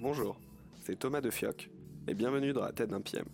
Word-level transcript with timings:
Bonjour, 0.00 0.40
c'est 0.82 0.96
Thomas 0.96 1.20
de 1.20 1.30
Fioc 1.30 1.68
et 2.06 2.14
bienvenue 2.14 2.52
dans 2.52 2.62
la 2.62 2.70
tête 2.70 2.90
d'un 2.90 3.00
PM. 3.00 3.24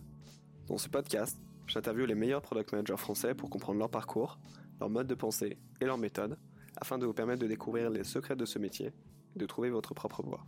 Dans 0.69 0.79
ce 0.79 0.89
podcast, 0.89 1.39
j'interviewe 1.67 2.07
les 2.07 2.15
meilleurs 2.15 2.41
product 2.41 2.73
managers 2.73 2.97
français 2.97 3.35
pour 3.35 3.51
comprendre 3.51 3.79
leur 3.79 3.91
parcours, 3.91 4.39
leur 4.81 4.89
mode 4.89 5.07
de 5.07 5.15
pensée 5.15 5.59
et 5.83 5.85
leur 5.85 5.99
méthode 5.99 6.39
afin 6.77 6.97
de 6.97 7.05
vous 7.05 7.13
permettre 7.13 7.43
de 7.43 7.47
découvrir 7.47 7.91
les 7.91 8.05
secrets 8.05 8.37
de 8.37 8.47
ce 8.47 8.59
métier 8.59 8.95
et 9.37 9.39
de 9.39 9.45
trouver 9.45 9.69
votre 9.69 9.93
propre 9.93 10.23
voie. 10.23 10.47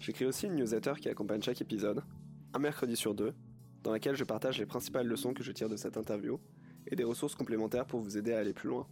J'écris 0.00 0.26
aussi 0.26 0.48
une 0.48 0.56
newsletter 0.56 0.94
qui 1.00 1.08
accompagne 1.08 1.40
chaque 1.40 1.62
épisode, 1.62 2.02
un 2.52 2.58
mercredi 2.58 2.94
sur 2.94 3.14
deux, 3.14 3.32
dans 3.84 3.92
laquelle 3.92 4.16
je 4.16 4.24
partage 4.24 4.58
les 4.58 4.64
principales 4.66 5.06
leçons 5.06 5.34
que 5.34 5.44
je 5.44 5.52
tire 5.52 5.68
de 5.68 5.76
cette 5.76 5.98
interview 5.98 6.40
et 6.86 6.96
des 6.96 7.04
ressources 7.04 7.34
complémentaires 7.34 7.86
pour 7.86 8.00
vous 8.00 8.16
aider 8.16 8.32
à 8.32 8.38
aller 8.38 8.54
plus 8.54 8.70
loin. 8.70 8.88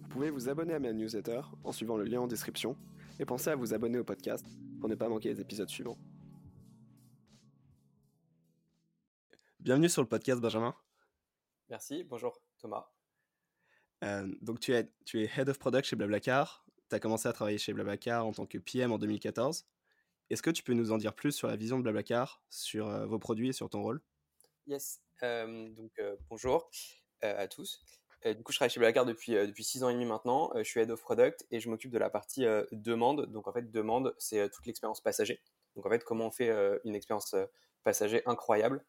Vous 0.00 0.08
pouvez 0.08 0.30
vous 0.30 0.48
abonner 0.48 0.74
à 0.74 0.78
ma 0.78 0.92
newsletter 0.92 1.42
en 1.64 1.72
suivant 1.72 1.96
le 1.96 2.04
lien 2.04 2.20
en 2.20 2.28
description 2.28 2.76
et 3.18 3.24
pensez 3.24 3.50
à 3.50 3.56
vous 3.56 3.74
abonner 3.74 3.98
au 3.98 4.04
podcast 4.04 4.46
pour 4.80 4.88
ne 4.88 4.94
pas 4.94 5.08
manquer 5.08 5.30
les 5.30 5.40
épisodes 5.40 5.68
suivants. 5.68 5.98
Bienvenue 9.58 9.88
sur 9.88 10.02
le 10.02 10.08
podcast 10.08 10.40
Benjamin. 10.40 10.74
Merci, 11.68 12.04
bonjour 12.04 12.40
Thomas. 12.58 12.86
Euh, 14.04 14.32
donc 14.40 14.60
tu 14.60 14.72
es, 14.72 14.88
tu 15.04 15.20
es 15.20 15.30
Head 15.36 15.48
of 15.48 15.58
Product 15.58 15.84
chez 15.84 15.96
Blablacar. 15.96 16.64
Tu 16.88 16.94
as 16.94 17.00
commencé 17.00 17.28
à 17.28 17.32
travailler 17.32 17.58
chez 17.58 17.72
Blablacar 17.72 18.24
en 18.24 18.32
tant 18.32 18.46
que 18.46 18.58
PM 18.58 18.92
en 18.92 18.98
2014. 18.98 19.66
Est-ce 20.30 20.42
que 20.42 20.50
tu 20.50 20.62
peux 20.62 20.74
nous 20.74 20.92
en 20.92 20.98
dire 20.98 21.12
plus 21.12 21.32
sur 21.32 21.48
la 21.48 21.56
vision 21.56 21.76
de 21.78 21.82
Blablacar, 21.82 22.40
sur 22.50 22.88
euh, 22.88 23.04
vos 23.06 23.18
produits 23.18 23.48
et 23.48 23.52
sur 23.52 23.68
ton 23.68 23.82
rôle? 23.82 24.00
Yes, 24.66 25.00
donc 25.20 26.00
bonjour 26.30 26.70
à 27.20 27.48
tous. 27.48 27.82
Du 28.24 28.44
coup, 28.44 28.52
je 28.52 28.58
travaille 28.58 28.70
chez 28.70 28.78
Blablacar 28.78 29.04
depuis, 29.04 29.32
depuis 29.32 29.64
6 29.64 29.82
ans 29.82 29.88
et 29.88 29.92
demi 29.92 30.04
maintenant. 30.04 30.52
Je 30.54 30.62
suis 30.62 30.78
Head 30.78 30.90
of 30.92 31.00
Product 31.00 31.44
et 31.50 31.58
je 31.58 31.68
m'occupe 31.68 31.90
de 31.90 31.98
la 31.98 32.10
partie 32.10 32.46
demande. 32.70 33.26
Donc 33.26 33.48
en 33.48 33.52
fait, 33.52 33.72
demande, 33.72 34.14
c'est 34.18 34.48
toute 34.50 34.64
l'expérience 34.66 35.00
passager. 35.00 35.42
Donc 35.74 35.84
en 35.86 35.90
fait, 35.90 36.04
comment 36.04 36.26
on 36.26 36.30
fait 36.30 36.50
une 36.84 36.94
expérience 36.94 37.34
passager 37.82 38.22
incroyable 38.24 38.84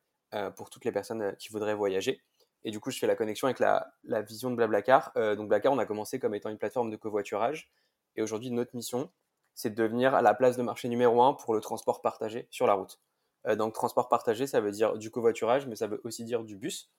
pour 0.55 0.69
toutes 0.69 0.85
les 0.85 0.91
personnes 0.91 1.35
qui 1.37 1.49
voudraient 1.49 1.75
voyager. 1.75 2.21
Et 2.63 2.69
du 2.69 2.79
coup, 2.79 2.91
je 2.91 2.99
fais 2.99 3.07
la 3.07 3.15
connexion 3.15 3.47
avec 3.47 3.59
la, 3.59 4.21
vision 4.21 4.51
de 4.51 4.55
Blablacar. 4.55 5.11
Donc 5.15 5.47
Blablacar, 5.47 5.73
on 5.73 5.79
a 5.79 5.87
commencé 5.87 6.19
comme 6.19 6.35
étant 6.35 6.49
une 6.49 6.59
plateforme 6.59 6.91
de 6.91 6.97
covoiturage. 6.97 7.71
Et 8.15 8.21
aujourd'hui, 8.21 8.51
notre 8.51 8.75
mission, 8.75 9.11
c'est 9.55 9.71
de 9.71 9.75
devenir 9.75 10.13
à 10.13 10.21
la 10.21 10.35
place 10.35 10.55
de 10.55 10.61
marché 10.61 10.87
numéro 10.87 11.23
un 11.23 11.33
pour 11.33 11.55
le 11.55 11.61
transport 11.61 12.03
partagé 12.03 12.47
sur 12.51 12.67
la 12.67 12.73
route. 12.73 12.99
Euh, 13.47 13.55
donc 13.55 13.73
transport 13.73 14.09
partagé, 14.09 14.47
ça 14.47 14.61
veut 14.61 14.71
dire 14.71 14.97
du 14.97 15.11
covoiturage, 15.11 15.67
mais 15.67 15.75
ça 15.75 15.87
veut 15.87 16.01
aussi 16.03 16.23
dire 16.23 16.43
du 16.43 16.55
bus. 16.55 16.89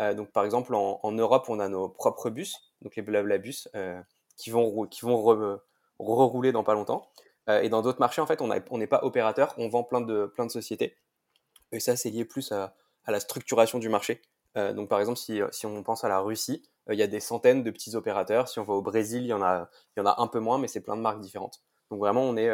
Euh, 0.00 0.14
donc 0.14 0.30
par 0.30 0.44
exemple, 0.44 0.74
en, 0.74 1.12
Europe, 1.12 1.46
on 1.48 1.58
a 1.58 1.68
nos 1.68 1.88
propres 1.88 2.30
bus, 2.30 2.74
donc 2.82 2.96
les 2.96 3.02
Blablabus, 3.02 3.68
euh, 3.74 4.00
qui 4.36 4.50
vont, 4.50 4.86
qui 4.86 5.02
vont 5.02 5.22
re, 5.22 5.60
rerouler 5.98 6.52
dans 6.52 6.64
pas 6.64 6.74
longtemps. 6.74 7.10
Et 7.48 7.68
dans 7.68 7.80
d'autres 7.80 8.00
marchés, 8.00 8.20
en 8.20 8.26
fait, 8.26 8.40
on 8.42 8.78
n'est 8.78 8.86
pas 8.88 9.04
opérateur, 9.04 9.54
on 9.56 9.68
vend 9.68 9.84
plein 9.84 10.00
de, 10.00 10.26
plein 10.26 10.46
de 10.46 10.50
sociétés. 10.50 10.96
Et 11.70 11.78
ça, 11.78 11.94
c'est 11.94 12.10
lié 12.10 12.24
plus 12.24 12.50
à, 12.50 12.74
la 13.06 13.20
structuration 13.20 13.78
du 13.78 13.88
marché. 13.88 14.20
Donc 14.56 14.88
par 14.88 14.98
exemple, 14.98 15.16
si, 15.16 15.40
on 15.64 15.82
pense 15.84 16.02
à 16.02 16.08
la 16.08 16.18
Russie, 16.18 16.68
il 16.90 16.98
y 16.98 17.04
a 17.04 17.06
des 17.06 17.20
centaines 17.20 17.62
de 17.62 17.70
petits 17.70 17.94
opérateurs. 17.94 18.48
Si 18.48 18.58
on 18.58 18.64
va 18.64 18.74
au 18.74 18.82
Brésil, 18.82 19.22
il 19.22 19.28
y 19.28 19.32
en 19.32 19.42
a, 19.42 19.70
y 19.96 20.00
en 20.00 20.06
a 20.06 20.20
un 20.20 20.26
peu 20.26 20.40
moins, 20.40 20.58
mais 20.58 20.66
c'est 20.66 20.80
plein 20.80 20.96
de 20.96 21.02
marques 21.02 21.20
différentes. 21.20 21.62
Donc 21.92 22.00
vraiment, 22.00 22.22
on 22.22 22.36
est 22.36 22.50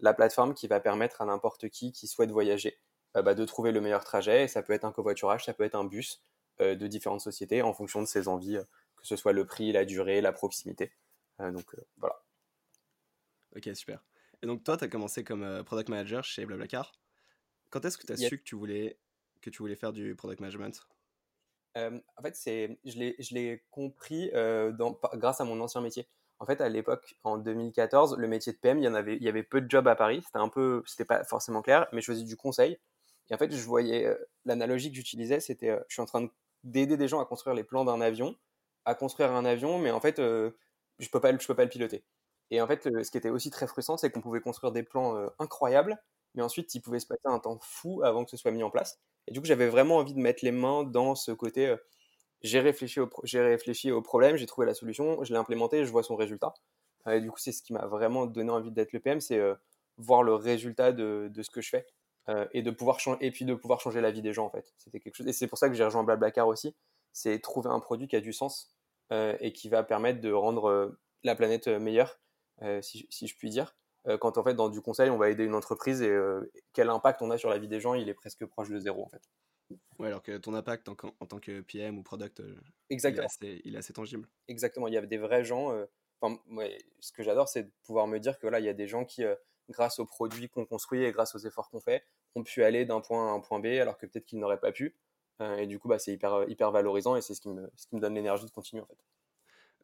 la 0.00 0.12
plateforme 0.12 0.52
qui 0.52 0.68
va 0.68 0.78
permettre 0.78 1.22
à 1.22 1.24
n'importe 1.24 1.70
qui 1.70 1.92
qui 1.92 2.06
souhaite 2.06 2.30
voyager 2.30 2.78
bah, 3.22 3.34
de 3.34 3.44
trouver 3.44 3.72
le 3.72 3.80
meilleur 3.80 4.04
trajet. 4.04 4.44
Et 4.44 4.48
ça 4.48 4.62
peut 4.62 4.72
être 4.72 4.84
un 4.84 4.92
covoiturage, 4.92 5.44
ça 5.44 5.54
peut 5.54 5.64
être 5.64 5.74
un 5.74 5.84
bus 5.84 6.22
euh, 6.60 6.74
de 6.74 6.86
différentes 6.86 7.20
sociétés 7.20 7.62
en 7.62 7.72
fonction 7.72 8.00
de 8.00 8.06
ses 8.06 8.28
envies, 8.28 8.56
euh, 8.56 8.64
que 8.96 9.06
ce 9.06 9.16
soit 9.16 9.32
le 9.32 9.46
prix, 9.46 9.72
la 9.72 9.84
durée, 9.84 10.20
la 10.20 10.32
proximité. 10.32 10.92
Euh, 11.40 11.50
donc 11.50 11.74
voilà. 11.96 12.22
Ok, 13.56 13.68
super. 13.74 14.00
Et 14.44 14.46
donc 14.46 14.62
toi, 14.62 14.76
tu 14.76 14.84
as 14.84 14.88
commencé 14.88 15.24
comme 15.24 15.42
euh, 15.42 15.62
product 15.62 15.88
manager 15.88 16.22
chez 16.22 16.44
Blablacar. 16.44 16.92
Quand 17.70 17.82
est-ce 17.84 17.96
que 17.96 18.06
tu 18.06 18.12
as 18.12 18.16
su 18.16 18.38
que 18.38 18.44
tu, 18.44 18.54
voulais, 18.54 18.98
que 19.40 19.48
tu 19.48 19.58
voulais 19.58 19.74
faire 19.74 19.94
du 19.94 20.14
product 20.14 20.40
management? 20.40 20.86
Euh, 21.78 21.98
en 22.18 22.22
fait, 22.22 22.36
c'est, 22.36 22.78
je 22.84 23.34
l'ai, 23.34 23.64
compris 23.70 24.30
euh, 24.34 24.70
dans, 24.70 25.00
grâce 25.14 25.40
à 25.40 25.44
mon 25.44 25.58
ancien 25.60 25.80
métier. 25.80 26.06
En 26.40 26.44
fait, 26.44 26.60
à 26.60 26.68
l'époque, 26.68 27.16
en 27.24 27.38
2014, 27.38 28.18
le 28.18 28.28
métier 28.28 28.52
de 28.52 28.58
PM, 28.58 28.78
il 28.78 28.84
y 28.84 28.88
en 28.88 28.94
avait, 28.94 29.16
il 29.16 29.22
y 29.22 29.28
avait 29.28 29.42
peu 29.42 29.62
de 29.62 29.70
jobs 29.70 29.88
à 29.88 29.96
Paris. 29.96 30.22
C'était 30.26 30.38
un 30.38 30.50
peu, 30.50 30.82
c'était 30.84 31.06
pas 31.06 31.24
forcément 31.24 31.62
clair, 31.62 31.86
mais 31.92 32.02
je 32.02 32.12
faisais 32.12 32.24
du 32.24 32.36
conseil. 32.36 32.78
Et 33.30 33.34
en 33.34 33.38
fait, 33.38 33.52
je 33.54 33.62
voyais 33.64 34.06
euh, 34.06 34.16
l'analogie 34.44 34.90
que 34.90 34.96
j'utilisais, 34.96 35.40
c'était, 35.40 35.70
euh, 35.70 35.80
je 35.88 35.94
suis 35.94 36.02
en 36.02 36.06
train 36.06 36.22
de- 36.22 36.30
d'aider 36.64 36.96
des 36.96 37.08
gens 37.08 37.20
à 37.20 37.26
construire 37.26 37.54
les 37.54 37.64
plans 37.64 37.84
d'un 37.84 38.00
avion, 38.00 38.36
à 38.84 38.94
construire 38.94 39.32
un 39.32 39.44
avion, 39.44 39.78
mais 39.78 39.90
en 39.90 40.00
fait, 40.00 40.18
euh, 40.18 40.50
je 40.98 41.08
peux 41.08 41.20
peux 41.20 41.54
pas 41.54 41.64
le 41.64 41.68
piloter. 41.70 42.04
Et 42.50 42.60
en 42.60 42.66
fait, 42.66 42.82
ce 43.04 43.10
qui 43.10 43.18
était 43.18 43.30
aussi 43.30 43.50
très 43.50 43.66
frustrant, 43.66 43.96
c'est 43.96 44.10
qu'on 44.10 44.20
pouvait 44.20 44.40
construire 44.40 44.72
des 44.72 44.82
plans 44.82 45.28
incroyables, 45.38 45.98
mais 46.34 46.42
ensuite, 46.42 46.74
il 46.74 46.80
pouvait 46.82 47.00
se 47.00 47.06
passer 47.06 47.22
un 47.24 47.38
temps 47.40 47.58
fou 47.60 48.02
avant 48.04 48.24
que 48.24 48.30
ce 48.30 48.36
soit 48.36 48.50
mis 48.52 48.62
en 48.62 48.70
place. 48.70 49.00
Et 49.26 49.32
du 49.32 49.40
coup, 49.40 49.46
j'avais 49.46 49.68
vraiment 49.68 49.96
envie 49.96 50.14
de 50.14 50.20
mettre 50.20 50.44
les 50.44 50.52
mains 50.52 50.84
dans 50.84 51.14
ce 51.14 51.32
côté. 51.32 51.74
j'ai 52.42 52.60
réfléchi, 52.60 53.00
au 53.00 53.08
j'ai 53.24 53.40
réfléchi 53.40 53.90
au 53.92 54.02
problème, 54.02 54.36
j'ai 54.36 54.46
trouvé 54.46 54.66
la 54.66 54.74
solution, 54.74 55.24
je 55.24 55.32
l'ai 55.32 55.38
implémenté, 55.38 55.84
je 55.84 55.90
vois 55.90 56.02
son 56.02 56.16
résultat. 56.16 56.54
Et 57.10 57.20
du 57.20 57.30
coup, 57.30 57.38
c'est 57.38 57.52
ce 57.52 57.62
qui 57.62 57.72
m'a 57.72 57.86
vraiment 57.86 58.26
donné 58.26 58.50
envie 58.50 58.70
d'être 58.72 58.92
le 58.92 59.00
PM, 59.00 59.20
c'est 59.20 59.40
voir 59.98 60.22
le 60.22 60.34
résultat 60.34 60.92
de, 60.92 61.28
de 61.32 61.42
ce 61.42 61.50
que 61.50 61.60
je 61.62 61.70
fais 61.70 61.86
euh, 62.28 62.46
et 62.52 62.62
de 62.62 62.70
pouvoir 62.70 63.00
changer, 63.00 63.24
et 63.24 63.30
puis 63.30 63.44
de 63.44 63.54
pouvoir 63.54 63.80
changer 63.80 64.00
la 64.00 64.10
vie 64.10 64.22
des 64.22 64.32
gens 64.32 64.46
en 64.46 64.50
fait. 64.50 64.72
C'était 64.76 65.00
quelque 65.00 65.14
chose. 65.14 65.26
Et 65.26 65.32
c'est 65.32 65.46
pour 65.46 65.58
ça 65.58 65.68
que 65.68 65.74
j'ai 65.74 65.84
rejoint 65.84 66.04
Blablacar 66.04 66.48
aussi. 66.48 66.74
C'est 67.12 67.38
trouver 67.40 67.70
un 67.70 67.80
produit 67.80 68.08
qui 68.08 68.16
a 68.16 68.20
du 68.20 68.32
sens 68.32 68.74
euh, 69.12 69.36
et 69.40 69.52
qui 69.52 69.68
va 69.68 69.82
permettre 69.82 70.20
de 70.20 70.32
rendre 70.32 70.68
euh, 70.68 70.98
la 71.22 71.34
planète 71.34 71.68
meilleure, 71.68 72.18
si, 72.82 73.06
si 73.10 73.26
je 73.26 73.36
puis 73.36 73.50
dire. 73.50 73.76
Quand 74.20 74.36
en 74.36 74.44
fait 74.44 74.52
dans 74.52 74.68
du 74.68 74.82
conseil, 74.82 75.08
on 75.08 75.16
va 75.16 75.30
aider 75.30 75.44
une 75.44 75.54
entreprise 75.54 76.02
et 76.02 76.14
quel 76.74 76.90
impact 76.90 77.22
on 77.22 77.30
a 77.30 77.38
sur 77.38 77.48
la 77.48 77.56
vie 77.56 77.68
des 77.68 77.80
gens, 77.80 77.94
il 77.94 78.06
est 78.10 78.14
presque 78.14 78.44
proche 78.44 78.68
de 78.68 78.78
zéro 78.78 79.02
en 79.02 79.08
fait. 79.08 79.22
Ouais, 79.98 80.08
alors 80.08 80.22
que 80.22 80.36
ton 80.36 80.52
impact 80.52 80.90
en, 80.90 80.96
en 81.20 81.26
tant 81.26 81.38
que 81.38 81.62
PM 81.62 81.96
ou 81.96 82.02
product, 82.02 82.42
il, 82.90 82.96
est 83.06 83.18
assez, 83.18 83.62
il 83.64 83.74
est 83.74 83.78
assez 83.78 83.94
tangible. 83.94 84.28
Exactement, 84.48 84.88
il 84.88 84.92
y 84.92 84.98
avait 84.98 85.06
des 85.06 85.16
vrais 85.16 85.44
gens. 85.44 85.72
euh, 85.72 85.86
ouais, 86.50 86.78
ce 87.00 87.12
que 87.12 87.22
j'adore, 87.22 87.48
c'est 87.48 87.64
de 87.64 87.72
pouvoir 87.82 88.06
me 88.06 88.18
dire 88.18 88.38
que 88.38 88.46
là, 88.46 88.60
il 88.60 88.66
y 88.66 88.68
a 88.68 88.74
des 88.74 88.86
gens 88.86 89.04
qui, 89.04 89.24
euh, 89.24 89.34
grâce 89.70 89.98
aux 89.98 90.06
produits 90.06 90.48
qu'on 90.48 90.66
construit 90.66 91.02
et 91.02 91.12
grâce 91.12 91.34
aux 91.34 91.38
efforts 91.38 91.70
qu'on 91.70 91.80
fait, 91.80 92.04
ont 92.34 92.42
pu 92.42 92.62
aller 92.62 92.84
d'un 92.84 93.00
point 93.00 93.28
A 93.28 93.32
à 93.32 93.34
un 93.34 93.40
point 93.40 93.60
B, 93.60 93.66
alors 93.66 93.96
que 93.96 94.06
peut-être 94.06 94.26
qu'ils 94.26 94.38
n'auraient 94.38 94.60
pas 94.60 94.72
pu. 94.72 94.96
Euh, 95.40 95.56
et 95.56 95.66
du 95.66 95.78
coup, 95.78 95.88
bah, 95.88 95.98
c'est 95.98 96.12
hyper, 96.12 96.48
hyper 96.48 96.70
valorisant 96.70 97.16
et 97.16 97.22
c'est 97.22 97.34
ce 97.34 97.40
qui 97.40 97.48
me, 97.48 97.70
ce 97.76 97.86
qui 97.86 97.96
me 97.96 98.00
donne 98.00 98.14
l'énergie 98.14 98.46
de 98.46 98.50
continuer 98.50 98.82
en 98.82 98.86
fait. 98.86 99.04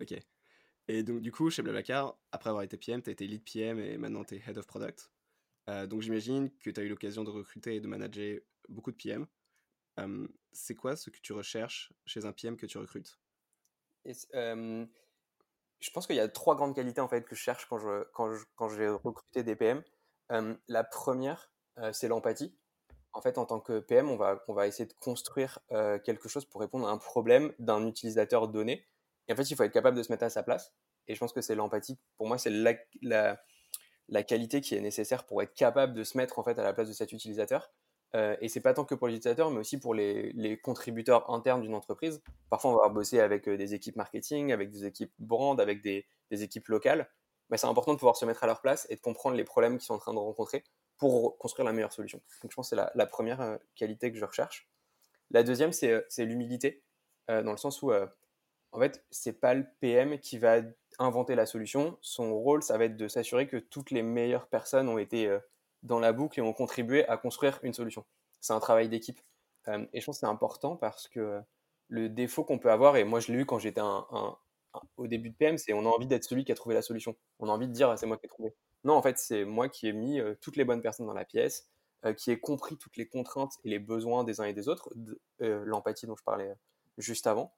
Ok. 0.01 0.21
Et 0.89 1.03
donc, 1.03 1.21
du 1.21 1.31
coup, 1.31 1.51
chez 1.51 1.63
Blablacar, 1.63 2.19
après 2.33 2.51
avoir 2.51 2.63
été 2.63 2.77
PM, 2.77 3.03
tu 3.03 3.11
as 3.11 3.13
été 3.13 3.27
lead 3.27 3.43
PM 3.45 3.79
et 3.79 3.97
maintenant 3.97 4.25
tu 4.25 4.37
es 4.37 4.43
head 4.47 4.59
of 4.59 4.67
product. 4.67 5.11
Euh, 5.69 5.87
donc, 5.87 6.03
j'imagine 6.03 6.51
que 6.59 6.71
tu 6.71 6.81
as 6.81 6.83
eu 6.83 6.89
l'occasion 6.89 7.25
de 7.25 7.31
recruter 7.31 7.77
et 7.77 7.81
de 7.81 7.87
manager 7.87 8.41
beaucoup 8.69 8.91
de 8.91 8.97
PM. 8.97 9.27
Euh, 9.99 10.27
c'est 10.53 10.75
quoi 10.75 10.97
ce 10.97 11.11
que 11.11 11.21
tu 11.21 11.33
recherches 11.33 11.93
chez 12.07 12.25
un 12.25 12.33
PM 12.33 12.57
que 12.57 12.67
tu 12.67 12.79
recrutes? 12.79 13.21
Et, 14.05 14.15
je 15.81 15.91
pense 15.91 16.07
qu'il 16.07 16.17
y 16.17 16.21
a 16.21 16.29
trois 16.29 16.57
grandes 16.57 16.75
qualités 16.75 17.01
en 17.01 17.09
fait 17.09 17.23
que 17.23 17.35
je 17.35 17.41
cherche 17.41 17.67
quand 17.67 17.79
je, 17.79 18.05
quand 18.13 18.33
je, 18.33 18.45
quand 18.55 18.69
je 18.69 18.77
vais 18.77 18.89
recruter 18.89 19.43
des 19.43 19.57
PM. 19.57 19.83
La 20.69 20.85
première, 20.85 21.51
euh, 21.79 21.93
c'est 21.93 22.09
l'empathie. 22.09 22.57
En 23.13 23.21
fait, 23.21 23.39
en 23.39 23.47
tant 23.47 23.59
que 23.59 23.81
PM, 23.81 24.09
on 24.09 24.17
va, 24.17 24.45
on 24.47 24.55
va 24.55 24.69
essayer 24.69 24.87
de 24.87 24.93
construire 25.01 25.59
euh, 25.73 25.99
quelque 25.99 26.29
chose 26.29 26.45
pour 26.45 26.61
répondre 26.61 26.87
à 26.87 26.93
un 26.93 26.99
problème 26.99 27.53
d'un 27.59 27.85
utilisateur 27.87 28.47
donné. 28.47 28.87
Et 29.27 29.33
en 29.33 29.37
fait, 29.37 29.51
il 29.51 29.57
faut 29.57 29.65
être 29.65 29.73
capable 29.73 29.97
de 29.97 30.03
se 30.03 30.13
mettre 30.13 30.25
à 30.25 30.31
sa 30.31 30.45
place. 30.45 30.75
Et 31.09 31.15
je 31.15 31.19
pense 31.19 31.33
que 31.33 31.41
c'est 31.41 31.57
l'empathie. 31.57 31.99
Pour 32.17 32.29
moi, 32.29 32.39
c'est 32.39 32.51
la, 32.51 32.75
la, 33.03 33.43
la, 34.09 34.23
qualité 34.23 34.61
qui 34.61 34.77
est 34.77 34.81
nécessaire 34.81 35.25
pour 35.25 35.43
être 35.43 35.55
capable 35.55 35.95
de 35.95 36.05
se 36.05 36.17
mettre 36.17 36.39
en 36.39 36.45
fait 36.45 36.57
à 36.59 36.63
la 36.63 36.73
place 36.73 36.89
de 36.89 36.93
cet 36.93 37.13
utilisateur. 37.13 37.73
Euh, 38.17 38.37
et 38.41 38.49
c'est 38.49 38.61
pas 38.61 38.75
tant 38.75 38.85
que 38.85 38.95
pour 38.95 39.07
l'utilisateur, 39.07 39.51
mais 39.51 39.61
aussi 39.61 39.79
pour 39.79 39.95
les, 39.95 40.33
les 40.33 40.59
contributeurs 40.59 41.31
internes 41.31 41.63
d'une 41.63 41.75
entreprise. 41.75 42.23
Parfois, 42.49 42.73
on 42.73 42.77
va 42.77 42.89
bosser 42.89 43.21
avec 43.21 43.49
euh, 43.49 43.57
des 43.57 43.75
équipes 43.75 43.97
marketing, 43.97 44.53
avec 44.53 44.71
des 44.71 44.85
équipes 44.85 45.13
brand, 45.19 45.61
avec 45.61 45.83
des, 45.83 46.07
équipes 46.31 46.69
locales. 46.69 47.09
Mais 47.51 47.57
c'est 47.57 47.67
important 47.67 47.93
de 47.93 47.99
pouvoir 47.99 48.17
se 48.17 48.25
mettre 48.25 48.45
à 48.45 48.47
leur 48.47 48.61
place 48.61 48.87
et 48.91 48.97
de 48.97 49.01
comprendre 49.01 49.37
les 49.37 49.45
problèmes 49.45 49.79
qu'ils 49.79 49.87
sont 49.87 49.95
en 49.95 49.99
train 49.99 50.15
de 50.15 50.19
rencontrer 50.19 50.65
pour 50.99 51.39
construire 51.39 51.67
la 51.67 51.73
meilleure 51.73 51.93
solution. 51.93 52.21
Donc, 52.43 52.51
je 52.51 52.57
pense 52.57 52.71
que 52.71 52.77
c'est 52.77 52.83
la, 52.95 53.07
première 53.07 53.41
euh, 53.41 53.57
qualité 53.75 54.13
que 54.13 54.19
je 54.19 54.25
recherche. 54.25 54.69
La 55.31 55.43
deuxième, 55.43 55.73
c'est 55.73 55.93
euh, 55.93 56.25
l'humilité, 56.25 56.83
dans 57.29 57.53
le 57.53 57.57
sens 57.57 57.81
où, 57.83 57.93
en 57.93 58.81
fait, 58.81 59.05
c'est 59.13 59.35
pas 59.35 59.55
le 59.55 59.65
PM 59.79 60.19
qui 60.19 60.37
va 60.37 60.63
inventer 60.99 61.37
la 61.37 61.47
solution. 61.47 61.97
Son 62.01 62.35
rôle, 62.35 62.61
ça 62.65 62.77
va 62.77 62.87
être 62.87 62.97
de 62.97 63.07
s'assurer 63.07 63.47
que 63.47 63.57
toutes 63.57 63.93
les 63.93 64.03
meilleures 64.03 64.49
personnes 64.49 64.89
ont 64.89 64.99
été 64.99 65.39
dans 65.83 65.99
la 65.99 66.13
boucle 66.13 66.39
et 66.39 66.43
ont 66.43 66.53
contribué 66.53 67.07
à 67.09 67.17
construire 67.17 67.59
une 67.63 67.73
solution. 67.73 68.05
C'est 68.41 68.53
un 68.53 68.61
travail 68.61 68.89
d'équipe. 68.89 69.21
Euh, 69.69 69.87
et 69.93 70.01
je 70.01 70.07
pense 70.07 70.17
que 70.17 70.21
c'est 70.21 70.27
important 70.27 70.77
parce 70.77 71.09
que 71.09 71.41
le 71.89 72.09
défaut 72.09 72.45
qu'on 72.45 72.59
peut 72.59 72.71
avoir, 72.71 72.97
et 72.97 73.05
moi 73.05 73.21
je 73.21 73.33
l'ai 73.33 73.41
eu 73.41 73.47
quand 73.47 73.59
j'étais 73.59 73.81
un, 73.81 74.07
au 74.97 75.07
début 75.07 75.31
de 75.31 75.35
PM, 75.35 75.59
c'est 75.59 75.73
on 75.73 75.85
a 75.87 75.89
envie 75.89 76.07
d'être 76.07 76.25
celui 76.25 76.45
qui 76.45 76.53
a 76.53 76.55
trouvé 76.55 76.75
la 76.75 76.83
solution. 76.83 77.17
On 77.39 77.49
a 77.49 77.53
envie 77.53 77.69
de 77.69 77.73
dire 77.73 77.91
ah, 77.91 77.97
c'est 77.97 78.07
moi 78.07 78.17
qui 78.17 78.27
ai 78.27 78.29
trouvé. 78.29 78.55
Non, 78.85 78.95
en 78.95 79.03
fait, 79.03 79.19
c'est 79.19 79.45
moi 79.45 79.69
qui 79.69 79.89
ai 79.89 79.93
mis 79.93 80.21
euh, 80.21 80.35
toutes 80.41 80.57
les 80.57 80.65
bonnes 80.65 80.83
personnes 80.83 81.07
dans 81.07 81.15
la 81.15 81.25
pièce, 81.25 81.69
euh, 82.05 82.15
qui 82.15 82.31
ai 82.31 82.41
compris 82.41 82.79
toutes 82.79 82.97
les 82.97 83.07
contraintes 83.07 83.53
et 83.65 83.69
les 83.69 83.79
besoins 83.79 84.25
des 84.25 84.41
uns 84.41 84.45
et 84.45 84.55
des 84.55 84.69
autres, 84.69 84.91
l'empathie 85.41 86.07
dont 86.07 86.17
je 86.17 86.25
parlais 86.25 86.55
juste 86.97 87.27
avant, 87.27 87.55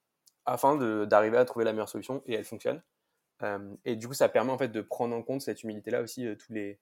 afin 0.46 0.76
d'arriver 1.06 1.36
à 1.36 1.44
trouver 1.44 1.64
la 1.64 1.72
meilleure 1.72 1.88
solution 1.88 2.22
et 2.26 2.34
elle 2.34 2.44
fonctionne. 2.44 2.82
et 3.84 3.96
du 3.96 4.08
coup, 4.08 4.14
ça 4.14 4.28
permet 4.28 4.52
en 4.52 4.58
fait 4.58 4.68
de 4.68 4.80
prendre 4.80 5.14
en 5.14 5.22
compte 5.22 5.42
cette 5.42 5.62
humilité-là 5.62 6.02
aussi, 6.02 6.26
tous, 6.38 6.52
les, 6.52 6.80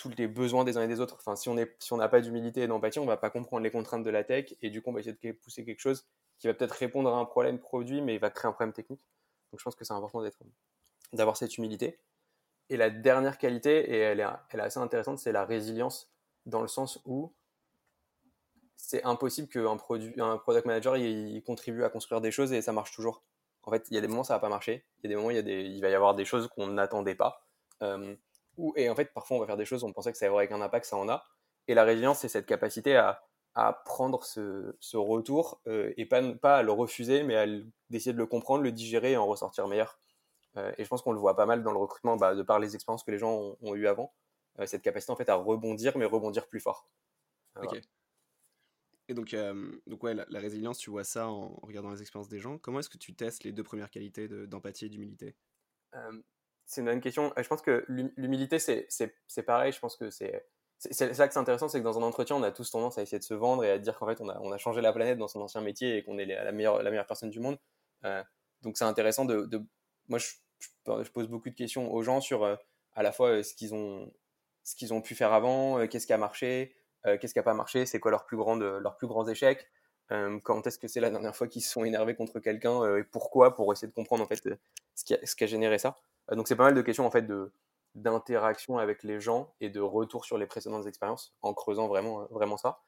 tous 0.00 0.10
les 0.16 0.26
besoins 0.26 0.64
des 0.64 0.76
uns 0.78 0.82
et 0.82 0.88
des 0.88 1.00
autres. 1.00 1.16
Enfin, 1.18 1.36
si 1.36 1.48
on 1.48 1.54
n'a 1.54 1.66
si 1.78 1.94
pas 1.94 2.20
d'humilité 2.20 2.62
et 2.62 2.66
d'empathie, 2.66 2.98
on 2.98 3.04
ne 3.04 3.08
va 3.08 3.18
pas 3.18 3.30
comprendre 3.30 3.62
les 3.62 3.70
contraintes 3.70 4.02
de 4.02 4.10
la 4.10 4.24
tech 4.24 4.54
et 4.62 4.70
du 4.70 4.80
coup, 4.80 4.90
on 4.90 4.92
va 4.94 5.00
essayer 5.00 5.14
de 5.14 5.32
pousser 5.32 5.64
quelque 5.64 5.80
chose 5.80 6.06
qui 6.38 6.46
va 6.46 6.54
peut-être 6.54 6.72
répondre 6.72 7.12
à 7.14 7.18
un 7.18 7.26
problème 7.26 7.58
produit, 7.58 8.00
mais 8.00 8.14
il 8.14 8.20
va 8.20 8.30
créer 8.30 8.48
un 8.48 8.52
problème 8.52 8.72
technique. 8.72 9.06
Donc 9.52 9.60
je 9.60 9.64
pense 9.64 9.76
que 9.76 9.84
c'est 9.84 9.92
important 9.92 10.22
d'avoir 11.12 11.36
cette 11.36 11.58
humilité. 11.58 12.00
Et 12.70 12.76
la 12.76 12.88
dernière 12.88 13.36
qualité, 13.36 13.90
et 13.90 13.98
elle 13.98 14.20
est, 14.20 14.26
elle 14.50 14.60
est 14.60 14.62
assez 14.62 14.78
intéressante, 14.78 15.18
c'est 15.18 15.32
la 15.32 15.44
résilience, 15.44 16.10
dans 16.46 16.62
le 16.62 16.68
sens 16.68 17.00
où 17.04 17.34
c'est 18.76 19.04
impossible 19.04 19.48
qu'un 19.48 19.66
un 19.66 20.38
product 20.38 20.66
manager 20.66 20.96
il, 20.96 21.42
contribue 21.42 21.84
à 21.84 21.90
construire 21.90 22.20
des 22.20 22.30
choses 22.30 22.52
et 22.52 22.62
ça 22.62 22.72
marche 22.72 22.92
toujours. 22.92 23.22
En 23.64 23.70
fait, 23.70 23.86
il 23.90 23.94
y 23.94 23.98
a 23.98 24.00
des 24.00 24.08
moments 24.08 24.22
où 24.22 24.24
ça 24.24 24.34
va 24.34 24.40
pas 24.40 24.48
marcher, 24.48 24.84
il 24.98 25.04
y 25.04 25.06
a 25.06 25.08
des 25.10 25.16
moments 25.16 25.30
il, 25.30 25.36
y 25.36 25.38
a 25.38 25.42
des, 25.42 25.62
il 25.62 25.80
va 25.82 25.90
y 25.90 25.94
avoir 25.94 26.14
des 26.14 26.24
choses 26.24 26.48
qu'on 26.48 26.68
n'attendait 26.68 27.14
pas. 27.14 27.46
Euh, 27.82 28.16
et 28.76 28.88
en 28.88 28.94
fait, 28.94 29.12
parfois 29.12 29.36
on 29.36 29.40
va 29.40 29.46
faire 29.46 29.56
des 29.56 29.64
choses, 29.64 29.84
on 29.84 29.92
pensait 29.92 30.12
que 30.12 30.18
ça 30.18 30.30
aurait 30.30 30.52
un 30.52 30.60
impact, 30.60 30.86
ça 30.86 30.96
en 30.96 31.08
a. 31.08 31.24
Et 31.68 31.74
la 31.74 31.84
résilience, 31.84 32.18
c'est 32.20 32.28
cette 32.28 32.46
capacité 32.46 32.96
à, 32.96 33.22
à 33.54 33.72
prendre 33.72 34.24
ce, 34.24 34.76
ce 34.80 34.96
retour 34.96 35.60
euh, 35.66 35.92
et 35.96 36.06
pas, 36.06 36.22
pas 36.34 36.58
à 36.58 36.62
le 36.62 36.72
refuser, 36.72 37.22
mais 37.22 37.36
à 37.36 37.46
d'essayer 37.90 38.12
de 38.12 38.18
le 38.18 38.26
comprendre, 38.26 38.62
le 38.62 38.72
digérer 38.72 39.12
et 39.12 39.16
en 39.16 39.26
ressortir 39.26 39.66
meilleur. 39.66 39.98
Euh, 40.56 40.72
et 40.78 40.84
je 40.84 40.88
pense 40.88 41.02
qu'on 41.02 41.12
le 41.12 41.18
voit 41.18 41.36
pas 41.36 41.46
mal 41.46 41.62
dans 41.62 41.72
le 41.72 41.78
recrutement, 41.78 42.16
bah, 42.16 42.34
de 42.34 42.42
par 42.42 42.58
les 42.58 42.74
expériences 42.74 43.04
que 43.04 43.10
les 43.10 43.18
gens 43.18 43.32
ont, 43.32 43.56
ont 43.60 43.74
eues 43.74 43.86
avant, 43.86 44.14
euh, 44.58 44.66
cette 44.66 44.82
capacité 44.82 45.12
en 45.12 45.16
fait 45.16 45.28
à 45.28 45.34
rebondir, 45.34 45.96
mais 45.98 46.04
rebondir 46.04 46.48
plus 46.48 46.60
fort. 46.60 46.88
ok. 47.60 47.80
Et 49.08 49.14
donc, 49.14 49.34
donc 49.88 50.04
ouais, 50.04 50.14
la, 50.14 50.38
résilience, 50.38 50.78
tu 50.78 50.88
vois 50.90 51.02
ça 51.02 51.26
en, 51.26 51.58
regardant 51.62 51.90
les 51.90 52.00
expériences 52.00 52.28
des 52.28 52.38
gens. 52.38 52.58
Comment 52.58 52.78
est-ce 52.78 52.88
que 52.88 52.96
tu 52.96 53.12
testes 53.12 53.42
les 53.42 53.50
deux 53.50 53.64
premières 53.64 53.90
qualités 53.90 54.28
d'empathie 54.46 54.86
et 54.86 54.88
d'humilité? 54.88 55.34
C'est 56.70 56.82
une 56.82 56.86
bonne 56.86 57.00
question. 57.00 57.32
Je 57.36 57.48
pense 57.48 57.62
que 57.62 57.84
l'humilité, 57.88 58.60
c'est 58.60 59.42
pareil. 59.42 59.72
Je 59.72 59.80
pense 59.80 59.96
que 59.96 60.08
c'est 60.08 60.30
là 60.30 61.26
que 61.26 61.34
c'est 61.34 61.36
intéressant, 61.36 61.68
c'est 61.68 61.80
que 61.80 61.84
dans 61.84 61.98
un 61.98 62.02
entretien, 62.04 62.36
on 62.36 62.44
a 62.44 62.52
tous 62.52 62.70
tendance 62.70 62.96
à 62.96 63.02
essayer 63.02 63.18
de 63.18 63.24
se 63.24 63.34
vendre 63.34 63.64
et 63.64 63.72
à 63.72 63.78
dire 63.78 63.98
qu'en 63.98 64.06
fait, 64.06 64.20
on 64.20 64.28
a, 64.28 64.38
on 64.38 64.52
a, 64.52 64.56
changé 64.56 64.80
la 64.80 64.92
planète 64.92 65.18
dans 65.18 65.26
son 65.26 65.40
ancien 65.40 65.62
métier 65.62 65.96
et 65.96 66.04
qu'on 66.04 66.16
est 66.16 66.26
la 66.26 66.52
meilleure, 66.52 66.80
la 66.80 66.90
meilleure 66.90 67.08
personne 67.08 67.30
du 67.30 67.40
monde. 67.40 67.58
Euh, 68.04 68.22
donc, 68.62 68.78
c'est 68.78 68.84
intéressant 68.84 69.24
de, 69.24 69.66
Moi, 70.08 70.20
je, 70.20 70.30
pose 71.12 71.26
beaucoup 71.26 71.50
de 71.50 71.56
questions 71.56 71.92
aux 71.92 72.04
gens 72.04 72.20
sur 72.20 72.44
euh, 72.44 72.54
à 72.94 73.02
la 73.02 73.10
fois 73.10 73.30
euh, 73.30 73.42
ce 73.42 73.52
qu'ils 73.52 73.74
ont, 73.74 74.08
ce 74.62 74.92
ont 74.92 75.02
pu 75.02 75.16
faire 75.16 75.32
avant, 75.32 75.84
qu'est-ce 75.88 76.06
qui 76.06 76.12
a 76.12 76.18
marché, 76.18 76.76
qu'est-ce 77.04 77.32
qui 77.32 77.38
n'a 77.40 77.42
pas 77.42 77.54
marché, 77.54 77.84
c'est 77.84 77.98
quoi 77.98 78.12
leurs 78.12 78.26
plus, 78.26 78.36
leurs 78.36 78.96
plus 78.96 79.08
grands 79.08 79.26
échecs, 79.26 79.68
quand 80.08 80.66
est-ce 80.68 80.78
que 80.78 80.86
c'est 80.86 81.00
la 81.00 81.10
dernière 81.10 81.34
fois 81.34 81.48
qu'ils 81.48 81.62
se 81.62 81.70
sont 81.70 81.84
énervés 81.84 82.14
contre 82.14 82.38
quelqu'un 82.38 82.96
et 82.96 83.02
pourquoi, 83.02 83.56
pour 83.56 83.72
essayer 83.72 83.88
de 83.88 83.94
comprendre 83.94 84.22
en 84.22 84.26
fait 84.26 84.36
ce 84.94 85.04
qui 85.04 85.14
a, 85.14 85.26
ce 85.26 85.34
qui 85.34 85.44
a 85.44 85.46
généré 85.48 85.78
ça. 85.78 85.96
Donc, 86.36 86.48
c'est 86.48 86.56
pas 86.56 86.64
mal 86.64 86.74
de 86.74 86.82
questions 86.82 87.06
en 87.06 87.10
fait 87.10 87.22
de 87.22 87.52
d'interaction 87.94 88.78
avec 88.78 89.02
les 89.02 89.20
gens 89.20 89.54
et 89.60 89.68
de 89.70 89.80
retour 89.80 90.24
sur 90.24 90.38
les 90.38 90.46
précédentes 90.46 90.86
expériences 90.86 91.34
en 91.42 91.54
creusant 91.54 91.88
vraiment, 91.88 92.26
vraiment 92.30 92.56
ça. 92.56 92.80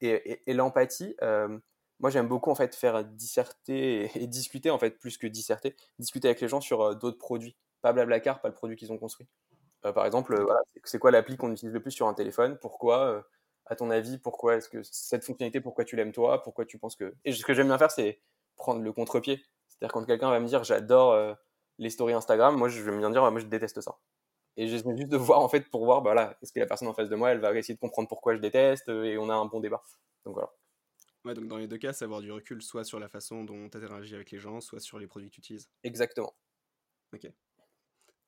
Et, 0.00 0.42
et, 0.46 0.54
l'empathie, 0.54 1.16
euh, 1.22 1.58
moi 2.00 2.10
j'aime 2.10 2.28
beaucoup 2.28 2.50
en 2.50 2.54
fait 2.54 2.74
faire 2.74 3.04
disserter 3.04 4.10
et, 4.16 4.26
discuter 4.26 4.70
en 4.70 4.78
fait 4.78 4.98
plus 4.98 5.18
que 5.18 5.26
disserter, 5.26 5.76
discuter 5.98 6.28
avec 6.28 6.40
les 6.40 6.48
gens 6.48 6.60
sur 6.60 6.82
euh, 6.82 6.94
d'autres 6.94 7.18
produits, 7.18 7.56
pas 7.82 7.92
Blablacar, 7.92 8.40
pas 8.40 8.48
le 8.48 8.54
produit 8.54 8.76
qu'ils 8.76 8.92
ont 8.92 8.98
construit. 8.98 9.26
Euh, 9.84 9.92
par 9.92 10.06
exemple, 10.06 10.44
c'est 10.84 10.98
quoi 10.98 11.10
l'appli 11.10 11.36
qu'on 11.36 11.52
utilise 11.52 11.72
le 11.72 11.80
plus 11.80 11.92
sur 11.92 12.08
un 12.08 12.14
téléphone? 12.14 12.58
Pourquoi 12.60 13.24
À 13.66 13.76
ton 13.76 13.90
avis, 13.90 14.18
pourquoi 14.18 14.56
est-ce 14.56 14.68
que 14.68 14.82
cette 14.82 15.24
fonctionnalité, 15.24 15.60
pourquoi 15.60 15.84
tu 15.84 15.96
l'aimes 15.96 16.12
toi? 16.12 16.42
Pourquoi 16.42 16.64
tu 16.64 16.78
penses 16.78 16.96
que 16.96 17.14
Et 17.24 17.32
ce 17.32 17.44
que 17.44 17.54
j'aime 17.54 17.68
bien 17.68 17.78
faire, 17.78 17.90
c'est 17.90 18.20
prendre 18.56 18.82
le 18.82 18.92
contre-pied. 18.92 19.40
C'est-à-dire 19.68 19.92
quand 19.92 20.04
quelqu'un 20.04 20.30
va 20.30 20.40
me 20.40 20.46
dire 20.46 20.64
j'adore 20.64 21.36
les 21.78 21.90
stories 21.90 22.14
Instagram, 22.14 22.56
moi 22.56 22.68
je 22.68 22.82
vais 22.82 22.92
me 22.92 23.00
dire 23.10 23.30
moi 23.30 23.40
je 23.40 23.46
déteste 23.46 23.80
ça. 23.80 23.98
Et 24.58 24.66
j'essaie 24.66 24.96
juste 24.96 25.10
de 25.10 25.16
voir, 25.16 25.38
en 25.38 25.48
fait, 25.48 25.70
pour 25.70 25.84
voir, 25.84 26.02
bah, 26.02 26.12
voilà, 26.12 26.36
est-ce 26.42 26.52
que 26.52 26.58
la 26.58 26.66
personne 26.66 26.88
en 26.88 26.92
face 26.92 27.08
de 27.08 27.14
moi, 27.14 27.30
elle 27.30 27.38
va 27.38 27.56
essayer 27.56 27.74
de 27.74 27.78
comprendre 27.78 28.08
pourquoi 28.08 28.34
je 28.34 28.40
déteste, 28.40 28.88
euh, 28.88 29.04
et 29.04 29.16
on 29.16 29.30
a 29.30 29.34
un 29.34 29.46
bon 29.46 29.60
débat. 29.60 29.84
Donc 30.24 30.34
voilà. 30.34 30.50
Ouais, 31.24 31.32
donc 31.34 31.46
dans 31.46 31.58
les 31.58 31.68
deux 31.68 31.78
cas, 31.78 31.92
c'est 31.92 32.04
avoir 32.04 32.20
du 32.20 32.32
recul, 32.32 32.60
soit 32.60 32.82
sur 32.82 32.98
la 32.98 33.08
façon 33.08 33.44
dont 33.44 33.68
tu 33.68 33.76
interagis 33.76 34.16
avec 34.16 34.32
les 34.32 34.40
gens, 34.40 34.60
soit 34.60 34.80
sur 34.80 34.98
les 34.98 35.06
produits 35.06 35.30
que 35.30 35.36
tu 35.36 35.40
utilises. 35.40 35.70
Exactement. 35.84 36.34
Ok. 37.14 37.30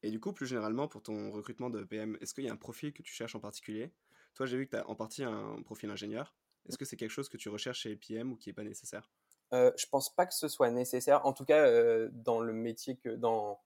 Et 0.04 0.10
du 0.10 0.20
coup, 0.20 0.32
plus 0.32 0.46
généralement, 0.46 0.86
pour 0.86 1.02
ton 1.02 1.32
recrutement 1.32 1.68
de 1.68 1.82
PM, 1.82 2.16
est-ce 2.20 2.32
qu'il 2.32 2.44
y 2.44 2.48
a 2.48 2.52
un 2.52 2.56
profil 2.56 2.92
que 2.92 3.02
tu 3.02 3.12
cherches 3.12 3.34
en 3.34 3.40
particulier? 3.40 3.92
Toi, 4.34 4.46
j'ai 4.46 4.56
vu 4.56 4.66
que 4.66 4.70
tu 4.70 4.76
as 4.76 4.88
en 4.88 4.94
partie 4.94 5.24
un 5.24 5.60
profil 5.62 5.90
ingénieur. 5.90 6.36
Est-ce 6.68 6.78
que 6.78 6.84
c'est 6.84 6.96
quelque 6.96 7.10
chose 7.10 7.28
que 7.28 7.36
tu 7.36 7.48
recherches 7.48 7.80
chez 7.80 7.96
PM 7.96 8.30
ou 8.30 8.36
qui 8.36 8.48
n'est 8.48 8.54
pas 8.54 8.62
nécessaire? 8.62 9.10
Euh, 9.52 9.72
Je 9.76 9.86
pense 9.86 10.14
pas 10.14 10.26
que 10.26 10.34
ce 10.34 10.48
soit 10.48 10.70
nécessaire. 10.70 11.26
En 11.26 11.32
tout 11.32 11.44
cas, 11.44 11.66
euh, 11.66 12.08
dans 12.12 12.40
le 12.40 12.52
métier 12.52 12.96
que 12.96 13.10
dans 13.10 13.60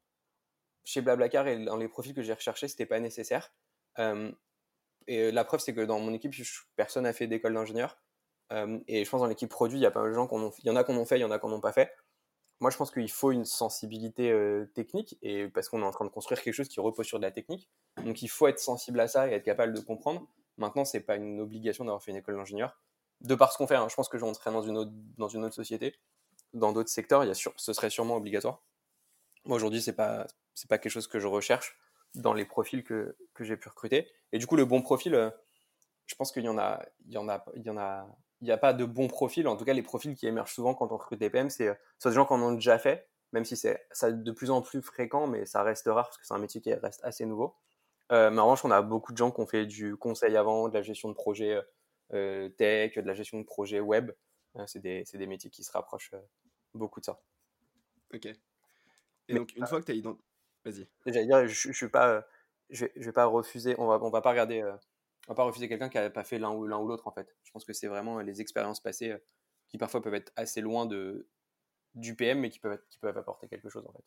chez 0.84 1.00
Blablacar 1.00 1.46
et 1.48 1.64
dans 1.64 1.76
les 1.76 1.88
profils 1.88 2.14
que 2.14 2.22
j'ai 2.22 2.32
recherchés, 2.32 2.68
c'était 2.68 2.86
pas 2.86 3.00
nécessaire. 3.00 3.52
Euh, 3.98 4.30
et 5.06 5.30
la 5.30 5.44
preuve, 5.44 5.60
c'est 5.60 5.74
que 5.74 5.80
dans 5.80 6.00
mon 6.00 6.12
équipe, 6.12 6.34
personne 6.76 7.04
n'a 7.04 7.12
fait 7.12 7.26
d'école 7.26 7.54
d'ingénieur. 7.54 7.98
Euh, 8.52 8.78
et 8.86 9.04
je 9.04 9.10
pense 9.10 9.20
dans 9.20 9.26
l'équipe 9.26 9.50
produit, 9.50 9.78
il 9.78 9.82
y 9.82 9.86
a 9.86 9.90
pas 9.90 10.02
mal 10.02 10.10
de 10.10 10.14
gens 10.14 10.26
qu'on 10.26 10.52
y 10.62 10.70
en 10.70 10.76
a 10.76 10.84
qu'on 10.84 10.96
ont 10.96 11.06
fait, 11.06 11.18
il 11.18 11.22
y 11.22 11.24
en 11.24 11.30
a 11.30 11.38
qu'on 11.38 11.48
n'ont 11.48 11.60
pas 11.60 11.72
fait. 11.72 11.90
Moi, 12.60 12.70
je 12.70 12.76
pense 12.76 12.90
qu'il 12.90 13.10
faut 13.10 13.32
une 13.32 13.44
sensibilité 13.44 14.32
technique, 14.74 15.18
et 15.22 15.48
parce 15.48 15.68
qu'on 15.68 15.82
est 15.82 15.84
en 15.84 15.90
train 15.90 16.04
de 16.04 16.10
construire 16.10 16.40
quelque 16.40 16.54
chose 16.54 16.68
qui 16.68 16.80
repose 16.80 17.06
sur 17.06 17.18
de 17.18 17.24
la 17.24 17.32
technique. 17.32 17.68
Donc, 18.04 18.22
il 18.22 18.28
faut 18.28 18.46
être 18.46 18.60
sensible 18.60 19.00
à 19.00 19.08
ça 19.08 19.28
et 19.28 19.32
être 19.32 19.44
capable 19.44 19.74
de 19.74 19.80
comprendre. 19.80 20.26
Maintenant, 20.56 20.84
c'est 20.84 21.00
pas 21.00 21.16
une 21.16 21.40
obligation 21.40 21.84
d'avoir 21.84 22.02
fait 22.02 22.12
une 22.12 22.18
école 22.18 22.36
d'ingénieur. 22.36 22.78
De 23.24 23.34
par 23.34 23.52
ce 23.52 23.58
qu'on 23.58 23.66
fait, 23.66 23.74
hein, 23.74 23.86
je 23.88 23.94
pense 23.94 24.08
que 24.08 24.18
une 24.18 24.76
autre, 24.76 24.92
dans 25.18 25.28
une 25.28 25.44
autre 25.44 25.54
société, 25.54 25.96
dans 26.52 26.72
d'autres 26.72 26.90
secteurs, 26.90 27.24
y 27.24 27.30
a 27.30 27.34
ce 27.34 27.72
serait 27.72 27.90
sûrement 27.90 28.16
obligatoire. 28.16 28.62
Moi, 29.44 29.56
aujourd'hui, 29.56 29.82
c'est 29.82 29.94
pas, 29.94 30.26
pas 30.68 30.78
quelque 30.78 30.92
chose 30.92 31.06
que 31.06 31.18
je 31.18 31.26
recherche 31.26 31.76
dans 32.14 32.32
les 32.32 32.44
profils 32.44 32.84
que, 32.84 33.16
que 33.34 33.44
j'ai 33.44 33.56
pu 33.56 33.68
recruter. 33.68 34.10
Et 34.32 34.38
du 34.38 34.46
coup, 34.46 34.56
le 34.56 34.64
bon 34.64 34.82
profil, 34.82 35.14
euh, 35.14 35.30
je 36.06 36.14
pense 36.14 36.32
qu'il 36.32 36.44
y 36.44 36.48
en 36.48 36.58
a, 36.58 36.82
il 37.06 37.12
y 37.12 37.18
en 37.18 37.28
a, 37.28 37.44
en 37.66 37.76
a, 37.76 38.06
a 38.48 38.56
pas 38.56 38.72
de 38.72 38.84
bon 38.84 39.08
profil. 39.08 39.48
En 39.48 39.56
tout 39.56 39.64
cas, 39.64 39.72
les 39.72 39.82
profils 39.82 40.14
qui 40.14 40.26
émergent 40.26 40.52
souvent 40.52 40.74
quand 40.74 40.92
on 40.92 40.96
recrute 40.96 41.18
des 41.18 41.30
PM, 41.30 41.50
c'est 41.50 41.68
euh, 41.68 41.74
soit 41.98 42.10
des 42.10 42.14
gens 42.14 42.26
qui 42.26 42.34
en 42.34 42.42
ont 42.42 42.52
déjà 42.52 42.78
fait, 42.78 43.08
même 43.32 43.44
si 43.44 43.56
c'est 43.56 43.86
de 44.02 44.32
plus 44.32 44.50
en 44.50 44.62
plus 44.62 44.82
fréquent, 44.82 45.26
mais 45.26 45.46
ça 45.46 45.62
reste 45.62 45.86
rare 45.86 46.06
parce 46.06 46.18
que 46.18 46.26
c'est 46.26 46.34
un 46.34 46.38
métier 46.38 46.60
qui 46.60 46.72
reste 46.72 47.00
assez 47.02 47.24
nouveau. 47.26 47.56
Euh, 48.12 48.30
mais 48.30 48.40
en 48.40 48.44
revanche, 48.44 48.64
on 48.64 48.70
a 48.70 48.82
beaucoup 48.82 49.12
de 49.12 49.16
gens 49.16 49.30
qui 49.30 49.40
ont 49.40 49.46
fait 49.46 49.66
du 49.66 49.96
conseil 49.96 50.36
avant, 50.36 50.68
de 50.68 50.74
la 50.74 50.82
gestion 50.82 51.08
de 51.08 51.14
projet 51.14 51.54
euh, 51.54 51.62
tech, 52.10 52.94
de 52.94 53.06
la 53.06 53.14
gestion 53.14 53.38
de 53.38 53.44
projet 53.44 53.80
web. 53.80 54.12
c'est 54.66 54.80
des, 54.80 55.04
des, 55.12 55.26
métiers 55.26 55.50
qui 55.50 55.64
se 55.64 55.72
rapprochent 55.72 56.14
beaucoup 56.74 57.00
de 57.00 57.06
ça. 57.06 57.20
Ok. 58.12 58.26
Et 59.28 59.34
donc, 59.34 59.54
une 59.56 59.66
fois 59.66 59.80
que 59.80 59.86
tu 59.86 59.92
as 59.92 59.94
identifié 59.94 60.24
Vas-y. 60.64 60.88
J'allais 61.06 61.26
dire, 61.26 61.46
je, 61.46 61.68
je 61.68 61.72
suis 61.72 61.88
pas, 61.88 62.08
euh, 62.08 62.22
je, 62.70 62.86
je, 62.96 63.04
vais 63.04 63.12
pas 63.12 63.26
refuser, 63.26 63.74
on 63.78 63.86
va, 63.86 64.02
on 64.02 64.10
va 64.10 64.22
pas 64.22 64.30
regarder, 64.30 64.62
euh, 64.62 64.74
on 65.28 65.32
va 65.32 65.34
pas 65.34 65.44
refuser 65.44 65.68
quelqu'un 65.68 65.88
qui 65.88 65.98
a 65.98 66.08
pas 66.10 66.24
fait 66.24 66.38
l'un 66.38 66.50
ou 66.52 66.66
l'un 66.66 66.78
ou 66.78 66.88
l'autre 66.88 67.06
en 67.06 67.12
fait. 67.12 67.36
Je 67.44 67.52
pense 67.52 67.64
que 67.64 67.72
c'est 67.72 67.86
vraiment 67.86 68.20
les 68.20 68.40
expériences 68.40 68.80
passées 68.80 69.10
euh, 69.10 69.18
qui 69.68 69.78
parfois 69.78 70.00
peuvent 70.00 70.14
être 70.14 70.32
assez 70.36 70.60
loin 70.60 70.86
de 70.86 71.28
du 71.94 72.16
PM, 72.16 72.40
mais 72.40 72.50
qui 72.50 72.58
peuvent, 72.58 72.80
qui 72.88 72.98
peuvent 72.98 73.16
apporter 73.16 73.46
quelque 73.46 73.68
chose 73.68 73.86
en 73.86 73.92
fait. 73.92 74.04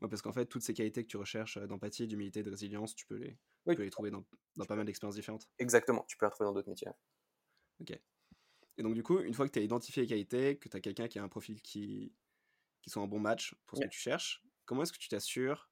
Ouais, 0.00 0.08
parce 0.08 0.22
qu'en 0.22 0.32
fait, 0.32 0.46
toutes 0.46 0.62
ces 0.62 0.74
qualités 0.74 1.04
que 1.04 1.08
tu 1.08 1.18
recherches 1.18 1.58
d'empathie, 1.58 2.08
d'humilité, 2.08 2.42
de 2.42 2.50
résilience, 2.50 2.94
tu 2.94 3.06
peux 3.06 3.16
les, 3.16 3.38
tu 3.68 3.76
peux 3.76 3.82
les 3.82 3.90
trouver 3.90 4.10
dans, 4.10 4.24
dans 4.56 4.64
pas 4.64 4.74
mal 4.74 4.86
d'expériences 4.86 5.14
différentes. 5.14 5.46
Exactement, 5.58 6.04
tu 6.08 6.16
peux 6.16 6.24
les 6.24 6.30
retrouver 6.30 6.48
dans 6.48 6.54
d'autres 6.54 6.70
métiers. 6.70 6.88
Ok. 7.80 7.98
Et 8.78 8.82
donc, 8.82 8.94
du 8.94 9.02
coup, 9.02 9.20
une 9.20 9.34
fois 9.34 9.46
que 9.46 9.52
tu 9.52 9.58
as 9.58 9.62
identifié 9.62 10.02
les 10.02 10.08
qualités, 10.08 10.56
que 10.56 10.68
tu 10.68 10.76
as 10.76 10.80
quelqu'un 10.80 11.08
qui 11.08 11.18
a 11.18 11.22
un 11.22 11.28
profil 11.28 11.60
qui, 11.60 12.14
qui 12.82 12.90
soit 12.90 13.02
un 13.02 13.06
bon 13.06 13.18
match 13.18 13.54
pour 13.66 13.78
ce 13.78 13.84
que 13.84 13.88
tu 13.88 14.00
cherches, 14.00 14.42
comment 14.64 14.82
est-ce 14.82 14.92
que 14.92 14.98
tu 14.98 15.08
t'assures 15.08 15.70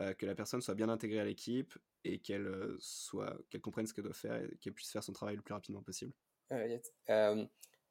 euh, 0.00 0.14
que 0.14 0.26
la 0.26 0.34
personne 0.34 0.60
soit 0.60 0.74
bien 0.74 0.88
intégrée 0.88 1.18
à 1.18 1.24
l'équipe 1.24 1.76
et 2.04 2.20
qu'elle 2.20 2.46
euh, 2.46 2.76
soit 2.78 3.36
qu'elle 3.50 3.60
comprenne 3.60 3.86
ce 3.86 3.92
qu'elle 3.92 4.04
doit 4.04 4.14
faire 4.14 4.36
et 4.36 4.56
qu'elle 4.60 4.72
puisse 4.72 4.92
faire 4.92 5.02
son 5.02 5.12
travail 5.12 5.34
le 5.34 5.42
plus 5.42 5.54
rapidement 5.54 5.82
possible? 5.82 6.12
Euh, 6.52 7.44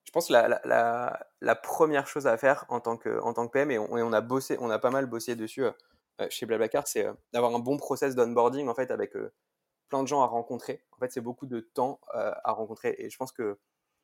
je 0.05 0.11
pense 0.11 0.27
que 0.29 0.33
la, 0.33 0.61
la, 0.63 1.27
la, 1.41 1.55
première 1.55 2.07
chose 2.07 2.25
à 2.25 2.37
faire 2.37 2.65
en 2.69 2.79
tant 2.79 2.95
que, 2.95 3.19
en 3.19 3.33
tant 3.33 3.45
que 3.47 3.51
PM, 3.51 3.71
et 3.71 3.77
on, 3.77 4.13
a 4.13 4.21
bossé, 4.21 4.57
on 4.61 4.69
a 4.69 4.79
pas 4.79 4.89
mal 4.89 5.05
bossé 5.05 5.35
dessus 5.35 5.65
chez 6.29 6.45
Blablacar, 6.45 6.87
c'est 6.87 7.05
d'avoir 7.33 7.53
un 7.53 7.59
bon 7.59 7.77
process 7.77 8.15
d'onboarding 8.15 8.69
en 8.69 8.73
fait 8.73 8.89
avec 8.89 9.13
plein 9.89 10.03
de 10.03 10.07
gens 10.07 10.21
à 10.21 10.27
rencontrer. 10.27 10.83
En 10.91 10.97
fait, 10.99 11.11
c'est 11.11 11.21
beaucoup 11.21 11.45
de 11.45 11.59
temps 11.59 11.99
à 12.13 12.51
rencontrer 12.51 12.95
et 12.97 13.09
je 13.09 13.17
pense 13.17 13.31
que 13.31 13.59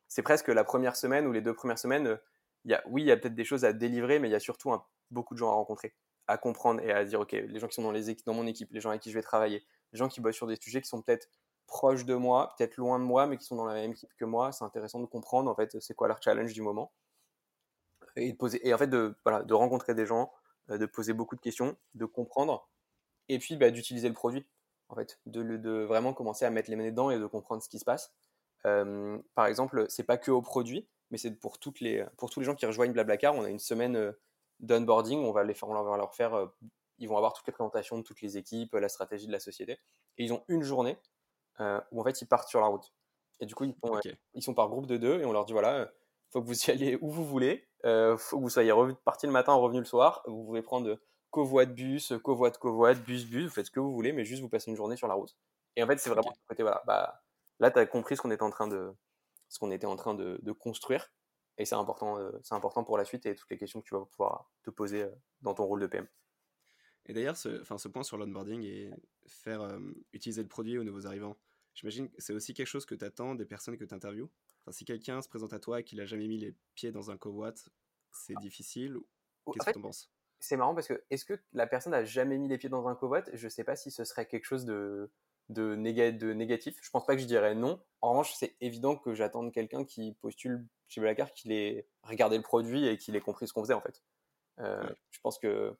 c'est 0.08 0.22
presque 0.22 0.48
la 0.48 0.64
première 0.64 0.96
semaine 0.96 1.26
ou 1.26 1.32
les 1.32 1.40
deux 1.40 1.54
premières 1.54 1.78
semaines. 1.78 2.18
Y 2.64 2.74
a, 2.74 2.82
oui, 2.88 3.02
il 3.02 3.06
y 3.06 3.12
a 3.12 3.16
peut-être 3.16 3.34
des 3.34 3.44
choses 3.44 3.64
à 3.64 3.72
délivrer, 3.72 4.18
mais 4.18 4.28
il 4.28 4.32
y 4.32 4.36
a 4.36 4.40
surtout 4.40 4.72
beaucoup 5.10 5.34
de 5.34 5.38
gens 5.38 5.50
à 5.50 5.54
rencontrer 5.54 5.94
à 6.26 6.38
comprendre 6.38 6.80
et 6.80 6.92
à 6.92 7.04
dire, 7.04 7.20
OK, 7.20 7.32
les 7.32 7.58
gens 7.58 7.68
qui 7.68 7.74
sont 7.74 7.82
dans 7.82 8.34
mon 8.34 8.46
équipe, 8.46 8.68
les 8.72 8.80
gens 8.80 8.90
avec 8.90 9.02
qui 9.02 9.10
je 9.10 9.14
vais 9.14 9.22
travailler, 9.22 9.64
les 9.92 9.98
gens 9.98 10.08
qui 10.08 10.20
bossent 10.20 10.36
sur 10.36 10.46
des 10.46 10.56
sujets 10.56 10.80
qui 10.80 10.88
sont 10.88 11.02
peut-être 11.02 11.28
proches 11.66 12.04
de 12.04 12.14
moi, 12.14 12.54
peut-être 12.56 12.76
loin 12.76 12.98
de 12.98 13.04
moi, 13.04 13.26
mais 13.26 13.36
qui 13.36 13.44
sont 13.44 13.56
dans 13.56 13.66
la 13.66 13.74
même 13.74 13.92
équipe 13.92 14.10
que 14.16 14.24
moi, 14.24 14.52
c'est 14.52 14.64
intéressant 14.64 15.00
de 15.00 15.06
comprendre, 15.06 15.50
en 15.50 15.54
fait, 15.54 15.78
c'est 15.80 15.94
quoi 15.94 16.08
leur 16.08 16.22
challenge 16.22 16.52
du 16.52 16.62
moment. 16.62 16.92
Et, 18.16 18.32
de 18.32 18.36
poser, 18.36 18.66
et 18.66 18.72
en 18.72 18.78
fait, 18.78 18.86
de, 18.86 19.16
voilà, 19.24 19.42
de 19.42 19.54
rencontrer 19.54 19.94
des 19.94 20.06
gens, 20.06 20.32
euh, 20.70 20.78
de 20.78 20.86
poser 20.86 21.12
beaucoup 21.12 21.36
de 21.36 21.40
questions, 21.40 21.76
de 21.94 22.04
comprendre, 22.04 22.68
et 23.28 23.38
puis 23.38 23.56
bah, 23.56 23.70
d'utiliser 23.70 24.08
le 24.08 24.14
produit, 24.14 24.46
en 24.94 24.96
fait, 24.96 25.18
de, 25.26 25.42
de, 25.56 25.82
vraiment 25.82 26.14
commencer 26.14 26.44
à 26.44 26.50
mettre 26.50 26.70
les 26.70 26.76
mains 26.76 26.86
dedans 26.86 27.10
et 27.10 27.18
de 27.18 27.26
comprendre 27.26 27.62
ce 27.62 27.68
qui 27.68 27.80
se 27.80 27.84
passe. 27.84 28.12
Euh, 28.64 29.18
par 29.34 29.46
exemple, 29.46 29.86
c'est 29.88 30.04
pas 30.04 30.16
que 30.16 30.30
au 30.30 30.40
produit, 30.40 30.88
mais 31.10 31.18
c'est 31.18 31.32
pour, 31.32 31.58
toutes 31.58 31.80
les, 31.80 32.06
pour 32.16 32.30
tous 32.30 32.40
les 32.40 32.46
gens 32.46 32.54
qui 32.54 32.64
rejoignent 32.64 32.92
Blablacar. 32.92 33.34
On 33.34 33.44
a 33.44 33.50
une 33.50 33.58
semaine 33.58 34.14
d'onboarding, 34.60 35.18
on 35.18 35.32
va 35.32 35.42
les 35.42 35.54
faire, 35.54 35.68
on 35.68 35.82
va 35.82 35.96
leur 35.96 36.14
faire, 36.14 36.48
ils 36.98 37.08
vont 37.08 37.16
avoir 37.16 37.32
toutes 37.32 37.46
les 37.48 37.52
présentations 37.52 37.98
de 37.98 38.02
toutes 38.02 38.20
les 38.20 38.38
équipes, 38.38 38.74
la 38.74 38.88
stratégie 38.88 39.26
de 39.26 39.32
la 39.32 39.40
société, 39.40 39.72
et 40.16 40.24
ils 40.24 40.32
ont 40.32 40.44
une 40.46 40.62
journée 40.62 40.96
où 41.58 42.00
en 42.00 42.04
fait 42.04 42.22
ils 42.22 42.28
partent 42.28 42.48
sur 42.48 42.60
la 42.60 42.66
route. 42.66 42.94
Et 43.40 43.46
du 43.46 43.54
coup, 43.54 43.64
ils, 43.64 43.74
ils 44.34 44.42
sont 44.42 44.54
par 44.54 44.68
groupe 44.68 44.86
de 44.86 44.96
deux, 44.96 45.20
et 45.20 45.24
on 45.24 45.32
leur 45.32 45.44
dit 45.44 45.52
voilà, 45.52 45.90
faut 46.30 46.40
que 46.40 46.46
vous 46.46 46.64
y 46.64 46.70
alliez 46.70 46.96
où 47.00 47.10
vous 47.10 47.24
voulez, 47.24 47.68
faut 47.82 48.38
que 48.38 48.42
vous 48.42 48.48
soyez 48.48 48.72
parti 49.04 49.26
le 49.26 49.32
matin, 49.32 49.54
revenu 49.54 49.80
le 49.80 49.84
soir, 49.84 50.22
vous 50.26 50.44
pouvez 50.44 50.62
prendre 50.62 50.98
covoite 51.34 51.74
bus, 51.74 52.12
covoite 52.22 52.58
covoite, 52.58 53.04
bus 53.04 53.26
bus, 53.26 53.46
vous 53.46 53.50
faites 53.50 53.66
ce 53.66 53.70
que 53.72 53.80
vous 53.80 53.92
voulez, 53.92 54.12
mais 54.12 54.24
juste 54.24 54.40
vous 54.40 54.48
passez 54.48 54.70
une 54.70 54.76
journée 54.76 54.94
sur 54.94 55.08
la 55.08 55.14
route. 55.14 55.36
Et 55.74 55.82
en 55.82 55.86
fait, 55.88 55.98
c'est 55.98 56.08
vraiment 56.08 56.32
côté, 56.46 56.62
voilà, 56.62 56.80
bah, 56.86 57.24
là, 57.58 57.72
tu 57.72 57.78
as 57.80 57.86
compris 57.86 58.16
ce 58.16 58.22
qu'on 58.22 58.30
était 58.30 58.44
en 58.44 58.50
train 58.50 58.68
de, 58.68 58.94
ce 59.48 59.58
qu'on 59.58 59.72
était 59.72 59.88
en 59.88 59.96
train 59.96 60.14
de, 60.14 60.38
de 60.40 60.52
construire. 60.52 61.12
Et 61.58 61.64
c'est 61.64 61.74
important, 61.74 62.18
euh, 62.18 62.30
c'est 62.44 62.54
important 62.54 62.84
pour 62.84 62.96
la 62.98 63.04
suite 63.04 63.26
et 63.26 63.34
toutes 63.34 63.50
les 63.50 63.58
questions 63.58 63.80
que 63.80 63.88
tu 63.88 63.96
vas 63.96 64.04
pouvoir 64.04 64.48
te 64.62 64.70
poser 64.70 65.02
euh, 65.02 65.10
dans 65.40 65.54
ton 65.54 65.64
rôle 65.64 65.80
de 65.80 65.88
PM. 65.88 66.06
Et 67.06 67.12
d'ailleurs, 67.12 67.36
ce, 67.36 67.64
ce 67.64 67.88
point 67.88 68.04
sur 68.04 68.16
l'onboarding 68.16 68.62
et 68.62 68.92
faire 69.26 69.60
euh, 69.62 69.80
utiliser 70.12 70.40
le 70.40 70.48
produit 70.48 70.78
aux 70.78 70.84
nouveaux 70.84 71.04
arrivants, 71.04 71.36
j'imagine 71.74 72.10
que 72.10 72.14
c'est 72.18 72.32
aussi 72.32 72.54
quelque 72.54 72.68
chose 72.68 72.86
que 72.86 72.94
tu 72.94 73.04
attends 73.04 73.34
des 73.34 73.44
personnes 73.44 73.76
que 73.76 73.84
tu 73.84 73.92
interviews. 73.92 74.30
Enfin, 74.62 74.70
si 74.70 74.84
quelqu'un 74.84 75.20
se 75.20 75.28
présente 75.28 75.52
à 75.52 75.58
toi 75.58 75.80
et 75.80 75.84
qu'il 75.84 75.98
n'a 75.98 76.06
jamais 76.06 76.28
mis 76.28 76.38
les 76.38 76.54
pieds 76.76 76.92
dans 76.92 77.10
un 77.10 77.16
covoite, 77.16 77.68
c'est 78.12 78.36
difficile. 78.36 78.98
Qu'est-ce 79.52 79.66
que 79.66 79.72
tu 79.72 79.78
en 79.78 79.82
penses? 79.82 80.13
C'est 80.44 80.58
marrant 80.58 80.74
parce 80.74 80.88
que 80.88 81.02
est-ce 81.10 81.24
que 81.24 81.40
la 81.54 81.66
personne 81.66 81.92
n'a 81.92 82.04
jamais 82.04 82.36
mis 82.36 82.48
les 82.48 82.58
pieds 82.58 82.68
dans 82.68 82.86
un 82.86 82.94
covoite 82.94 83.30
Je 83.32 83.46
ne 83.46 83.48
sais 83.48 83.64
pas 83.64 83.76
si 83.76 83.90
ce 83.90 84.04
serait 84.04 84.26
quelque 84.26 84.44
chose 84.44 84.66
de, 84.66 85.10
de, 85.48 85.74
de 85.74 86.32
négatif. 86.34 86.76
Je 86.82 86.90
pense 86.90 87.06
pas 87.06 87.14
que 87.14 87.22
je 87.22 87.26
dirais 87.26 87.54
non. 87.54 87.80
En 88.02 88.10
revanche, 88.10 88.34
c'est 88.34 88.54
évident 88.60 88.94
que 88.94 89.14
j'attende 89.14 89.52
quelqu'un 89.52 89.86
qui 89.86 90.12
postule 90.20 90.66
chez 90.86 91.00
Blackard, 91.00 91.32
qu'il 91.32 91.50
ait 91.52 91.86
regardé 92.02 92.36
le 92.36 92.42
produit 92.42 92.86
et 92.86 92.98
qu'il 92.98 93.16
ait 93.16 93.22
compris 93.22 93.48
ce 93.48 93.54
qu'on 93.54 93.62
faisait 93.62 93.72
en 93.74 93.80
fait. 93.80 94.02
Euh, 94.60 94.86
je 95.10 95.18
pense 95.20 95.38
que, 95.38 95.74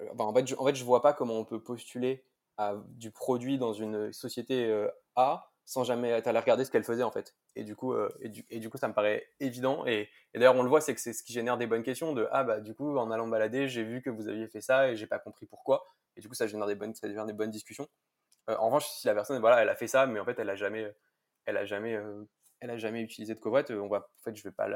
euh, 0.00 0.08
en, 0.18 0.34
fait, 0.34 0.46
je, 0.46 0.54
en 0.56 0.66
fait, 0.66 0.74
je 0.74 0.84
vois 0.84 1.00
pas 1.00 1.14
comment 1.14 1.38
on 1.38 1.46
peut 1.46 1.62
postuler 1.62 2.22
à 2.58 2.76
du 2.88 3.10
produit 3.10 3.56
dans 3.56 3.72
une 3.72 4.12
société 4.12 4.66
euh, 4.66 4.90
A 5.14 5.50
sans 5.66 5.84
jamais 5.84 6.12
aller 6.12 6.38
regarder 6.38 6.64
ce 6.64 6.70
qu'elle 6.70 6.84
faisait 6.84 7.02
en 7.02 7.10
fait. 7.10 7.34
Et 7.56 7.64
du 7.64 7.76
coup, 7.76 7.94
et, 8.20 8.28
du, 8.28 8.46
et, 8.48 8.60
du, 8.60 8.70
coup, 8.70 8.78
ça 8.78 8.88
me 8.88 8.94
paraît 8.94 9.28
évident. 9.40 9.84
Et, 9.86 10.08
d'ailleurs, 10.34 10.56
on 10.56 10.62
le 10.62 10.68
voit, 10.68 10.80
c'est 10.80 10.94
que 10.94 11.00
c'est 11.00 11.12
ce 11.12 11.22
qui 11.22 11.32
génère 11.32 11.58
des 11.58 11.66
bonnes 11.66 11.82
questions 11.82 12.12
de 12.12 12.28
ah 12.30 12.44
bah 12.44 12.60
du 12.60 12.74
coup, 12.74 12.96
en 12.96 13.10
allant 13.10 13.28
balader, 13.28 13.68
j'ai 13.68 13.82
vu 13.82 14.00
que 14.00 14.08
vous 14.08 14.28
aviez 14.28 14.46
fait 14.48 14.60
ça 14.60 14.88
et 14.88 14.96
j'ai 14.96 15.06
pas 15.06 15.18
compris 15.18 15.44
pourquoi. 15.44 15.84
Et 16.16 16.20
du 16.20 16.28
coup, 16.28 16.34
ça 16.34 16.46
génère 16.46 16.66
des 16.66 16.74
bonnes, 16.74 16.94
ça 16.94 17.08
génère 17.08 17.26
des 17.26 17.32
bonnes 17.32 17.50
discussions. 17.50 17.88
Euh, 18.48 18.56
en 18.58 18.66
revanche, 18.66 18.88
si 18.88 19.06
la 19.06 19.14
personne, 19.14 19.40
voilà, 19.40 19.62
elle 19.62 19.68
a 19.68 19.76
fait 19.76 19.88
ça, 19.88 20.06
mais 20.06 20.20
en 20.20 20.24
fait, 20.24 20.38
elle 20.38 20.50
a 20.50 20.56
jamais, 20.56 20.94
elle 21.46 21.56
a 21.56 21.64
jamais, 21.64 21.94
euh, 21.94 22.24
elle 22.60 22.70
a 22.70 22.78
jamais 22.78 23.02
utilisé 23.02 23.34
de 23.34 23.40
covoite, 23.40 23.70
on 23.70 23.88
va, 23.88 23.98
en 23.98 24.22
fait, 24.22 24.36
je 24.36 24.42
vais 24.42 24.52
pas 24.52 24.68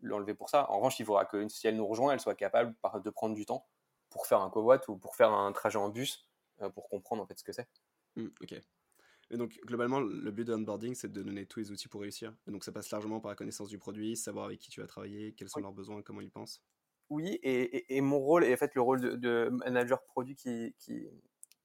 l'enlever 0.00 0.34
pour 0.34 0.50
ça. 0.50 0.70
En 0.70 0.76
revanche, 0.76 0.98
il 1.00 1.06
faudra 1.06 1.24
que 1.24 1.48
si 1.48 1.66
elle 1.66 1.76
nous 1.76 1.86
rejoint, 1.86 2.12
elle 2.12 2.20
soit 2.20 2.34
capable 2.34 2.74
de 3.02 3.10
prendre 3.10 3.34
du 3.34 3.46
temps 3.46 3.66
pour 4.10 4.26
faire 4.26 4.40
un 4.40 4.50
covoite 4.50 4.86
ou 4.88 4.96
pour 4.96 5.16
faire 5.16 5.32
un 5.32 5.50
trajet 5.52 5.78
en 5.78 5.88
bus 5.88 6.28
euh, 6.62 6.68
pour 6.68 6.88
comprendre 6.88 7.22
en 7.22 7.26
fait 7.26 7.38
ce 7.38 7.44
que 7.44 7.52
c'est. 7.52 7.68
Mmh, 8.16 8.28
ok. 8.40 8.54
Et 9.30 9.36
donc, 9.36 9.58
globalement, 9.64 10.00
le 10.00 10.30
but 10.30 10.44
de 10.44 10.52
l'onboarding, 10.52 10.94
c'est 10.94 11.12
de 11.12 11.22
donner 11.22 11.46
tous 11.46 11.60
les 11.60 11.70
outils 11.70 11.88
pour 11.88 12.02
réussir. 12.02 12.34
Et 12.46 12.50
donc, 12.50 12.64
ça 12.64 12.72
passe 12.72 12.90
largement 12.90 13.20
par 13.20 13.30
la 13.30 13.36
connaissance 13.36 13.68
du 13.68 13.78
produit, 13.78 14.16
savoir 14.16 14.46
avec 14.46 14.58
qui 14.58 14.70
tu 14.70 14.80
vas 14.80 14.86
travailler, 14.86 15.32
quels 15.34 15.48
sont 15.48 15.60
leurs 15.60 15.72
besoins, 15.72 16.02
comment 16.02 16.20
ils 16.20 16.30
pensent. 16.30 16.62
Oui, 17.10 17.38
et, 17.42 18.00
mon 18.00 18.18
rôle, 18.18 18.44
et 18.44 18.52
en 18.52 18.56
fait, 18.56 18.74
le 18.74 18.80
rôle 18.80 19.00
de, 19.00 19.16
de 19.16 19.48
manager 19.50 20.02
produit 20.04 20.34
qui, 20.34 20.74
qui, 20.78 21.06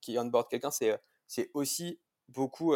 qui 0.01 0.18
onboard 0.18 0.50
quelqu'un, 0.50 0.72
c'est 0.72 1.00
c'est 1.30 1.51
aussi 1.54 2.00
beaucoup 2.28 2.74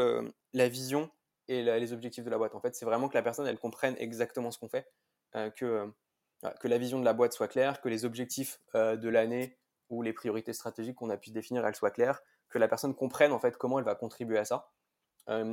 la 0.54 0.70
vision 0.70 1.10
et 1.48 1.63
les 1.63 1.92
objectifs 1.92 2.24
de 2.24 2.30
la 2.30 2.38
boîte. 2.38 2.56
En 2.56 2.62
fait, 2.62 2.75
c'est 2.75 2.86
vraiment 2.86 3.10
que 3.10 3.16
la 3.16 3.24
personne, 3.24 3.48
elle 3.48 3.58
comprenne 3.58 3.96
exactement 3.98 4.52
ce 4.52 4.60
qu'on 4.60 4.70
fait, 4.70 4.88
que, 5.56 5.92
que 6.60 6.68
la 6.68 6.78
vision 6.78 7.00
de 7.00 7.06
la 7.06 7.13
boîte 7.13 7.34
soit 7.34 7.48
claire, 7.48 7.82
que 7.82 7.90
les 7.90 8.06
objectifs 8.06 8.62
de 8.75 9.10
l'année 9.10 9.58
ou 9.90 10.04
les 10.04 10.13
priorités 10.13 10.54
stratégiques 10.54 10.96
qu'on 10.96 11.10
a 11.10 11.18
pu 11.18 11.32
définir, 11.32 11.66
elles 11.66 11.75
soient 11.75 11.92
claires, 11.92 12.22
que 12.54 12.60
la 12.60 12.68
personne 12.68 12.94
comprenne 12.94 13.32
en 13.32 13.40
fait 13.40 13.58
comment 13.58 13.80
elle 13.80 13.86
va 13.86 13.96
contribuer 13.96 14.38
à 14.38 14.46
ça, 14.46 14.72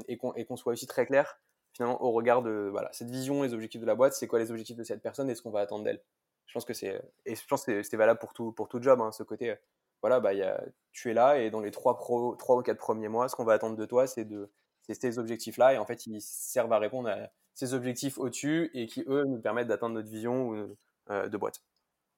et 0.09 0.17
qu'on 0.17 0.57
soit 0.57 0.73
aussi 0.73 0.87
très 0.87 1.07
clair 1.07 1.41
finalement 1.73 2.03
au 2.03 2.11
regard 2.11 2.43
de 2.43 2.69
voilà, 2.71 2.93
cette 2.93 3.11
vision, 3.11 3.43
les 3.43 3.55
objectifs 3.55 3.81
de 3.81 3.87
la 3.87 3.95
boîte, 3.95 4.13
c'est 4.13 4.27
quoi 4.27 4.39
les 4.41 4.51
objectifs 4.51 4.77
de 4.77 4.83
cette 4.83 5.03
personne 5.03 5.31
et 5.31 5.35
ce 5.35 5.43
qu'on 5.43 5.51
va 5.51 5.61
attendre 5.61 5.85
d'elle. 5.85 6.03
Je 6.47 6.53
pense 6.53 6.65
que 6.65 6.75
c'est 6.75 7.01
et 7.27 7.37
je 7.37 7.47
pense 7.47 7.65
que 7.65 7.83
c'est 7.83 7.97
valable 7.97 8.19
pour 8.19 8.33
tout 8.33 8.53
pour 8.53 8.69
tout 8.69 8.83
job, 8.83 9.01
hein, 9.01 9.13
ce 9.13 9.23
côté 9.23 9.57
voilà, 10.03 10.21
bah, 10.21 10.33
y 10.33 10.43
a, 10.43 10.63
tu 10.93 11.11
es 11.11 11.15
là 11.15 11.39
et 11.39 11.51
dans 11.51 11.61
les 11.61 11.71
trois, 11.71 11.97
pro, 11.97 12.35
trois 12.37 12.57
ou 12.57 12.63
quatre 12.63 12.79
premiers 12.79 13.09
mois, 13.09 13.29
ce 13.29 13.37
qu'on 13.37 13.45
va 13.45 13.53
attendre 13.53 13.77
de 13.77 13.87
toi, 13.87 14.07
c'est 14.07 14.25
de 14.25 14.51
ces 14.89 15.19
objectifs-là 15.19 15.75
et 15.75 15.79
en 15.79 15.87
fait, 15.87 16.07
ils 16.07 16.21
servent 16.21 16.73
à 16.73 16.79
répondre 16.79 17.09
à 17.09 17.31
ces 17.55 17.75
objectifs 17.75 18.19
au-dessus 18.19 18.71
et 18.75 18.87
qui, 18.87 19.05
eux, 19.07 19.25
nous 19.25 19.41
permettent 19.41 19.69
d'atteindre 19.69 19.95
notre 19.95 20.09
vision 20.09 20.77
euh, 21.11 21.29
de 21.29 21.37
boîte. 21.37 21.63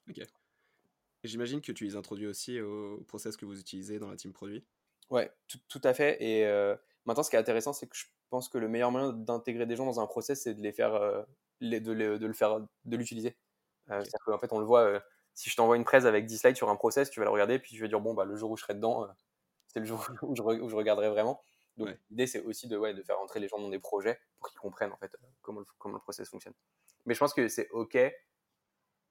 Ok. 0.08 0.22
J'imagine 1.24 1.60
que 1.60 1.72
tu 1.72 1.84
les 1.84 1.96
introduis 1.96 2.26
aussi 2.26 2.60
au 2.60 3.04
process 3.06 3.36
que 3.36 3.44
vous 3.44 3.60
utilisez 3.60 3.98
dans 3.98 4.10
la 4.10 4.16
team 4.16 4.32
produit. 4.32 4.64
Ouais, 5.10 5.30
tout, 5.48 5.58
tout 5.68 5.80
à 5.84 5.94
fait. 5.94 6.22
Et 6.22 6.46
euh, 6.46 6.74
maintenant, 7.04 7.22
ce 7.22 7.30
qui 7.30 7.36
est 7.36 7.38
intéressant, 7.38 7.72
c'est 7.72 7.86
que 7.86 7.96
je 7.96 8.06
pense 8.30 8.48
que 8.48 8.58
le 8.58 8.68
meilleur 8.68 8.90
moyen 8.90 9.12
d'intégrer 9.12 9.66
des 9.66 9.76
gens 9.76 9.86
dans 9.86 10.00
un 10.00 10.06
process, 10.06 10.42
c'est 10.42 10.54
de 10.54 10.62
les 10.62 10.72
faire, 10.72 10.94
euh, 10.94 11.22
de, 11.60 11.78
de, 11.78 12.26
le 12.26 12.32
faire, 12.32 12.60
de 12.60 12.96
l'utiliser. 12.96 13.36
C'est-à-dire 13.86 14.18
qu'en 14.24 14.38
fait, 14.38 14.52
on 14.52 14.58
le 14.58 14.64
voit 14.64 15.02
si 15.34 15.50
je 15.50 15.56
t'envoie 15.56 15.76
une 15.76 15.84
presse 15.84 16.04
avec 16.04 16.26
10 16.26 16.38
slides 16.38 16.56
sur 16.56 16.68
un 16.68 16.76
process, 16.76 17.10
tu 17.10 17.20
vas 17.20 17.24
le 17.24 17.30
regarder, 17.30 17.58
puis 17.58 17.74
tu 17.74 17.80
vas 17.80 17.88
dire, 17.88 18.00
bon, 18.00 18.14
bah, 18.14 18.24
le 18.24 18.36
jour 18.36 18.50
où 18.50 18.56
je 18.56 18.62
serai 18.62 18.74
dedans, 18.74 19.04
euh, 19.04 19.08
c'est 19.66 19.80
le 19.80 19.86
jour 19.86 20.06
où 20.22 20.36
je, 20.36 20.42
où 20.42 20.68
je, 20.68 20.76
regarderai 20.76 21.08
vraiment. 21.08 21.42
Donc, 21.78 21.88
l'idée, 22.10 22.26
c'est 22.26 22.42
aussi 22.42 22.68
de, 22.68 22.76
ouais, 22.76 22.92
de 22.92 23.02
faire 23.02 23.18
entrer 23.20 23.40
les 23.40 23.48
gens 23.48 23.58
dans 23.58 23.70
des 23.70 23.78
projets 23.78 24.20
pour 24.38 24.50
qu'ils 24.50 24.60
comprennent, 24.60 24.92
en 24.92 24.98
fait, 24.98 25.14
euh, 25.14 25.26
comment 25.40 25.60
le, 25.60 25.66
comment 25.78 25.94
le 25.94 26.00
process 26.00 26.28
fonctionne. 26.28 26.52
Mais 27.06 27.14
je 27.14 27.18
pense 27.18 27.32
que 27.32 27.48
c'est 27.48 27.68
OK. 27.70 27.96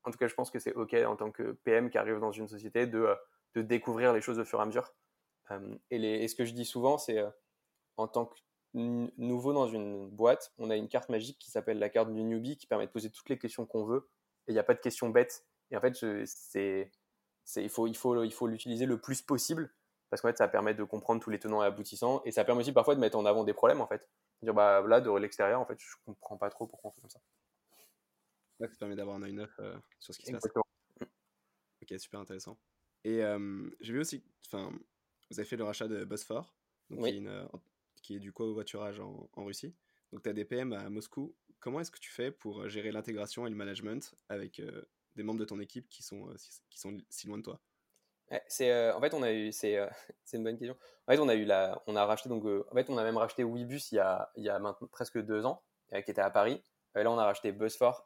En 0.04 0.12
tout 0.12 0.18
cas, 0.18 0.28
je 0.28 0.34
pense 0.34 0.52
que 0.52 0.60
c'est 0.60 0.74
OK 0.74 0.94
en 0.94 1.16
tant 1.16 1.32
que 1.32 1.54
PM 1.64 1.90
qui 1.90 1.98
arrive 1.98 2.20
dans 2.20 2.32
une 2.32 2.48
société 2.48 2.88
de, 2.88 3.00
euh, 3.00 3.16
de 3.56 3.62
découvrir 3.62 4.14
les 4.14 4.22
choses 4.22 4.40
au 4.40 4.46
fur 4.46 4.60
et 4.60 4.64
à 4.64 4.66
mesure. 4.66 4.94
et, 5.90 6.28
ce 6.28 6.36
que 6.36 6.46
je 6.46 6.54
dis 6.54 6.66
souvent, 6.66 6.98
c'est 6.98 7.24
en 7.98 8.08
tant 8.08 8.26
que 8.26 8.36
nouveau 8.74 9.54
dans 9.54 9.68
une 9.68 10.10
boîte, 10.10 10.54
on 10.58 10.70
a 10.70 10.76
une 10.76 10.88
carte 10.88 11.10
magique 11.10 11.38
qui 11.40 11.52
s'appelle 11.52 11.78
la 11.78 11.90
carte 11.90 12.12
du 12.14 12.24
newbie 12.24 12.58
qui 12.58 12.68
permet 12.68 12.88
de 12.88 12.92
poser 12.92 13.10
toutes 13.12 13.30
les 13.30 13.38
questions 13.38 13.66
qu'on 13.66 13.84
veut. 13.84 14.10
Et 14.48 14.52
il 14.52 14.54
n'y 14.54 14.60
a 14.60 14.64
pas 14.64 14.74
de 14.74 14.80
questions 14.80 15.10
bêtes 15.10 15.46
et 15.72 15.78
en 15.78 15.82
fait, 15.82 15.96
c'est, 16.26 16.92
il 17.56 17.70
faut, 17.70 17.88
il 17.88 17.96
faut, 17.96 18.24
il 18.24 18.34
faut 18.34 18.48
l'utiliser 18.48 18.86
le 18.86 19.00
plus 19.00 19.22
possible 19.22 19.74
parce 20.10 20.22
qu'en 20.22 20.28
fait, 20.28 20.38
ça 20.38 20.48
permet 20.50 20.74
de 20.74 20.84
comprendre 20.84 21.22
tous 21.22 21.30
les 21.30 21.40
tenants 21.40 21.64
et 21.64 21.66
aboutissants 21.66 22.22
et 22.26 22.32
ça 22.32 22.44
permet 22.44 22.62
aussi 22.62 22.74
parfois 22.74 22.96
de 22.96 23.00
mettre 23.00 23.18
en 23.18 23.26
avant 23.26 23.44
des 23.44 23.54
problèmes 23.54 23.82
en 23.82 23.88
fait. 23.88 24.10
Dire 24.42 24.54
bah 24.54 24.84
là 24.86 25.00
de 25.00 25.10
l'extérieur, 25.12 25.62
en 25.62 25.66
fait, 25.66 25.80
je 25.80 25.96
comprends 26.06 26.38
pas 26.38 26.50
trop 26.50 26.68
pourquoi 26.68 26.90
on 26.90 26.94
fait 26.94 27.02
comme 27.02 27.10
ça. 27.10 27.22
Ça 28.70 28.78
permet 28.78 28.96
d'avoir 28.96 29.16
un 29.16 29.24
œil 29.24 29.34
neuf 29.34 29.54
euh, 29.60 29.78
sur 30.00 30.14
ce 30.14 30.20
qui 30.20 30.28
se 30.28 30.32
passe. 30.32 30.44
Ok, 31.82 32.00
super 32.00 32.20
intéressant. 32.20 32.58
Et 33.04 33.24
euh, 33.24 33.70
j'ai 33.80 33.94
vu 33.94 34.00
aussi, 34.00 34.24
enfin, 34.46 34.72
vous 35.30 35.40
avez 35.40 35.48
fait 35.48 35.58
le 35.58 35.64
rachat 35.64 35.88
de 35.88 36.04
donc 36.04 36.20
qui, 37.06 37.18
est 37.18 37.28
euh, 37.28 37.48
qui, 38.02 38.16
est 38.16 38.20
du 38.20 38.32
covoiturage 38.32 39.00
en, 39.00 39.30
en 39.34 39.46
Russie. 39.46 39.74
Donc 40.12 40.24
tu 40.24 40.30
as 40.30 40.34
des 40.34 40.46
PM 40.46 40.74
à 40.74 40.90
Moscou. 40.90 41.36
Comment 41.60 41.80
est-ce 41.80 41.92
que 41.92 42.00
tu 42.00 42.12
fais 42.12 42.32
pour 42.32 42.68
gérer 42.70 42.92
l'intégration 42.92 43.48
et 43.48 43.50
le 43.50 43.56
management 43.56 44.14
avec 44.30 44.62
des 45.16 45.24
membres 45.24 45.40
de 45.40 45.46
ton 45.46 45.60
équipe 45.60 45.88
qui 45.90 46.04
sont, 46.04 46.30
euh, 46.30 46.36
qui 46.70 46.80
sont 46.80 46.98
si 47.10 47.28
loin 47.28 47.38
de 47.38 47.44
toi? 47.44 47.60
C'est 48.48 48.72
euh, 48.72 48.96
en 48.96 49.02
fait 49.02 49.14
on 49.14 49.24
a 49.24 49.34
eu 49.34 49.52
c'est 49.52 49.78
euh, 49.78 49.90
c'est 50.24 50.38
une 50.38 50.44
bonne 50.44 50.58
question. 50.58 50.78
En 51.08 51.12
fait 51.12 51.20
on 51.20 51.28
a 51.28 51.36
eu 51.36 51.44
la 51.44 51.82
on 51.88 51.96
a 51.96 52.06
racheté 52.06 52.30
donc 52.30 52.46
en 52.46 52.74
fait 52.74 52.90
on 52.90 52.98
a 52.98 53.04
même 53.04 53.18
racheté 53.18 53.44
Webus 53.44 53.92
il 53.92 53.96
y 53.96 54.00
a 54.00 54.32
il 54.36 54.44
y 54.44 54.50
a 54.50 54.58
maintenant 54.58 54.88
presque 54.88 55.20
deux 55.20 55.46
ans 55.46 55.62
qui 55.92 56.12
était 56.12 56.22
à 56.22 56.30
Paris. 56.30 56.64
Là 56.96 57.12
on 57.12 57.18
a 57.18 57.26
racheté 57.26 57.52
Busfor 57.52 58.06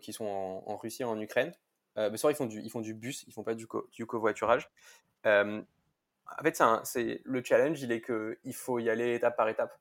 qui 0.00 0.12
sont 0.12 0.26
en, 0.26 0.76
Russie 0.76 1.02
et 1.02 1.06
en 1.06 1.20
Ukraine. 1.20 1.52
Busfor 1.96 2.30
ils 2.30 2.36
font 2.36 2.46
du 2.46 2.60
ils 2.60 2.70
font 2.70 2.80
du 2.80 2.94
bus 2.94 3.24
ils 3.26 3.32
font 3.32 3.44
pas 3.44 3.54
du 3.54 3.66
du 3.92 4.06
covoiturage. 4.06 4.70
en 5.24 5.62
fait 6.42 6.62
c'est 6.84 7.20
le 7.24 7.44
challenge 7.44 7.80
il 7.82 7.92
est 7.92 8.00
que 8.00 8.38
il 8.44 8.54
faut 8.54 8.78
y 8.78 8.88
aller 8.88 9.14
étape 9.14 9.36
par 9.36 9.48
étape. 9.48 9.78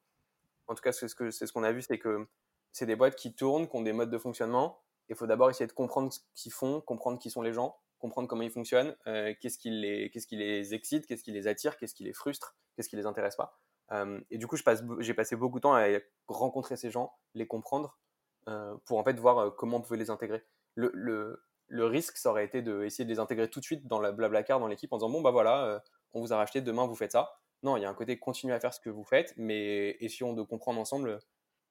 En 0.67 0.75
tout 0.75 0.81
cas 0.81 0.91
c'est 0.91 1.07
ce 1.07 1.51
qu'on 1.53 1.63
a 1.63 1.71
vu 1.71 1.81
c'est 1.81 1.99
que 1.99 2.27
c'est 2.71 2.85
des 2.85 2.95
boîtes 2.95 3.15
qui 3.15 3.33
tournent 3.33 3.67
qui 3.67 3.75
ont 3.75 3.81
des 3.81 3.93
modes 3.93 4.11
de 4.11 4.17
fonctionnement 4.17 4.81
il 5.09 5.15
faut 5.15 5.27
d'abord 5.27 5.49
essayer 5.49 5.67
de 5.67 5.73
comprendre 5.73 6.13
ce 6.13 6.19
qu'ils 6.35 6.51
font, 6.51 6.81
comprendre 6.81 7.19
qui 7.19 7.29
sont 7.29 7.41
les 7.41 7.51
gens, 7.51 7.77
comprendre 7.97 8.27
comment 8.27 8.43
ils 8.43 8.51
fonctionnent, 8.51 8.95
euh, 9.07 9.33
qu'est-ce 9.41 9.57
qui 9.57 9.71
les, 9.71 10.09
qu'est-ce 10.11 10.27
qui 10.27 10.37
les 10.37 10.73
excite, 10.73 11.07
qu'est-ce 11.07 11.23
qui 11.23 11.31
les 11.31 11.47
attire, 11.47 11.77
qu'est-ce 11.77 11.95
qui 11.95 12.03
les 12.03 12.13
frustre, 12.13 12.55
qu'est-ce 12.75 12.89
qui 12.89 12.95
les 12.95 13.05
intéresse 13.05 13.35
pas. 13.35 13.59
Euh, 13.91 14.19
et 14.29 14.37
du 14.37 14.47
coup, 14.47 14.55
j'ai 14.99 15.13
passé 15.13 15.35
beaucoup 15.35 15.57
de 15.57 15.63
temps 15.63 15.75
à 15.75 15.85
rencontrer 16.27 16.77
ces 16.77 16.91
gens, 16.91 17.13
les 17.33 17.47
comprendre, 17.47 17.97
euh, 18.47 18.75
pour 18.85 18.99
en 18.99 19.03
fait 19.03 19.17
voir 19.19 19.55
comment 19.55 19.77
on 19.77 19.81
pouvait 19.81 19.97
les 19.97 20.09
intégrer. 20.09 20.43
Le, 20.75 21.41
risque, 21.71 22.17
ça 22.17 22.29
aurait 22.29 22.45
été 22.45 22.61
d'essayer 22.61 23.05
de 23.05 23.09
les 23.09 23.19
intégrer 23.19 23.49
tout 23.49 23.59
de 23.59 23.65
suite 23.65 23.87
dans 23.87 23.99
la 23.99 24.11
blabla 24.11 24.43
car 24.43 24.59
dans 24.59 24.67
l'équipe 24.67 24.91
en 24.93 24.97
disant 24.97 25.09
bon 25.09 25.21
bah 25.21 25.31
voilà, 25.31 25.83
on 26.13 26.21
vous 26.21 26.33
a 26.33 26.37
racheté, 26.37 26.61
demain 26.61 26.87
vous 26.87 26.95
faites 26.95 27.11
ça. 27.11 27.31
Non, 27.63 27.77
il 27.77 27.83
y 27.83 27.85
a 27.85 27.89
un 27.89 27.93
côté 27.93 28.17
continuer 28.17 28.53
à 28.53 28.59
faire 28.59 28.73
ce 28.73 28.79
que 28.79 28.89
vous 28.89 29.03
faites, 29.03 29.33
mais 29.37 29.97
essayons 29.99 30.33
de 30.33 30.41
comprendre 30.43 30.79
ensemble 30.79 31.19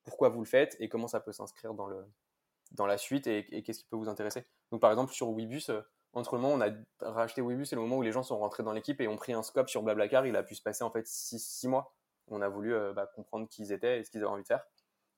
pourquoi 0.03 0.29
vous 0.29 0.39
le 0.39 0.45
faites 0.45 0.75
et 0.79 0.89
comment 0.89 1.07
ça 1.07 1.19
peut 1.19 1.31
s'inscrire 1.31 1.73
dans 1.73 2.85
la 2.85 2.97
suite 2.97 3.27
et, 3.27 3.63
qu'est-ce 3.63 3.79
qui 3.79 3.85
peut 3.89 3.97
vous 3.97 4.09
intéresser. 4.09 4.45
Donc 4.71 4.81
par 4.81 4.91
exemple 4.91 5.13
sur 5.13 5.29
Webus, 5.29 5.69
euh, 5.69 5.81
entre 6.13 6.35
le 6.35 6.41
moment 6.41 6.55
où 6.55 6.57
on 6.57 6.61
a 6.61 7.11
racheté 7.11 7.41
Webus 7.41 7.67
et 7.71 7.75
le 7.75 7.81
moment 7.81 7.97
où 7.97 8.01
les 8.01 8.11
gens 8.11 8.23
sont 8.23 8.37
rentrés 8.37 8.63
dans 8.63 8.73
l'équipe 8.73 8.99
et 9.01 9.07
ont 9.07 9.17
pris 9.17 9.33
un 9.33 9.43
scope 9.43 9.69
sur 9.69 9.83
Blablacar, 9.83 10.25
il 10.25 10.35
a 10.35 10.43
pu 10.43 10.55
se 10.55 10.61
passer 10.61 10.83
en 10.83 10.91
fait 10.91 11.07
6 11.07 11.67
mois. 11.67 11.95
On 12.31 12.41
a 12.41 12.49
voulu 12.49 12.73
euh, 12.73 12.93
bah, 12.93 13.07
comprendre 13.15 13.47
qui 13.47 13.63
ils 13.63 13.71
étaient 13.71 13.99
et 13.99 14.03
ce 14.03 14.11
qu'ils 14.11 14.21
avaient 14.21 14.29
envie 14.29 14.43
de 14.43 14.47
faire. 14.47 14.65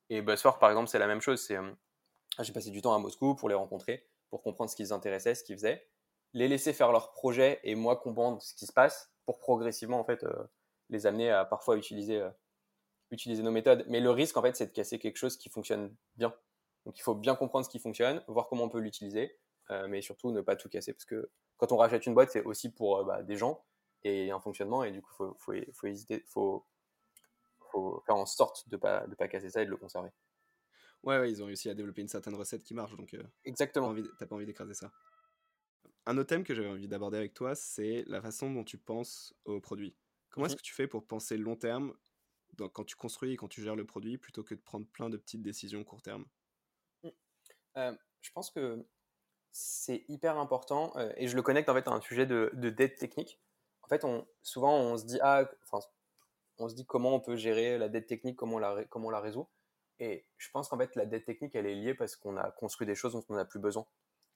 Et 0.10 0.22
BuzzFork, 0.22 0.60
par 0.60 0.70
exemple, 0.70 0.90
c'est 0.90 1.00
la 1.00 1.08
même 1.08 1.22
chose. 1.22 1.42
C'est, 1.42 1.58
j'ai 2.40 2.54
passé 2.54 2.70
du 2.70 2.82
temps 2.82 2.94
à 2.94 3.00
Moscou 3.00 3.36
pour 3.36 3.50
les 3.50 3.56
rencontrer, 3.56 4.08
pour 4.30 4.42
comprendre 4.42 4.70
ce 4.70 4.76
qui 4.76 4.84
les 4.84 4.92
intéressait, 4.92 5.36
ce 5.36 5.44
qu'ils 5.44 5.56
faisaient, 5.56 5.88
les 6.34 6.48
laisser 6.48 6.74
faire 6.74 6.92
leur 6.92 7.14
projet 7.14 7.60
et 7.64 7.76
moi 7.76 7.96
comprendre 7.96 8.42
ce 8.42 8.54
qui 8.54 8.66
se 8.66 8.74
passe 8.74 9.14
pour 9.26 9.40
progressivement 9.40 10.00
en 10.00 10.04
fait 10.04 10.26
les 10.90 11.06
amener 11.06 11.30
à 11.30 11.46
parfois 11.46 11.78
utiliser 11.78 12.26
utiliser 13.12 13.44
nos 13.44 13.52
méthodes. 13.52 13.86
Mais 13.88 14.00
le 14.00 14.10
risque, 14.10 14.38
en 14.38 14.42
fait, 14.42 14.56
c'est 14.56 14.68
de 14.68 14.72
casser 14.72 14.98
quelque 14.98 15.18
chose 15.18 15.38
qui 15.38 15.50
fonctionne 15.50 15.96
bien. 16.16 16.34
Donc, 16.86 16.98
il 16.98 17.02
faut 17.02 17.14
bien 17.14 17.36
comprendre 17.36 17.66
ce 17.66 17.70
qui 17.70 17.80
fonctionne, 17.80 18.24
voir 18.28 18.48
comment 18.48 18.64
on 18.64 18.70
peut 18.70 18.80
l'utiliser, 18.80 19.38
euh, 19.70 19.88
mais 19.88 20.02
surtout 20.02 20.32
ne 20.32 20.42
pas 20.42 20.56
tout 20.56 20.70
casser. 20.70 20.94
Parce 20.94 21.06
que 21.06 21.30
quand 21.58 21.72
on 21.72 21.78
rachète 21.78 22.06
une 22.06 22.14
boîte, 22.14 22.32
c'est 22.32 22.44
aussi 22.44 22.74
pour 22.74 22.98
euh, 22.98 23.04
bah, 23.04 23.22
des 23.22 23.38
gens 23.38 23.64
et 24.04 24.32
un 24.32 24.40
fonctionnement. 24.40 24.84
Et 24.84 24.92
du 24.92 25.02
coup, 25.02 25.12
il 25.12 25.18
faut, 25.18 25.36
faut, 25.38 25.54
faut, 25.74 25.88
faut, 26.26 26.66
faut 27.72 28.02
faire 28.06 28.16
en 28.16 28.26
sorte 28.26 28.68
de 28.70 28.76
ne 28.76 28.82
pas, 28.82 29.08
de 29.08 29.16
pas 29.16 29.28
casser 29.28 29.50
ça 29.50 29.62
et 29.62 29.66
de 29.66 29.70
le 29.70 29.78
conserver. 29.78 30.10
Ouais, 31.04 31.20
ouais, 31.20 31.32
ils 31.32 31.42
ont 31.42 31.48
réussi 31.48 31.70
à 31.70 31.74
développer 31.74 32.02
une 32.02 32.08
certaine 32.08 32.36
recette 32.36 32.64
qui 32.64 32.74
marche. 32.74 32.96
Donc, 32.96 33.14
euh, 33.14 33.24
Exactement. 33.44 33.94
Tu 33.96 34.02
n'as 34.02 34.28
pas 34.28 34.36
envie 34.36 34.46
d'écraser 34.46 34.74
ça. 34.74 34.92
Un 36.06 36.18
autre 36.18 36.30
thème 36.30 36.44
que 36.44 36.54
j'avais 36.54 36.70
envie 36.70 36.88
d'aborder 36.88 37.18
avec 37.18 37.34
toi, 37.34 37.56
c'est 37.56 38.04
la 38.08 38.22
façon 38.22 38.52
dont 38.52 38.64
tu 38.64 38.78
penses 38.78 39.34
au 39.46 39.60
produit. 39.60 39.96
Comment 40.30 40.46
est-ce 40.46 40.56
mmh 40.56 40.58
que 40.58 40.62
tu 40.62 40.74
fais 40.74 40.88
pour 40.88 41.06
penser 41.06 41.38
long 41.38 41.56
terme 41.56 41.94
quand 42.74 42.84
tu 42.84 42.96
construis 42.96 43.34
et 43.34 43.38
quand 43.38 43.48
tu 43.48 43.62
gères 43.62 43.76
le 43.76 43.86
produit 43.86 44.18
plutôt 44.18 44.44
que 44.44 44.56
de 44.56 44.60
prendre 44.60 44.86
plein 44.88 45.10
de 45.10 45.18
petites 45.18 45.42
décisions 45.42 45.84
court 45.84 46.02
terme? 46.02 46.26
Mmh. 47.04 47.10
euh, 47.78 47.96
Je 48.22 48.32
pense 48.32 48.52
que 48.52 48.86
c'est 49.52 50.06
hyper 50.08 50.38
important 50.38 50.94
euh, 50.96 51.12
et 51.18 51.28
je 51.28 51.36
le 51.36 51.42
connecte 51.42 51.70
en 51.70 51.74
fait 51.74 51.88
à 51.88 51.92
un 51.92 52.02
sujet 52.02 52.26
de, 52.26 52.52
dette 52.54 52.98
technique. 52.98 53.40
En 53.82 53.88
fait, 53.88 54.06
on, 54.06 54.28
souvent 54.42 54.78
on 54.78 54.98
se 54.98 55.06
dit 55.06 55.20
ah, 55.22 55.50
on 56.62 56.70
se 56.70 56.76
dit 56.76 56.86
comment 56.86 57.14
on 57.14 57.20
peut 57.20 57.36
gérer 57.36 57.78
la 57.78 57.90
dette 57.90 58.08
technique, 58.08 58.36
comment 58.38 58.56
on 58.56 58.60
la, 58.60 58.84
comment 58.86 59.10
la 59.10 59.20
résout. 59.20 59.48
Et 60.00 60.26
je 60.38 60.50
pense 60.52 60.70
qu'en 60.70 60.78
fait 60.78 60.96
la 60.96 61.06
dette 61.06 61.26
technique 61.26 61.56
elle 61.56 61.68
est 61.68 61.76
liée 61.76 61.94
parce 61.94 62.16
qu'on 62.16 62.38
a 62.38 62.52
construit 62.52 62.88
des 62.88 62.96
choses 62.96 63.14
dont 63.14 63.24
on 63.30 63.36
n'a 63.36 63.46
plus 63.46 63.60
besoin. 63.60 63.86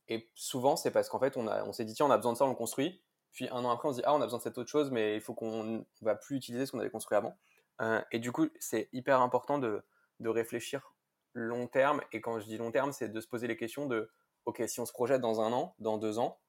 Et 0.08 0.30
souvent 0.36 0.76
c'est 0.76 0.92
parce 0.92 1.10
qu'en 1.10 1.20
fait 1.20 1.38
on, 1.38 1.48
on 1.48 1.74
s'est 1.74 1.86
dit 1.86 1.94
tiens 1.94 2.06
on 2.06 2.12
a 2.12 2.18
besoin 2.18 2.34
de 2.34 2.38
ça, 2.38 2.46
on 2.46 2.50
le 2.50 2.56
construit. 2.56 3.02
Puis 3.32 3.50
un 3.50 3.66
an 3.66 3.72
après 3.72 3.90
on 3.90 3.92
se 3.92 3.98
dit 3.98 4.04
ah 4.06 4.14
on 4.14 4.22
a 4.22 4.26
besoin 4.26 4.40
de 4.40 4.44
cette 4.44 4.58
autre 4.58 4.70
chose 4.70 4.92
mais 4.92 5.16
il 5.16 5.22
faut 5.22 5.34
qu'on 5.34 5.64
ne 5.64 5.82
va 6.02 6.16
plus 6.16 6.38
utiliser 6.38 6.66
ce 6.66 6.72
qu'on 6.72 6.80
avait 6.80 6.90
construit 6.90 7.18
avant. 7.18 7.38
Euh, 7.82 8.02
et 8.12 8.20
du 8.20 8.32
coup, 8.32 8.48
c'est 8.60 8.90
hyper 8.94 9.22
important 9.22 9.60
de, 9.60 9.84
de, 10.22 10.30
réfléchir 10.30 10.94
long 11.34 11.68
terme. 11.68 12.02
Et 12.14 12.22
quand 12.22 12.40
je 12.40 12.46
dis 12.46 12.58
long 12.58 12.72
terme, 12.72 12.94
c'est 12.94 13.10
de 13.10 13.20
se 13.20 13.28
poser 13.28 13.48
les 13.48 13.58
questions 13.58 13.86
de, 13.86 14.10
OK, 14.46 14.64
si 14.68 14.80
on 14.80 14.86
se 14.86 14.94
projette 14.94 15.22
dans 15.22 15.42
un 15.42 15.52
an, 15.52 15.76
dans 15.80 15.98
deux 15.98 16.18
ans, 16.20 16.40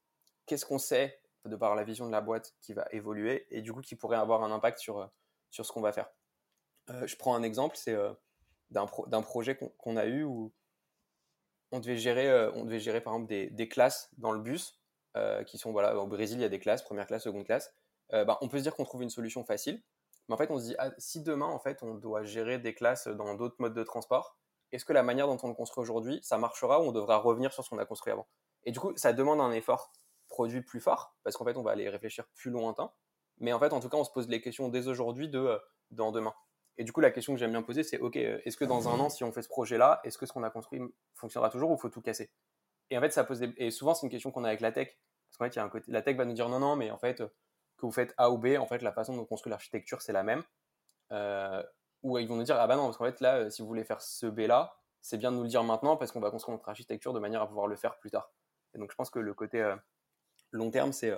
qu'est-ce 0.46 0.64
qu'on 0.64 0.78
sait 0.78 1.20
de 1.44 1.56
par 1.56 1.74
la 1.74 1.84
vision 1.84 2.06
de 2.06 2.12
la 2.12 2.20
boîte 2.20 2.54
qui 2.60 2.74
va 2.74 2.86
évoluer 2.90 3.46
et 3.50 3.62
du 3.62 3.72
coup 3.72 3.80
qui 3.80 3.96
pourrait 3.96 4.16
avoir 4.16 4.42
un 4.42 4.50
impact 4.50 4.78
sur, 4.78 5.08
sur 5.50 5.64
ce 5.64 5.72
qu'on 5.72 5.80
va 5.80 5.92
faire. 5.92 6.10
Euh, 6.90 7.06
je 7.06 7.16
prends 7.16 7.34
un 7.34 7.42
exemple, 7.42 7.76
c'est 7.76 7.94
euh, 7.94 8.12
d'un 8.70 9.22
projet 9.22 9.56
qu'on 9.56 9.96
a 9.96 10.06
eu 10.06 10.22
où 10.22 10.52
on 11.72 11.80
devait 11.80 11.96
gérer, 11.96 12.50
on 12.54 12.64
devait 12.64 12.78
gérer 12.78 13.00
par 13.00 13.14
exemple 13.14 13.28
des, 13.28 13.68
classes 13.68 14.10
dans 14.18 14.32
le 14.32 14.40
bus, 14.40 14.80
qui 15.46 15.56
sont, 15.56 15.72
voilà, 15.72 15.96
au 15.98 16.06
Brésil, 16.06 16.38
il 16.38 16.42
y 16.42 16.44
a 16.44 16.48
des 16.48 16.58
classes, 16.58 16.82
première 16.82 17.06
classe, 17.06 17.24
seconde 17.24 17.44
classe. 17.44 17.72
Bah, 18.10 18.38
on 18.40 18.48
peut 18.48 18.58
se 18.58 18.62
dire 18.62 18.74
qu'on 18.74 18.84
trouve 18.84 19.02
une 19.02 19.10
solution 19.10 19.44
facile, 19.44 19.82
mais 20.28 20.34
en 20.34 20.38
fait, 20.38 20.50
on 20.50 20.58
se 20.58 20.64
dit, 20.64 20.74
ah, 20.78 20.90
si 20.98 21.22
demain, 21.22 21.46
en 21.46 21.58
fait, 21.58 21.82
on 21.82 21.94
doit 21.94 22.24
gérer 22.24 22.58
des 22.58 22.74
classes 22.74 23.06
dans 23.06 23.34
d'autres 23.34 23.56
modes 23.58 23.74
de 23.74 23.82
transport, 23.82 24.36
est-ce 24.72 24.84
que 24.84 24.92
la 24.92 25.02
manière 25.02 25.26
dont 25.26 25.38
on 25.42 25.48
le 25.48 25.54
construit 25.54 25.82
aujourd'hui, 25.82 26.18
ça 26.22 26.38
marchera 26.38 26.80
ou 26.80 26.84
on 26.84 26.92
devra 26.92 27.18
revenir 27.18 27.52
sur 27.52 27.64
ce 27.64 27.70
qu'on 27.70 27.78
a 27.78 27.84
construit 27.84 28.12
avant? 28.12 28.26
Et 28.64 28.72
du 28.72 28.80
coup, 28.80 28.92
ça 28.96 29.12
demande 29.12 29.40
un 29.40 29.52
effort 29.52 29.92
produit 30.28 30.62
plus 30.62 30.80
fort, 30.80 31.16
parce 31.22 31.36
qu'en 31.36 31.44
fait, 31.44 31.56
on 31.56 31.62
va 31.62 31.70
aller 31.70 31.88
réfléchir 31.88 32.26
plus 32.34 32.50
lointain. 32.50 32.92
Mais 33.38 33.52
en 33.52 33.58
fait, 33.58 33.72
en 33.72 33.80
tout 33.80 33.88
cas, 33.88 33.96
on 33.96 34.04
se 34.04 34.10
pose 34.10 34.28
les 34.28 34.40
questions 34.40 34.68
dès 34.68 34.88
aujourd'hui 34.88 35.28
de 35.28 35.38
euh, 35.38 35.58
dans 35.90 36.12
demain. 36.12 36.34
Et 36.78 36.84
du 36.84 36.92
coup, 36.92 37.00
la 37.00 37.10
question 37.10 37.32
que 37.32 37.38
j'aime 37.38 37.52
bien 37.52 37.62
poser, 37.62 37.82
c'est 37.82 37.98
OK, 37.98 38.16
euh, 38.16 38.38
est-ce 38.44 38.56
que 38.56 38.64
dans 38.64 38.88
un 38.88 38.98
an, 39.00 39.08
si 39.08 39.24
on 39.24 39.32
fait 39.32 39.42
ce 39.42 39.48
projet-là, 39.48 40.00
est-ce 40.04 40.18
que 40.18 40.26
ce 40.26 40.32
qu'on 40.32 40.42
a 40.42 40.50
construit 40.50 40.80
fonctionnera 41.14 41.50
toujours 41.50 41.70
ou 41.70 41.76
faut 41.76 41.88
tout 41.88 42.02
casser? 42.02 42.30
Et 42.90 42.98
en 42.98 43.00
fait, 43.00 43.10
ça 43.10 43.24
pose 43.24 43.42
Et 43.56 43.70
souvent, 43.70 43.94
c'est 43.94 44.06
une 44.06 44.10
question 44.10 44.30
qu'on 44.30 44.44
a 44.44 44.48
avec 44.48 44.60
la 44.60 44.72
tech. 44.72 44.88
Parce 45.28 45.38
qu'en 45.38 45.44
fait, 45.46 45.56
y 45.56 45.58
a 45.58 45.64
un 45.64 45.68
côté... 45.68 45.90
la 45.90 46.02
tech 46.02 46.16
va 46.16 46.24
nous 46.24 46.34
dire 46.34 46.48
non, 46.48 46.60
non, 46.60 46.76
mais 46.76 46.90
en 46.90 46.98
fait, 46.98 47.22
que 47.76 47.86
vous 47.86 47.92
faites 47.92 48.14
A 48.16 48.30
ou 48.30 48.38
B, 48.38 48.56
en 48.58 48.66
fait, 48.66 48.82
la 48.82 48.92
façon 48.92 49.14
dont 49.14 49.22
on 49.22 49.26
construit 49.26 49.50
l'architecture, 49.50 50.02
c'est 50.02 50.12
la 50.12 50.22
même. 50.22 50.42
Euh, 51.12 51.62
ou 52.02 52.18
ils 52.18 52.28
vont 52.28 52.36
nous 52.36 52.44
dire, 52.44 52.56
ah 52.58 52.66
bah 52.66 52.76
non, 52.76 52.84
parce 52.84 52.96
qu'en 52.96 53.04
fait, 53.04 53.20
là, 53.20 53.36
euh, 53.36 53.50
si 53.50 53.62
vous 53.62 53.68
voulez 53.68 53.84
faire 53.84 54.00
ce 54.00 54.26
B-là, 54.26 54.76
c'est 55.00 55.18
bien 55.18 55.30
de 55.30 55.36
nous 55.36 55.42
le 55.42 55.48
dire 55.48 55.62
maintenant 55.62 55.96
parce 55.96 56.12
qu'on 56.12 56.20
va 56.20 56.30
construire 56.30 56.56
notre 56.56 56.68
architecture 56.68 57.12
de 57.12 57.20
manière 57.20 57.42
à 57.42 57.46
pouvoir 57.46 57.66
le 57.66 57.76
faire 57.76 57.98
plus 57.98 58.10
tard. 58.10 58.32
Et 58.74 58.78
donc, 58.78 58.90
je 58.90 58.96
pense 58.96 59.10
que 59.10 59.18
le 59.18 59.34
côté 59.34 59.60
euh, 59.62 59.76
long 60.52 60.70
terme, 60.70 60.92
c'est 60.92 61.12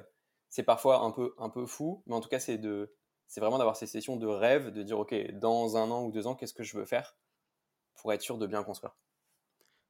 c'est 0.48 0.62
parfois 0.62 1.00
un 1.00 1.10
peu, 1.10 1.34
un 1.38 1.50
peu 1.50 1.66
fou, 1.66 2.02
mais 2.06 2.14
en 2.14 2.20
tout 2.20 2.28
cas, 2.28 2.40
c'est 2.40 2.58
de 2.58 2.94
c'est 3.26 3.40
vraiment 3.40 3.58
d'avoir 3.58 3.76
ces 3.76 3.86
sessions 3.86 4.16
de 4.16 4.26
rêve, 4.26 4.70
de 4.70 4.82
dire, 4.82 4.98
OK, 4.98 5.14
dans 5.32 5.76
un 5.76 5.90
an 5.90 6.04
ou 6.04 6.10
deux 6.10 6.26
ans, 6.26 6.34
qu'est-ce 6.34 6.54
que 6.54 6.62
je 6.62 6.78
veux 6.78 6.86
faire 6.86 7.14
pour 7.96 8.12
être 8.12 8.22
sûr 8.22 8.38
de 8.38 8.46
bien 8.46 8.64
construire. 8.64 8.96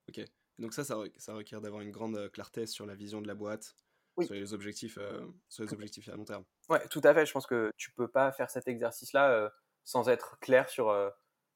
Ok. 0.08 0.24
Donc 0.58 0.74
ça, 0.74 0.82
ça, 0.82 0.98
ça 1.18 1.34
requiert 1.34 1.60
d'avoir 1.60 1.82
une 1.82 1.92
grande 1.92 2.30
clarté 2.32 2.66
sur 2.66 2.84
la 2.84 2.96
vision 2.96 3.20
de 3.20 3.28
la 3.28 3.34
boîte, 3.34 3.76
sur 4.24 4.34
les 4.34 4.52
objectifs, 4.52 4.98
euh, 4.98 5.24
sur 5.48 5.62
les 5.62 5.72
objectifs 5.72 6.08
à 6.08 6.16
long 6.16 6.24
terme. 6.24 6.44
Ouais, 6.68 6.84
tout 6.88 7.00
à 7.04 7.14
fait. 7.14 7.26
Je 7.26 7.32
pense 7.32 7.46
que 7.46 7.70
tu 7.76 7.92
peux 7.92 8.08
pas 8.08 8.32
faire 8.32 8.50
cet 8.50 8.66
exercice-là 8.66 9.30
euh, 9.30 9.48
sans 9.84 10.08
être 10.08 10.38
clair 10.40 10.68
sur 10.68 10.88
euh, 10.88 11.10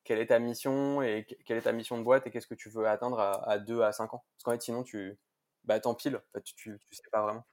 quelle 0.04 0.20
est 0.20 0.26
ta 0.26 0.38
mission 0.38 1.02
et 1.02 1.26
quelle 1.44 1.58
est 1.58 1.62
ta 1.62 1.72
mission 1.72 1.98
de 1.98 2.04
boîte 2.04 2.26
et 2.26 2.30
qu'est-ce 2.30 2.46
que 2.46 2.54
tu 2.54 2.68
veux 2.68 2.86
atteindre 2.86 3.18
à, 3.18 3.48
à 3.48 3.58
2 3.58 3.82
à 3.82 3.92
5 3.92 4.14
ans. 4.14 4.24
Parce 4.36 4.44
qu'en 4.44 4.52
fait, 4.52 4.62
sinon, 4.62 4.84
tu 4.84 5.18
bah, 5.64 5.80
t'empiles. 5.80 6.16
En 6.16 6.32
fait, 6.32 6.42
tu, 6.42 6.54
tu, 6.54 6.78
sais 6.90 7.02
pas 7.10 7.22
vraiment. 7.22 7.44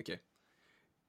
Ok. 0.00 0.18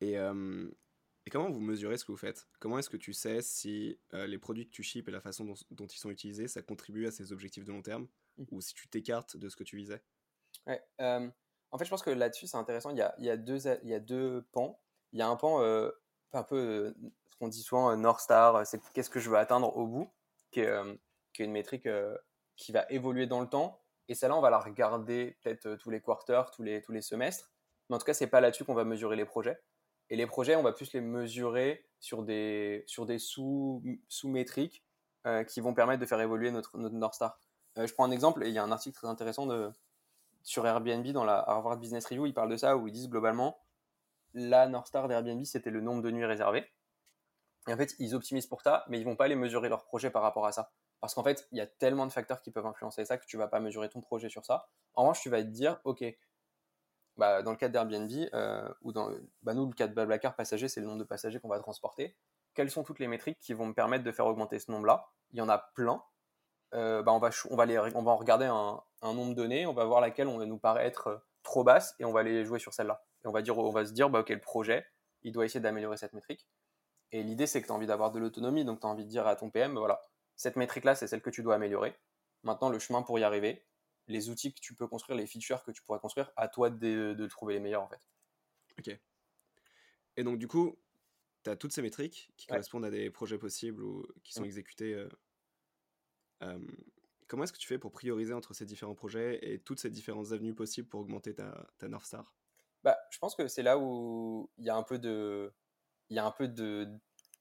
Et, 0.02 0.14
et, 0.14 1.30
comment 1.30 1.50
vous 1.50 1.60
mesurez 1.60 1.98
ce 1.98 2.06
que 2.06 2.12
vous 2.12 2.18
faites? 2.18 2.48
Comment 2.60 2.80
est-ce 2.80 2.90
que 2.90 2.98
tu 2.98 3.14
sais 3.14 3.42
si 3.42 4.00
les 4.14 4.38
produits 4.38 4.66
que 4.66 4.72
tu 4.72 4.84
ships 4.84 5.08
et 5.08 5.12
la 5.12 5.22
façon 5.22 5.46
dont, 5.46 5.56
dont, 5.72 5.88
ils 5.88 5.98
sont 5.98 6.10
utilisés, 6.10 6.48
ça 6.48 6.62
contribue 6.62 7.06
à 7.06 7.12
ces 7.12 7.34
objectifs 7.34 7.66
de 7.66 7.72
long 7.72 7.82
terme? 7.82 8.08
Mmh. 8.38 8.44
ou 8.52 8.62
si 8.62 8.74
tu 8.74 8.88
t'écartes 8.88 9.38
de 9.38 9.50
ce 9.50 9.56
que 9.56 9.64
tu 9.64 9.76
visais? 9.76 10.02
Ouais. 10.66 10.82
En 11.72 11.78
fait, 11.78 11.86
je 11.86 11.90
pense 11.90 12.02
que 12.02 12.10
là-dessus, 12.10 12.48
c'est 12.48 12.58
intéressant. 12.58 12.90
Il 12.90 12.98
y, 12.98 13.02
a, 13.02 13.14
il, 13.20 13.26
y 13.26 13.30
a 13.30 13.38
deux, 13.38 13.68
il 13.84 13.90
y 13.90 13.94
a 13.94 14.00
deux 14.00 14.48
pans. 14.52 14.80
Il 15.12 15.20
y 15.20 15.22
a 15.22 15.28
un 15.28 15.36
pan, 15.36 15.62
euh, 15.62 15.92
un 16.34 16.44
peu 16.44 16.58
euh, 16.58 16.94
ce 17.32 17.38
qu'on 17.38 17.48
dit 17.48 17.62
souvent, 17.62 17.92
euh, 17.92 17.96
North 17.96 18.22
Star, 18.22 18.66
c'est 18.66 18.82
qu'est-ce 18.94 19.10
que 19.10 19.20
je 19.20 19.30
veux 19.30 19.38
atteindre 19.38 19.76
au 19.76 19.86
bout, 19.86 20.12
qui 20.52 20.62
est, 20.62 21.00
qui 21.34 21.42
est 21.42 21.46
une 21.46 21.52
métrique 21.52 21.88
qui 22.56 22.72
va 22.72 22.86
évoluer 22.90 23.28
dans 23.28 23.42
le 23.42 23.48
temps. 23.48 23.82
Et 24.08 24.16
celle-là, 24.16 24.36
on 24.36 24.42
va 24.42 24.50
la 24.50 24.60
regarder 24.60 25.38
peut-être 25.42 25.76
tous 25.76 25.92
les 25.92 26.02
quarters, 26.02 26.50
tous 26.52 26.64
les, 26.64 26.82
tous 26.82 26.92
les 26.92 27.02
semestres. 27.02 27.52
Mais 27.90 27.96
en 27.96 28.00
tout 28.00 28.06
cas, 28.06 28.14
c'est 28.14 28.28
pas 28.28 28.42
là-dessus 28.42 28.66
qu'on 28.66 28.74
va 28.74 28.84
mesurer 28.84 29.16
les 29.16 29.26
projets. 29.26 29.60
Et 30.10 30.16
les 30.16 30.26
projets, 30.26 30.56
on 30.56 30.64
va 30.64 30.72
plus 30.72 30.92
les 30.94 31.02
mesurer 31.02 31.86
sur 32.00 32.24
des, 32.24 32.84
sur 32.88 33.06
des 33.06 33.20
sous, 33.20 33.84
sous-métriques 34.08 34.84
qui 35.48 35.62
vont 35.62 35.74
permettre 35.74 36.00
de 36.02 36.06
faire 36.06 36.22
évoluer 36.22 36.50
notre, 36.50 36.78
notre 36.78 36.96
North 36.96 37.14
Star. 37.14 37.40
je 37.76 37.94
prends 37.94 38.06
un 38.06 38.12
exemple, 38.12 38.44
il 38.46 38.54
y 38.54 38.58
a 38.58 38.64
un 38.64 38.72
article 38.72 38.96
très 38.96 39.08
intéressant 39.08 39.46
de, 39.46 39.72
sur 40.44 40.66
Airbnb, 40.66 41.06
dans 41.08 41.24
la 41.24 41.38
Harvard 41.38 41.78
Business 41.78 42.06
Review, 42.06 42.26
ils 42.26 42.34
parlent 42.34 42.50
de 42.50 42.58
ça, 42.58 42.78
où 42.78 42.88
ils 42.88 42.92
disent 42.92 43.10
globalement, 43.10 43.60
la 44.34 44.68
North 44.68 44.88
Star 44.88 45.08
d'Airbnb, 45.08 45.44
c'était 45.44 45.70
le 45.70 45.82
nombre 45.82 46.02
de 46.02 46.12
nuits 46.12 46.26
réservées. 46.26 46.66
Et 47.68 47.74
en 47.74 47.78
fait, 47.78 47.96
ils 48.00 48.16
optimisent 48.16 48.48
pour 48.48 48.62
ça, 48.62 48.86
mais 48.88 49.00
ils 49.00 49.04
vont 49.04 49.16
pas 49.16 49.26
aller 49.26 49.36
mesurer 49.36 49.70
leur 49.70 49.84
projet 49.84 50.10
par 50.10 50.22
rapport 50.22 50.46
à 50.46 50.52
ça. 50.52 50.72
Parce 51.02 51.14
qu'en 51.14 51.24
fait, 51.24 51.48
il 51.52 51.58
y 51.58 51.62
a 51.62 51.68
tellement 51.68 52.06
de 52.06 52.12
facteurs 52.12 52.42
qui 52.42 52.52
peuvent 52.52 52.66
influencer 52.66 53.06
ça 53.06 53.18
que 53.18 53.26
tu 53.26 53.38
vas 53.38 53.48
pas 53.48 53.60
mesurer 53.60 53.90
ton 53.90 54.02
projet 54.02 54.30
sur 54.30 54.46
ça. 54.46 54.70
En 54.96 55.04
revanche, 55.04 55.22
tu 55.22 55.30
vas 55.30 55.42
te 55.44 55.48
dire, 55.48 55.80
OK, 55.84 56.04
bah, 57.20 57.44
dans 57.44 57.52
le 57.52 57.58
cas 57.58 57.70
d'Airbnb, 57.70 58.10
euh, 58.34 58.68
ou 58.82 58.92
dans 58.92 59.12
bah, 59.44 59.54
nous, 59.54 59.68
le 59.68 59.74
cas 59.74 59.88
de 59.88 59.94
Blablacar 59.94 60.36
passager, 60.36 60.68
c'est 60.68 60.80
le 60.80 60.88
nombre 60.88 61.00
de 61.00 61.04
passagers 61.04 61.40
qu'on 61.40 61.50
va 61.50 61.60
transporter. 61.60 62.16
Quelles 62.56 62.72
sont 62.72 62.84
toutes 62.84 63.00
les 63.00 63.08
métriques 63.08 63.40
qui 63.40 63.54
vont 63.54 63.68
me 63.68 63.74
permettre 63.74 64.04
de 64.04 64.12
faire 64.12 64.26
augmenter 64.26 64.58
ce 64.58 64.72
nombre-là? 64.72 65.10
Il 65.32 65.38
y 65.38 65.42
en 65.42 65.50
a 65.50 65.58
plein. 65.58 66.02
Euh, 66.74 67.04
bah, 67.04 67.12
on, 67.12 67.20
va, 67.20 67.30
on, 67.50 67.56
va 67.56 67.66
les, 67.66 67.78
on 67.78 68.02
va 68.04 68.12
en 68.12 68.18
regarder 68.18 68.46
un, 68.46 68.82
un 69.02 69.14
nombre 69.14 69.36
donné, 69.36 69.66
on 69.66 69.74
va 69.74 69.86
voir 69.86 70.02
laquelle 70.02 70.28
on 70.28 70.44
nous 70.46 70.58
paraître 70.58 71.08
euh, 71.08 71.18
trop 71.44 71.64
basse 71.64 71.96
et 72.00 72.06
on 72.06 72.12
va 72.12 72.22
aller 72.22 72.46
jouer 72.46 72.60
sur 72.60 72.74
celle-là. 72.74 73.04
On 73.26 73.32
va, 73.32 73.42
dire, 73.42 73.58
on 73.58 73.70
va 73.70 73.86
se 73.86 73.92
dire, 73.92 74.10
bah, 74.10 74.22
ok, 74.22 74.30
le 74.30 74.40
projet, 74.40 74.86
il 75.24 75.32
doit 75.32 75.46
essayer 75.46 75.60
d'améliorer 75.60 75.98
cette 75.98 76.14
métrique. 76.14 76.48
Et 77.12 77.22
l'idée, 77.24 77.48
c'est 77.48 77.62
que 77.62 77.68
tu 77.68 77.74
as 77.74 77.76
envie 77.76 77.88
d'avoir 77.88 78.12
de 78.12 78.20
l'autonomie, 78.20 78.64
donc 78.64 78.80
tu 78.80 78.88
as 78.88 78.90
envie 78.90 79.04
de 79.04 79.10
dire 79.10 79.28
à 79.28 79.36
ton 79.36 79.50
PM, 79.50 79.78
voilà, 79.78 80.02
cette 80.36 80.56
métrique-là, 80.56 80.96
c'est 80.96 81.08
celle 81.08 81.22
que 81.22 81.30
tu 81.30 81.44
dois 81.44 81.56
améliorer. 81.56 81.96
Maintenant, 82.44 82.70
le 82.70 82.80
chemin 82.80 83.02
pour 83.02 83.20
y 83.20 83.24
arriver, 83.24 83.66
les 84.10 84.30
outils 84.30 84.54
que 84.54 84.60
tu 84.60 84.74
peux 84.74 84.88
construire, 84.88 85.18
les 85.18 85.28
features 85.28 85.64
que 85.64 85.72
tu 85.72 85.82
pourras 85.84 86.00
construire, 86.00 86.32
à 86.36 86.48
toi 86.48 86.70
de, 86.70 87.28
trouver 87.28 87.54
les 87.54 87.60
meilleurs, 87.60 87.84
en 87.84 87.88
fait. 87.88 88.06
Ok. 88.80 89.00
Et 90.18 90.24
donc, 90.24 90.40
du 90.40 90.48
coup, 90.48 90.78
tu 91.44 91.50
as 91.50 91.56
toutes 91.56 91.72
ces 91.72 91.82
métriques 91.82 92.32
qui 92.36 92.48
correspondent 92.48 92.86
à 92.86 92.90
des 92.90 93.10
projets 93.12 93.38
possibles 93.38 93.84
ou 93.84 94.06
qui 94.24 94.34
sont 94.34 94.42
mmh. 94.42 94.46
exécutés. 94.46 94.94
Euh, 94.94 95.10
euh, 96.44 96.60
Comment 97.28 97.44
est-ce 97.44 97.54
que 97.54 97.60
tu 97.60 97.68
fais 97.68 97.78
pour 97.78 97.92
prioriser 97.92 98.34
entre 98.34 98.56
ces 98.56 98.66
différents 98.66 98.96
projets 98.96 99.40
et 99.44 99.60
toutes 99.60 99.80
ces 99.80 99.92
différentes 99.92 100.32
avenues 100.32 100.56
possibles 100.56 100.90
pour 100.90 101.02
augmenter 101.02 101.36
ta, 101.36 101.70
ta 101.78 101.88
North 101.88 102.06
Star? 102.06 102.34
Bah, 102.84 102.98
Je 103.12 103.20
pense 103.20 103.36
que 103.36 103.48
c'est 103.48 103.62
là 103.62 103.78
où 103.78 104.50
il 104.58 104.66
y 104.66 104.72
a 104.72 104.76
un 104.76 104.82
peu 104.82 104.98
de, 104.98 105.54
il 106.10 106.16
y 106.16 106.20
a 106.20 106.26
un 106.26 106.32
peu 106.32 106.48
de, 106.48 106.90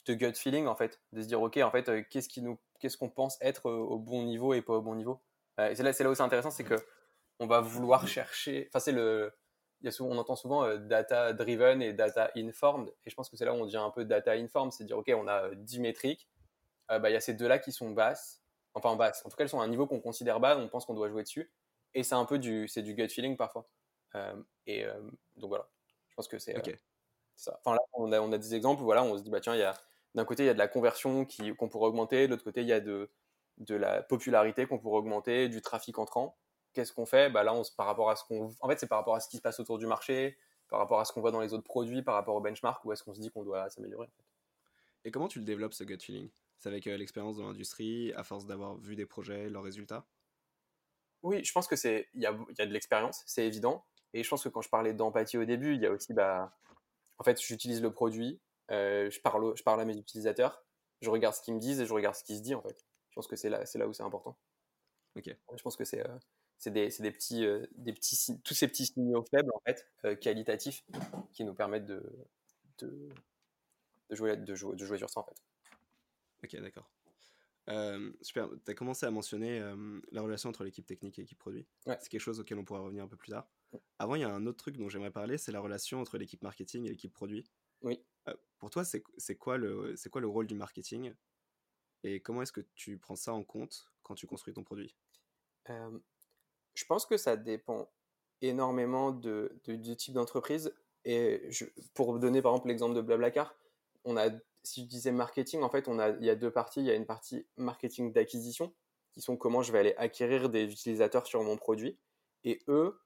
de 0.04 0.14
gut 0.14 0.35
feeling 0.35 0.66
en 0.66 0.76
fait, 0.76 1.00
de 1.12 1.22
se 1.22 1.26
dire 1.26 1.40
ok 1.40 1.57
en 1.59 1.70
fait 1.70 1.88
euh, 1.88 2.02
qu'est-ce 2.11 2.28
qui 2.28 2.42
nous, 2.42 2.59
qu'est-ce 2.81 2.98
qu'on 2.98 3.09
pense 3.09 3.38
être 3.40 3.70
au 3.70 3.98
bon 3.98 4.24
niveau 4.24 4.52
et 4.52 4.61
pas 4.61 4.74
au 4.74 4.83
bon 4.83 4.94
niveau? 4.94 5.22
Euh, 5.59 5.73
c'est 5.75 5.83
là, 5.83 5.92
c'est 5.92 6.05
là 6.05 6.11
où 6.11 6.14
c'est 6.14 6.23
intéressant, 6.23 6.51
c'est 6.51 6.64
que 6.64 6.77
on 7.40 7.47
va 7.47 7.61
vouloir 7.61 8.07
chercher. 8.09 8.68
Enfin 8.68 8.81
c'est 8.81 8.92
le, 8.92 9.33
il 9.81 9.87
y 9.87 9.88
a 9.88 9.92
souvent, 9.92 10.11
on 10.14 10.18
entend 10.18 10.37
souvent 10.37 10.77
data 10.77 11.33
driven 11.33 11.83
et 11.83 11.92
data 11.92 12.31
informed, 12.37 12.92
et 13.07 13.11
je 13.11 13.14
pense 13.14 13.29
que 13.29 13.37
c'est 13.37 13.44
là 13.44 13.53
où 13.53 13.57
on 13.57 13.64
devient 13.64 13.77
un 13.77 13.90
peu 13.90 14.05
data 14.05 14.33
informed, 14.33 14.73
c'est 14.73 14.85
dire 14.85 14.99
ok 14.99 15.11
on 15.14 15.29
a 15.29 15.55
10 15.55 15.81
métriques, 15.81 16.29
bah, 16.88 17.11
il 17.11 17.12
y 17.12 17.16
a 17.16 17.21
ces 17.21 17.35
deux 17.35 17.47
là 17.47 17.59
qui 17.59 17.73
sont 17.73 17.90
basses 17.90 18.42
enfin 18.75 18.97
basses. 18.97 19.25
En 19.25 19.29
tout 19.29 19.37
cas, 19.37 19.44
elles 19.44 19.51
sont 19.51 19.61
à 19.61 19.64
un 19.64 19.68
niveau 19.68 19.87
qu'on 19.87 20.01
considère 20.01 20.40
bas, 20.40 20.57
on 20.57 20.68
pense 20.68 20.85
qu'on 20.85 20.94
doit 20.94 21.09
jouer 21.09 21.23
dessus. 21.23 21.53
Et 21.94 22.03
c'est 22.03 22.14
un 22.14 22.25
peu 22.25 22.38
du, 22.38 22.68
c'est 22.68 22.83
du 22.83 22.94
gut 22.94 23.09
feeling 23.09 23.37
parfois. 23.37 23.68
et 24.66 24.85
donc 25.37 25.49
voilà, 25.49 25.68
je 26.09 26.14
pense 26.14 26.29
que 26.29 26.38
c'est 26.38 26.55
ça. 27.37 27.61
Enfin 27.64 27.75
là, 27.75 27.81
on 27.94 28.11
a, 28.12 28.21
on 28.21 28.33
a 28.33 28.38
des 28.38 28.55
exemples, 28.55 28.83
voilà, 28.83 29.05
on 29.05 29.16
se 29.16 29.23
dit, 29.23 29.31
bah 29.31 29.40
tiens, 29.40 29.55
il 29.55 29.61
y 29.61 29.62
a 29.62 29.75
d'un 30.14 30.25
côté, 30.25 30.42
il 30.42 30.47
y 30.47 30.51
a 30.51 30.55
de 30.55 30.59
la 30.59 30.68
conversion 30.68 31.27
qu'on 31.57 31.68
pourrait 31.68 31.88
augmenter, 31.88 32.27
de 32.27 32.33
l'autre 32.33 32.44
côté, 32.44 32.62
il 32.62 32.66
y 32.66 32.73
a 32.73 32.81
de, 32.81 33.11
de 33.59 33.75
la 33.75 34.03
popularité 34.03 34.66
qu'on 34.66 34.79
pourrait 34.79 34.99
augmenter, 34.99 35.49
du 35.49 35.61
trafic 35.61 35.99
entrant. 35.99 36.38
Qu'est-ce 36.73 36.92
qu'on 36.92 37.07
fait? 37.07 37.31
Bah 37.31 37.42
Là, 37.42 37.55
on, 37.55 37.62
par 37.77 37.87
rapport 37.87 38.11
à 38.11 38.16
ce 38.16 38.25
qu'on. 38.25 38.51
En 38.61 38.68
fait, 38.68 38.79
c'est 38.79 38.87
par 38.87 38.99
rapport 38.99 39.14
à 39.14 39.21
ce 39.21 39.29
qui 39.29 39.37
se 39.37 39.42
passe 39.42 39.59
autour 39.61 39.79
du 39.79 39.87
marché, 39.87 40.38
par 40.68 40.79
rapport 40.79 41.01
à 41.01 41.05
ce 41.05 41.12
qu'on 41.12 41.21
voit 41.21 41.31
dans 41.31 41.40
les 41.40 41.53
autres 41.53 41.64
produits, 41.64 42.03
par 42.03 42.14
rapport 42.14 42.37
au 42.37 42.40
benchmark, 42.40 42.85
ou 42.85 42.92
est-ce 42.92 43.03
qu'on 43.03 43.14
se 43.14 43.21
dit 43.21 43.31
qu'on 43.31 43.44
doit 43.44 43.68
s'améliorer 43.71 44.09
Et 45.05 45.11
comment 45.11 45.29
tu 45.29 45.38
le 45.38 45.44
développes, 45.44 45.75
ce 45.75 45.85
gut 45.85 45.99
feeling? 46.01 46.31
C'est 46.59 46.68
avec 46.68 46.87
euh, 46.87 46.97
l'expérience 46.97 47.37
dans 47.37 47.47
l'industrie, 47.47 48.12
à 48.14 48.25
force 48.25 48.47
d'avoir 48.47 48.77
vu 48.77 48.97
des 48.97 49.07
projets, 49.07 49.49
leurs 49.49 49.62
résultats? 49.62 50.07
Oui, 51.23 51.44
je 51.44 51.53
pense 51.53 51.66
que 51.66 51.77
c'est. 51.77 52.09
Il 52.14 52.23
y 52.23 52.27
a, 52.27 52.37
y 52.59 52.62
a 52.62 52.66
de 52.66 52.73
l'expérience, 52.73 53.23
c'est 53.27 53.47
évident. 53.47 53.85
Et 54.14 54.23
je 54.23 54.29
pense 54.29 54.42
que 54.42 54.49
quand 54.49 54.62
je 54.62 54.68
parlais 54.68 54.94
d'empathie 54.94 55.38
au 55.38 55.44
début, 55.44 55.75
il 55.75 55.81
y 55.81 55.87
a 55.87 55.90
aussi. 55.90 56.12
Bah, 56.14 56.53
en 57.18 57.25
fait, 57.25 57.40
j'utilise 57.40 57.83
le 57.83 57.92
produit, 57.92 58.40
euh, 58.71 59.11
je, 59.11 59.21
parle, 59.21 59.57
je 59.57 59.62
parle 59.62 59.81
à 59.81 59.85
mes 59.85 59.97
utilisateurs, 59.97 60.64
je 61.01 61.11
regarde 61.11 61.35
ce 61.35 61.42
qu'ils 61.42 61.55
me 61.55 61.61
disent 61.61 61.81
et 61.81 61.87
je 61.87 61.92
regarde 61.92 62.14
ce 62.14 62.25
qui 62.25 62.37
se 62.37 62.42
dit 62.42 62.55
en 62.55 62.62
fait. 62.62 62.85
Je 63.18 63.20
pense 63.20 63.26
que 63.26 63.35
c'est 63.35 63.50
là, 63.50 63.66
c'est 63.66 63.78
là 63.81 63.88
où 63.88 63.92
c'est 63.92 64.04
important. 64.04 64.38
Ok. 65.16 65.37
Je 65.57 65.62
pense 65.64 65.74
que 65.74 65.83
c'est, 65.83 66.09
euh, 66.09 66.18
c'est 66.57 66.70
des, 66.70 66.88
des, 67.00 67.11
petits, 67.11 67.44
euh, 67.44 67.66
des 67.72 67.92
petits, 67.92 68.40
tous 68.44 68.54
ces 68.54 68.68
petits 68.68 68.87
signaux 68.87 69.24
faibles 69.28 69.50
en 69.52 69.61
fait, 69.66 70.20
qualitatifs, 70.20 70.85
qui 71.33 71.42
nous 71.42 71.52
permettent 71.52 71.87
de, 71.87 72.00
de, 72.78 73.09
de, 74.09 74.14
jouer, 74.14 74.37
de, 74.37 74.54
jouer, 74.54 74.76
de 74.76 74.85
jouer 74.87 74.98
sur 74.98 75.11
ça 75.11 75.18
en 75.18 75.24
fait. 75.24 75.35
Ok, 76.44 76.62
d'accord. 76.62 76.88
super, 78.22 78.50
tu 78.64 78.70
as 78.70 78.74
commencé 78.74 79.04
à 79.04 79.11
mentionner 79.11 79.59
la 80.12 80.22
relation 80.22 80.50
entre 80.50 80.62
l'équipe 80.62 80.87
technique 80.87 81.18
et 81.18 81.22
l'équipe 81.22 81.40
produit. 81.40 81.66
C'est 81.87 82.09
quelque 82.09 82.20
chose 82.20 82.38
auquel 82.38 82.61
on 82.61 82.64
pourra 82.64 82.83
revenir 82.83 83.02
un 83.02 83.09
peu 83.09 83.16
plus 83.16 83.33
tard. 83.33 83.50
Avant, 83.98 84.14
il 84.14 84.20
y 84.20 84.24
a 84.24 84.33
un 84.33 84.46
autre 84.46 84.59
truc 84.59 84.76
dont 84.76 84.88
j'aimerais 84.88 85.11
parler, 85.11 85.38
c'est 85.38 85.50
la 85.50 85.59
relation 85.59 86.00
entre 86.00 86.18
l'équipe 86.18 86.44
marketing 86.44 86.85
et 86.85 86.90
l'équipe 86.90 87.12
produit. 87.12 87.50
Oui. 87.83 88.00
pour 88.59 88.70
toi, 88.70 88.85
c'est 88.85 89.02
quoi, 89.35 89.59
le, 89.59 89.96
quoi 90.09 90.20
le 90.20 90.28
rôle 90.28 90.46
du 90.46 90.54
marketing? 90.54 91.12
Et 92.14 92.21
comment 92.21 92.42
est-ce 92.42 92.53
que 92.53 92.64
tu 92.75 92.99
prends 92.99 93.16
ça 93.16 93.33
en 93.33 93.42
compte 93.42 93.90
quand 94.03 94.14
tu 94.14 94.27
construis 94.27 94.55
ton 94.55 94.64
produit? 94.64 94.94
Je 95.66 96.85
pense 96.87 97.05
que 97.07 97.16
ça 97.16 97.37
dépend 97.37 97.90
énormément 98.40 99.11
de, 99.11 99.53
du 99.66 99.97
type 99.97 100.14
d'entreprise. 100.14 100.75
Et 101.05 101.51
pour 101.94 102.18
donner 102.18 102.42
par 102.42 102.53
exemple 102.53 102.68
l'exemple 102.68 102.94
de 102.94 103.01
Blablacar, 103.01 103.55
on 104.05 104.16
a, 104.16 104.31
si 104.62 104.83
je 104.83 104.87
disais 104.87 105.12
marketing, 105.12 105.62
en 105.62 105.71
fait, 105.71 105.88
on 105.88 105.99
a, 105.99 106.11
il 106.11 106.25
y 106.25 106.31
a 106.31 106.35
deux 106.35 106.51
parties. 106.51 106.81
Il 106.81 106.87
y 106.87 106.90
a 106.90 106.94
une 106.94 107.07
partie 107.07 107.47
marketing 107.57 108.12
d'acquisition, 108.12 108.73
qui 109.12 109.21
sont 109.21 109.37
comment 109.37 109.62
je 109.62 109.73
vais 109.73 109.79
aller 109.79 109.94
acquérir 109.97 110.49
des 110.49 110.64
utilisateurs 110.64 111.27
sur 111.27 111.42
mon 111.42 111.57
produit. 111.57 111.99
Et 112.44 112.61
eux, 112.68 112.99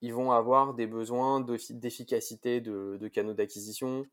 ils 0.00 0.14
vont 0.14 0.32
avoir 0.32 0.74
des 0.74 0.86
besoins 0.86 1.40
d'efficacité 1.40 2.60
de, 2.60 2.96
de, 3.00 3.08
canaux 3.08 3.34
d'acquisition, 3.34 4.06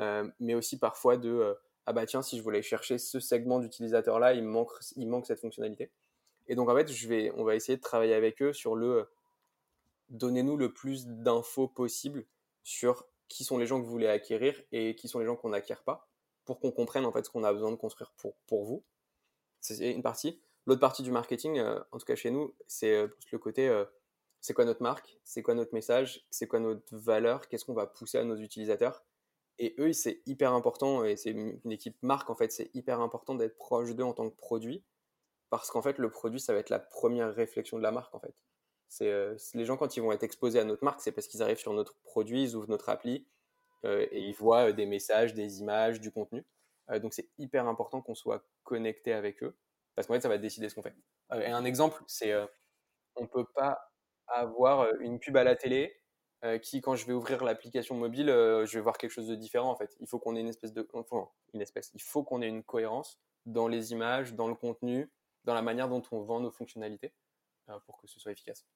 euh, 0.00 0.28
mais 0.40 0.54
aussi 0.54 0.78
parfois 0.78 1.16
de 1.16 1.30
euh, 1.30 1.54
ah 1.88 1.94
bah 1.94 2.04
tiens, 2.04 2.20
si 2.20 2.36
je 2.36 2.42
voulais 2.42 2.60
chercher 2.60 2.98
ce 2.98 3.18
segment 3.18 3.60
d'utilisateur 3.60 4.18
là, 4.18 4.34
il 4.34 4.44
manque, 4.44 4.72
il 4.96 5.08
manque 5.08 5.24
cette 5.24 5.40
fonctionnalité. 5.40 5.90
Et 6.46 6.54
donc 6.54 6.68
en 6.68 6.74
fait, 6.74 6.92
je 6.92 7.08
vais, 7.08 7.32
on 7.34 7.44
va 7.44 7.54
essayer 7.54 7.78
de 7.78 7.82
travailler 7.82 8.12
avec 8.12 8.42
eux 8.42 8.52
sur 8.52 8.76
le 8.76 9.08
donnez-nous 10.10 10.58
le 10.58 10.70
plus 10.70 11.06
d'infos 11.06 11.66
possible 11.66 12.26
sur 12.62 13.06
qui 13.28 13.42
sont 13.42 13.56
les 13.56 13.66
gens 13.66 13.80
que 13.80 13.86
vous 13.86 13.90
voulez 13.90 14.06
acquérir 14.06 14.60
et 14.70 14.96
qui 14.96 15.08
sont 15.08 15.18
les 15.18 15.24
gens 15.24 15.34
qu'on 15.34 15.48
n'acquiert 15.48 15.82
pas, 15.82 16.10
pour 16.44 16.60
qu'on 16.60 16.72
comprenne 16.72 17.06
en 17.06 17.12
fait 17.12 17.24
ce 17.24 17.30
qu'on 17.30 17.42
a 17.42 17.54
besoin 17.54 17.70
de 17.70 17.76
construire 17.76 18.12
pour, 18.18 18.36
pour 18.46 18.64
vous. 18.64 18.84
C'est 19.60 19.90
une 19.90 20.02
partie. 20.02 20.42
L'autre 20.66 20.80
partie 20.80 21.02
du 21.02 21.10
marketing, 21.10 21.58
euh, 21.58 21.80
en 21.92 21.96
tout 21.96 22.04
cas 22.04 22.16
chez 22.16 22.30
nous, 22.30 22.54
c'est 22.66 23.08
le 23.32 23.38
côté 23.38 23.66
c'est 24.40 24.54
quoi 24.54 24.64
notre 24.64 24.82
marque, 24.82 25.18
c'est 25.24 25.42
quoi 25.42 25.54
notre 25.54 25.74
message, 25.74 26.26
c'est 26.30 26.46
quoi 26.46 26.60
notre 26.60 26.84
valeur, 26.94 27.48
qu'est-ce 27.48 27.64
qu'on 27.64 27.74
va 27.74 27.86
pousser 27.86 28.18
à 28.18 28.24
nos 28.24 28.36
utilisateurs. 28.36 29.02
Et 29.58 29.74
eux, 29.78 29.92
c'est 29.92 30.22
hyper 30.26 30.52
important, 30.52 31.04
et 31.04 31.16
c'est 31.16 31.30
une 31.30 31.72
équipe 31.72 31.96
marque, 32.02 32.30
en 32.30 32.36
fait, 32.36 32.52
c'est 32.52 32.70
hyper 32.74 33.00
important 33.00 33.34
d'être 33.34 33.56
proche 33.56 33.94
d'eux 33.94 34.04
en 34.04 34.12
tant 34.12 34.30
que 34.30 34.36
produit, 34.36 34.84
parce 35.50 35.70
qu'en 35.70 35.82
fait, 35.82 35.98
le 35.98 36.10
produit, 36.10 36.40
ça 36.40 36.52
va 36.52 36.60
être 36.60 36.70
la 36.70 36.78
première 36.78 37.34
réflexion 37.34 37.76
de 37.76 37.82
la 37.82 37.90
marque, 37.90 38.14
en 38.14 38.20
fait. 38.20 38.34
C'est 38.88 39.10
euh, 39.10 39.36
les 39.54 39.64
gens, 39.64 39.76
quand 39.76 39.96
ils 39.96 40.00
vont 40.00 40.12
être 40.12 40.22
exposés 40.22 40.60
à 40.60 40.64
notre 40.64 40.84
marque, 40.84 41.00
c'est 41.00 41.12
parce 41.12 41.26
qu'ils 41.26 41.42
arrivent 41.42 41.58
sur 41.58 41.72
notre 41.72 41.96
produit, 42.02 42.42
ils 42.42 42.54
ouvrent 42.54 42.68
notre 42.68 42.88
appli, 42.88 43.26
euh, 43.84 44.06
et 44.12 44.20
ils 44.20 44.34
voient 44.34 44.68
euh, 44.68 44.72
des 44.72 44.86
messages, 44.86 45.34
des 45.34 45.60
images, 45.60 46.00
du 46.00 46.10
contenu. 46.12 46.44
donc, 47.02 47.12
c'est 47.12 47.28
hyper 47.38 47.66
important 47.66 48.00
qu'on 48.00 48.14
soit 48.14 48.44
connecté 48.62 49.12
avec 49.12 49.42
eux, 49.42 49.56
parce 49.94 50.06
qu'en 50.06 50.14
fait, 50.14 50.20
ça 50.20 50.28
va 50.28 50.38
décider 50.38 50.68
ce 50.68 50.74
qu'on 50.74 50.82
fait. 50.82 50.94
et 51.34 51.46
un 51.46 51.64
exemple, 51.64 52.02
c'est 52.06 52.32
on 53.16 53.26
peut 53.26 53.46
pas 53.54 53.92
avoir 54.28 54.88
une 55.00 55.18
pub 55.18 55.36
à 55.36 55.44
la 55.44 55.56
télé 55.56 55.94
qui, 56.62 56.80
quand 56.80 56.94
je 56.94 57.06
vais 57.06 57.12
ouvrir 57.12 57.44
l'application 57.44 57.96
mobile, 57.96 58.26
je 58.28 58.72
vais 58.74 58.80
voir 58.80 58.98
quelque 58.98 59.10
chose 59.10 59.28
de 59.28 59.34
différent 59.34 59.70
en 59.70 59.76
fait. 59.76 59.96
Il 60.00 60.06
faut 60.06 60.18
qu'on 60.18 60.36
ait 60.36 60.40
une 60.40 60.48
espèce 60.48 60.72
de, 60.72 60.88
enfin, 60.92 61.28
une 61.54 61.60
espèce. 61.60 61.90
Il 61.94 62.02
faut 62.02 62.22
qu'on 62.22 62.42
ait 62.42 62.48
une 62.48 62.62
cohérence 62.62 63.18
dans 63.46 63.68
les 63.68 63.92
images, 63.92 64.34
dans 64.34 64.48
le 64.48 64.54
contenu, 64.54 65.10
dans 65.44 65.54
la 65.54 65.62
manière 65.62 65.88
dont 65.88 66.02
on 66.12 66.20
vend 66.20 66.40
nos 66.40 66.50
fonctionnalités 66.50 67.12
pour 67.86 67.98
que 67.98 68.06
ce 68.06 68.18
soit 68.20 68.32
efficace. 68.32 68.66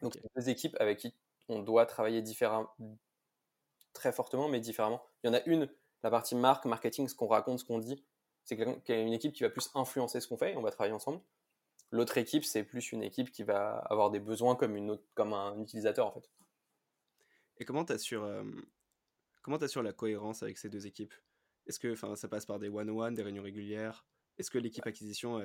Donc, 0.00 0.16
okay. 0.16 0.28
deux 0.36 0.48
équipes 0.48 0.76
avec 0.80 0.98
qui 0.98 1.14
on 1.48 1.60
doit 1.60 1.86
travailler 1.86 2.22
différemment, 2.22 2.68
très 3.92 4.12
fortement, 4.12 4.48
mais 4.48 4.60
différemment. 4.60 5.02
Il 5.22 5.28
y 5.28 5.30
en 5.30 5.34
a 5.34 5.42
une, 5.46 5.68
la 6.02 6.10
partie 6.10 6.34
marque, 6.34 6.64
marketing, 6.66 7.08
ce 7.08 7.14
qu'on 7.14 7.28
raconte, 7.28 7.60
ce 7.60 7.64
qu'on 7.64 7.78
dit. 7.78 8.04
C'est 8.44 8.56
qu'il 8.56 8.94
y 8.94 8.98
a 8.98 9.00
une 9.00 9.12
équipe 9.12 9.32
qui 9.32 9.42
va 9.42 9.50
plus 9.50 9.70
influencer 9.74 10.20
ce 10.20 10.28
qu'on 10.28 10.36
fait 10.36 10.52
et 10.52 10.56
on 10.56 10.62
va 10.62 10.70
travailler 10.70 10.94
ensemble. 10.94 11.20
L'autre 11.90 12.18
équipe, 12.18 12.44
c'est 12.44 12.64
plus 12.64 12.92
une 12.92 13.02
équipe 13.02 13.30
qui 13.30 13.42
va 13.42 13.78
avoir 13.78 14.10
des 14.10 14.20
besoins 14.20 14.54
comme, 14.56 14.76
une 14.76 14.90
autre, 14.90 15.04
comme 15.14 15.32
un 15.32 15.58
utilisateur 15.60 16.06
en 16.06 16.12
fait. 16.12 16.28
Et 17.58 17.64
comment 17.64 17.84
tu 17.84 17.92
assures, 17.92 18.24
euh, 18.24 18.44
comment 19.42 19.56
assures 19.56 19.82
la 19.82 19.92
cohérence 19.92 20.42
avec 20.42 20.58
ces 20.58 20.68
deux 20.68 20.86
équipes? 20.86 21.14
Est-ce 21.66 21.78
que 21.80 21.94
ça 21.94 22.28
passe 22.28 22.46
par 22.46 22.58
des 22.58 22.68
one-on-one, 22.68 23.14
des 23.14 23.22
réunions 23.22 23.42
régulières? 23.42 24.06
Est-ce 24.38 24.50
que 24.50 24.58
l'équipe 24.58 24.86
acquisition, 24.86 25.40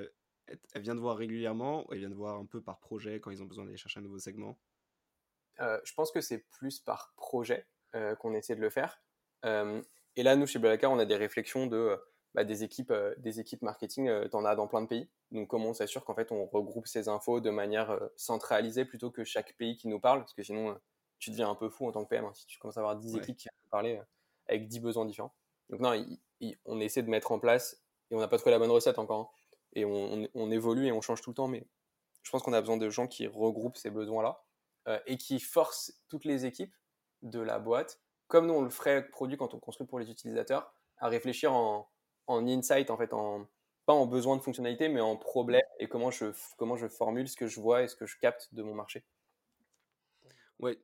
elle, 0.47 0.81
vient 0.81 0.95
de 0.95 0.99
voir 0.99 1.17
régulièrement 1.17 1.87
ou 1.87 1.93
elle 1.93 1.99
vient 1.99 2.09
de 2.09 2.15
voir 2.15 2.37
un 2.37 2.45
peu 2.45 2.61
par 2.61 2.79
projet 2.79 3.19
quand 3.19 3.31
ils 3.31 3.41
ont 3.41 3.47
besoin 3.47 3.65
d'aller 3.65 3.77
chercher 3.77 3.99
un 3.99 4.03
nouveau 4.03 4.19
segment? 4.19 4.59
Euh, 5.59 5.79
Je 5.83 5.93
pense 5.93 6.11
que 6.11 6.21
c'est 6.21 6.45
plus 6.49 6.79
par 6.79 7.13
projet 7.15 7.67
euh, 7.95 8.15
qu'on 8.15 8.33
essaie 8.33 8.55
de 8.55 8.61
le 8.61 8.69
faire. 8.69 9.01
et 9.43 10.23
là, 10.23 10.35
nous, 10.35 10.45
chez 10.45 10.59
Blablacar, 10.59 10.91
on 10.91 10.99
a 10.99 11.05
des 11.05 11.15
réflexions 11.15 11.65
de 11.67 11.97
bah, 12.33 12.45
des, 12.45 12.63
équipes, 12.63 12.91
euh, 12.91 13.13
des 13.17 13.41
équipes 13.41 13.61
marketing, 13.61 14.07
euh, 14.07 14.27
tu 14.29 14.37
en 14.37 14.45
as 14.45 14.55
dans 14.55 14.67
plein 14.67 14.81
de 14.81 14.87
pays. 14.87 15.09
Donc 15.31 15.49
comment 15.49 15.69
on 15.69 15.73
s'assure 15.73 16.05
qu'en 16.05 16.15
fait 16.15 16.31
on 16.31 16.45
regroupe 16.45 16.87
ces 16.87 17.09
infos 17.09 17.41
de 17.41 17.49
manière 17.49 17.91
euh, 17.91 18.07
centralisée 18.15 18.85
plutôt 18.85 19.11
que 19.11 19.25
chaque 19.25 19.53
pays 19.57 19.75
qui 19.75 19.89
nous 19.89 19.99
parle, 19.99 20.19
parce 20.19 20.33
que 20.33 20.43
sinon 20.43 20.79
tu 21.21 21.29
deviens 21.29 21.49
un 21.49 21.55
peu 21.55 21.69
fou 21.69 21.87
en 21.87 21.91
tant 21.91 22.03
que 22.03 22.09
PM 22.09 22.25
hein, 22.25 22.33
si 22.33 22.45
tu 22.47 22.59
commences 22.59 22.77
à 22.77 22.81
avoir 22.81 22.97
10 22.97 23.15
équipes 23.15 23.37
qui 23.37 23.43
viennent 23.43 23.69
parler 23.69 24.01
avec 24.47 24.67
10 24.67 24.79
besoins 24.81 25.05
différents. 25.05 25.33
Donc 25.69 25.79
non, 25.79 25.93
on 26.65 26.79
essaie 26.81 27.03
de 27.03 27.09
mettre 27.09 27.31
en 27.31 27.39
place, 27.39 27.81
et 28.09 28.15
on 28.15 28.19
n'a 28.19 28.27
pas 28.27 28.37
trouvé 28.37 28.51
la 28.51 28.59
bonne 28.59 28.71
recette 28.71 28.99
encore, 28.99 29.19
hein. 29.19 29.29
et 29.73 29.85
on, 29.85 30.27
on, 30.33 30.51
évolue 30.51 30.87
et 30.87 30.91
on 30.91 30.99
change 30.99 31.21
tout 31.21 31.29
le 31.29 31.35
temps, 31.35 31.47
mais 31.47 31.65
je 32.23 32.31
pense 32.31 32.43
qu'on 32.43 32.53
a 32.53 32.59
besoin 32.59 32.77
de 32.77 32.89
gens 32.89 33.07
qui 33.07 33.27
regroupent 33.27 33.77
ces 33.77 33.89
besoins-là 33.91 34.43
et 35.05 35.17
qui 35.17 35.39
forcent 35.39 36.01
toutes 36.09 36.25
les 36.25 36.45
équipes 36.45 36.75
de 37.21 37.39
la 37.39 37.59
boîte, 37.59 38.01
comme 38.27 38.47
nous 38.47 38.53
on 38.55 38.63
le 38.63 38.71
ferait 38.71 39.07
produit 39.07 39.37
quand 39.37 39.53
on 39.53 39.59
construit 39.59 39.87
pour 39.87 39.99
les 39.99 40.09
utilisateurs, 40.09 40.73
à 40.97 41.07
réfléchir 41.07 41.53
en, 41.53 41.87
en 42.27 42.47
insight, 42.47 42.89
en 42.89 42.97
fait, 42.97 43.13
en, 43.13 43.47
pas 43.85 43.93
en 43.93 44.07
besoin 44.07 44.37
de 44.37 44.41
fonctionnalité, 44.41 44.89
mais 44.89 45.01
en 45.01 45.17
problème 45.17 45.61
et 45.79 45.87
comment 45.87 46.11
je, 46.11 46.25
comment 46.57 46.77
je 46.77 46.87
formule 46.87 47.29
ce 47.29 47.35
que 47.35 47.47
je 47.47 47.59
vois 47.59 47.83
et 47.83 47.87
ce 47.87 47.95
que 47.95 48.05
je 48.05 48.17
capte 48.17 48.53
de 48.53 48.63
mon 48.63 48.73
marché. 48.73 49.05
Ouais, 50.59 50.79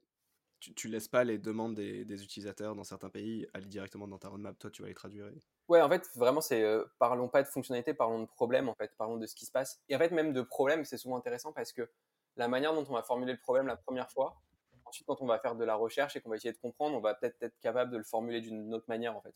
tu, 0.59 0.73
tu 0.73 0.87
laisses 0.87 1.07
pas 1.07 1.23
les 1.23 1.37
demandes 1.37 1.75
des, 1.75 2.23
utilisateurs 2.23 2.75
dans 2.75 2.83
certains 2.83 3.09
pays 3.09 3.47
aller 3.53 3.65
directement 3.65 4.07
dans 4.07 4.17
ta 4.17 4.29
roadmap, 4.29 4.57
toi 4.57 4.71
tu 4.71 4.81
vas 4.81 4.87
les 4.87 4.93
traduire. 4.93 5.29
Ouais, 5.67 5.81
en 5.81 5.89
fait, 5.89 6.09
vraiment, 6.15 6.41
c'est 6.41 6.63
euh, 6.63 6.85
parlons 6.97 7.27
pas 7.27 7.43
de 7.43 7.47
fonctionnalité, 7.47 7.93
parlons 7.93 8.21
de 8.21 8.27
problème, 8.27 8.69
en 8.69 8.75
fait, 8.75 8.91
parlons 8.97 9.17
de 9.17 9.25
ce 9.25 9.35
qui 9.35 9.45
se 9.45 9.51
passe. 9.51 9.81
Et 9.89 9.95
en 9.95 9.99
fait, 9.99 10.11
même 10.11 10.33
de 10.33 10.41
problème, 10.41 10.85
c'est 10.85 10.97
souvent 10.97 11.17
intéressant 11.17 11.51
parce 11.51 11.73
que 11.73 11.89
la 12.37 12.47
manière 12.47 12.73
dont 12.73 12.85
on 12.87 12.93
va 12.93 13.03
formuler 13.03 13.33
le 13.33 13.39
problème 13.39 13.67
la 13.67 13.75
première 13.75 14.09
fois, 14.09 14.41
ensuite, 14.85 15.05
quand 15.07 15.21
on 15.21 15.25
va 15.25 15.39
faire 15.39 15.55
de 15.55 15.65
la 15.65 15.75
recherche 15.75 16.15
et 16.15 16.21
qu'on 16.21 16.29
va 16.29 16.37
essayer 16.37 16.53
de 16.53 16.57
comprendre, 16.57 16.95
on 16.95 17.01
va 17.01 17.15
peut-être 17.15 17.41
être 17.41 17.59
capable 17.59 17.91
de 17.91 17.97
le 17.97 18.03
formuler 18.03 18.41
d'une 18.41 18.73
autre 18.73 18.85
manière, 18.87 19.15
en 19.15 19.21
fait. 19.21 19.35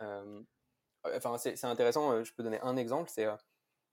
Euh, 0.00 0.40
enfin, 1.04 1.36
c'est 1.38 1.64
intéressant, 1.64 2.12
euh, 2.12 2.24
je 2.24 2.32
peux 2.34 2.42
donner 2.42 2.60
un 2.60 2.76
exemple, 2.76 3.10
c'est 3.10 3.26
euh, 3.26 3.36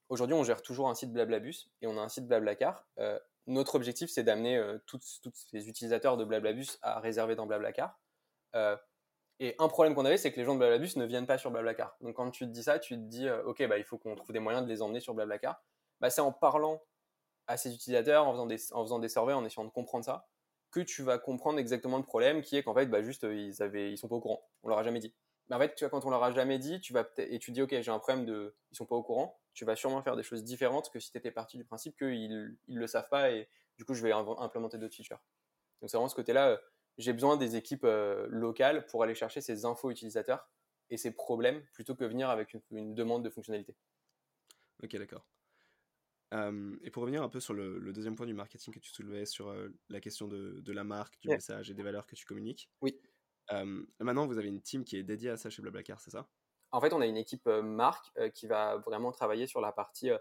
aujourd'hui 0.10 0.36
on 0.36 0.44
gère 0.44 0.62
toujours 0.62 0.90
un 0.90 0.96
site 0.96 1.12
Blablabus 1.12 1.70
et 1.82 1.88
on 1.88 1.98
a 1.98 2.02
un 2.02 2.10
site 2.10 2.28
Blablacar. 2.28 2.88
Euh, 3.50 3.54
notre 3.54 3.76
objectif 3.76 4.10
c'est 4.10 4.24
d'amener 4.24 4.62
tous 4.86 5.22
ces 5.52 5.68
utilisateurs 5.68 6.18
de 6.18 6.26
Blablabus 6.26 6.78
à 6.82 7.00
réserver 7.00 7.36
dans 7.36 7.46
Blablacar. 7.48 8.00
et 9.40 9.56
un 9.58 9.68
problème 9.68 9.96
qu'on 9.96 10.06
avait, 10.06 10.18
c'est 10.18 10.32
que 10.32 10.38
les 10.38 10.46
gens 10.46 10.54
de 10.54 10.60
Blablabus 10.60 10.98
ne 10.98 11.06
viennent 11.06 11.28
pas 11.28 11.38
sur 11.38 11.52
Blablacar. 11.52 11.96
Donc 12.02 12.16
quand 12.16 12.30
tu 12.32 12.46
te 12.46 12.52
dis 12.52 12.64
ça, 12.64 12.80
tu 12.80 12.96
te 12.96 13.02
dis, 13.02 13.30
ok, 13.30 13.68
bah, 13.68 13.78
il 13.78 13.84
faut 13.84 13.98
qu'on 13.98 14.16
trouve 14.16 14.32
des 14.32 14.40
moyens 14.40 14.66
de 14.66 14.70
les 14.70 14.82
emmener 14.82 15.00
sur 15.00 15.14
Blablacar. 15.14 15.64
Bah, 16.02 16.10
c'est 16.10 16.22
en 16.22 16.32
parlant 16.32 16.82
à 17.48 17.58
ces 17.58 17.74
utilisateurs, 17.74 18.28
en 18.28 18.34
faisant, 18.34 18.46
des, 18.46 18.74
en 18.74 18.84
faisant 18.84 19.00
des 19.00 19.10
surveys, 19.10 19.34
en 19.34 19.44
essayant 19.46 19.66
de 19.66 19.72
comprendre 19.72 20.06
ça, 20.06 20.28
que 20.72 20.82
tu 20.82 21.04
vas 21.04 21.18
comprendre 21.18 21.58
exactement 21.60 21.98
le 21.98 22.04
problème 22.04 22.42
qui 22.42 22.58
est 22.58 22.64
qu'en 22.64 22.76
fait, 22.76 22.86
bah, 22.86 23.02
juste, 23.02 23.24
ils, 23.24 23.64
avaient, 23.64 23.92
ils 23.92 23.98
sont 23.98 24.08
pas 24.08 24.16
au 24.16 24.22
courant. 24.22 24.48
On 24.64 24.70
leur 24.70 24.78
a 24.78 24.84
jamais 24.84 25.00
dit. 25.00 25.14
Mais 25.50 25.56
en 25.56 25.60
fait, 25.60 25.74
tu 25.76 25.84
vois, 25.84 25.90
quand 25.90 26.06
on 26.06 26.10
leur 26.10 26.24
a 26.24 26.32
jamais 26.32 26.60
dit, 26.60 26.80
tu 26.80 26.94
vas 26.94 27.10
et 27.18 27.40
tu 27.40 27.52
dis, 27.52 27.62
OK, 27.62 27.70
j'ai 27.72 27.92
un 27.92 28.00
problème 28.00 28.26
de, 28.26 28.56
ils 28.72 28.76
sont 28.76 28.86
pas 28.86 28.96
au 28.96 29.04
courant, 29.04 29.40
tu 29.54 29.66
vas 29.66 29.76
sûrement 29.76 30.02
faire 30.04 30.16
des 30.16 30.24
choses 30.24 30.44
différentes 30.44 30.92
que 30.92 31.00
si 31.00 31.12
tu 31.12 31.18
étais 31.18 31.32
parti 31.32 31.58
du 31.58 31.66
principe 31.66 31.98
qu'ils 31.98 32.56
ils 32.68 32.78
le 32.78 32.88
savent 32.88 33.10
pas 33.10 33.32
et 33.32 33.50
du 33.78 33.86
coup, 33.86 33.94
je 33.94 34.04
vais 34.04 34.12
implémenter 34.12 34.78
d'autres 34.78 34.96
features. 34.96 35.22
Donc, 35.82 35.90
c'est 35.90 35.98
vraiment 35.98 36.10
ce 36.10 36.16
côté-là. 36.16 36.50
Euh, 36.50 36.58
j'ai 36.98 37.14
besoin 37.14 37.38
des 37.38 37.56
équipes 37.56 37.86
euh, 37.86 38.28
locales 38.30 38.86
pour 38.88 39.04
aller 39.04 39.16
chercher 39.16 39.40
ces 39.40 39.64
infos 39.64 39.90
utilisateurs 39.90 40.50
et 40.90 40.98
ces 40.98 41.12
problèmes 41.12 41.64
plutôt 41.74 41.96
que 41.96 42.04
venir 42.04 42.30
avec 42.30 42.56
une, 42.72 42.94
demande 42.94 43.24
de 43.24 43.30
fonctionnalité. 43.30 43.78
Ok, 44.84 44.96
d'accord. 44.98 45.26
et 46.34 46.92
pour 46.92 47.04
revenir 47.04 47.24
un 47.24 47.30
peu 47.30 47.40
sur 47.40 47.54
le, 47.54 47.80
deuxième 47.94 48.16
point 48.16 48.26
du 48.26 48.34
marketing 48.34 48.74
que 48.74 48.80
tu 48.80 48.92
soulevais 48.92 49.26
sur 49.26 49.56
la 49.88 50.02
question 50.02 50.28
de, 50.28 50.72
la 50.72 50.84
marque, 50.84 51.18
du 51.22 51.30
message 51.30 51.70
et 51.72 51.74
des 51.74 51.84
valeurs 51.84 52.06
que 52.06 52.16
tu 52.16 52.26
communiques. 52.26 52.70
Oui. 52.82 53.00
Maintenant, 54.00 54.28
vous 54.28 54.38
avez 54.38 54.48
une 54.48 54.62
team 54.62 54.84
qui 54.84 54.98
est 54.98 55.04
dédiée 55.04 55.32
à 55.32 55.38
ça 55.38 55.50
chez 55.50 55.62
Blablacar, 55.62 56.00
c'est 56.02 56.12
ça? 56.12 56.28
En 56.72 56.82
fait, 56.82 56.94
on 56.94 57.02
a 57.02 57.08
une 57.08 57.18
équipe 57.18 57.48
marque 57.48 58.12
qui 58.34 58.48
va 58.48 58.78
vraiment 58.78 59.12
travailler 59.12 59.48
sur 59.48 59.60
la 59.62 59.72
partie 59.72 60.12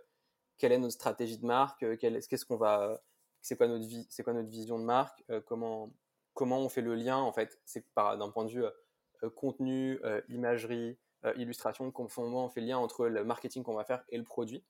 quelle 0.59 0.73
est 0.73 0.79
notre 0.79 0.95
stratégie 0.95 1.38
de 1.38 1.47
marque, 1.47 1.85
qu'est-ce 1.99 2.45
qu'on 2.45 2.57
va, 2.57 3.01
c'est 3.41 3.57
quoi 3.57 3.69
notre 3.69 4.49
vision 4.49 4.79
de 4.79 4.85
marque, 4.85 5.25
comment 5.47 5.91
on 6.41 6.69
fait 6.69 6.83
le 6.83 6.95
lien 6.95 7.17
en 7.17 7.33
fait. 7.33 7.59
C'est 7.64 7.85
d'un 7.97 8.31
point 8.31 8.45
de 8.45 8.51
vue 8.51 8.64
contenu, 9.37 10.01
imagerie, 10.29 10.99
illustration, 11.37 11.91
comment 11.91 12.45
on 12.45 12.49
fait 12.49 12.61
le 12.61 12.67
lien 12.67 12.79
entre 12.79 13.07
le 13.07 13.25
marketing 13.25 13.62
qu'on 13.62 13.75
va 13.75 13.85
faire 13.85 14.05
et 14.11 14.19
le 14.19 14.25
produit. 14.25 14.64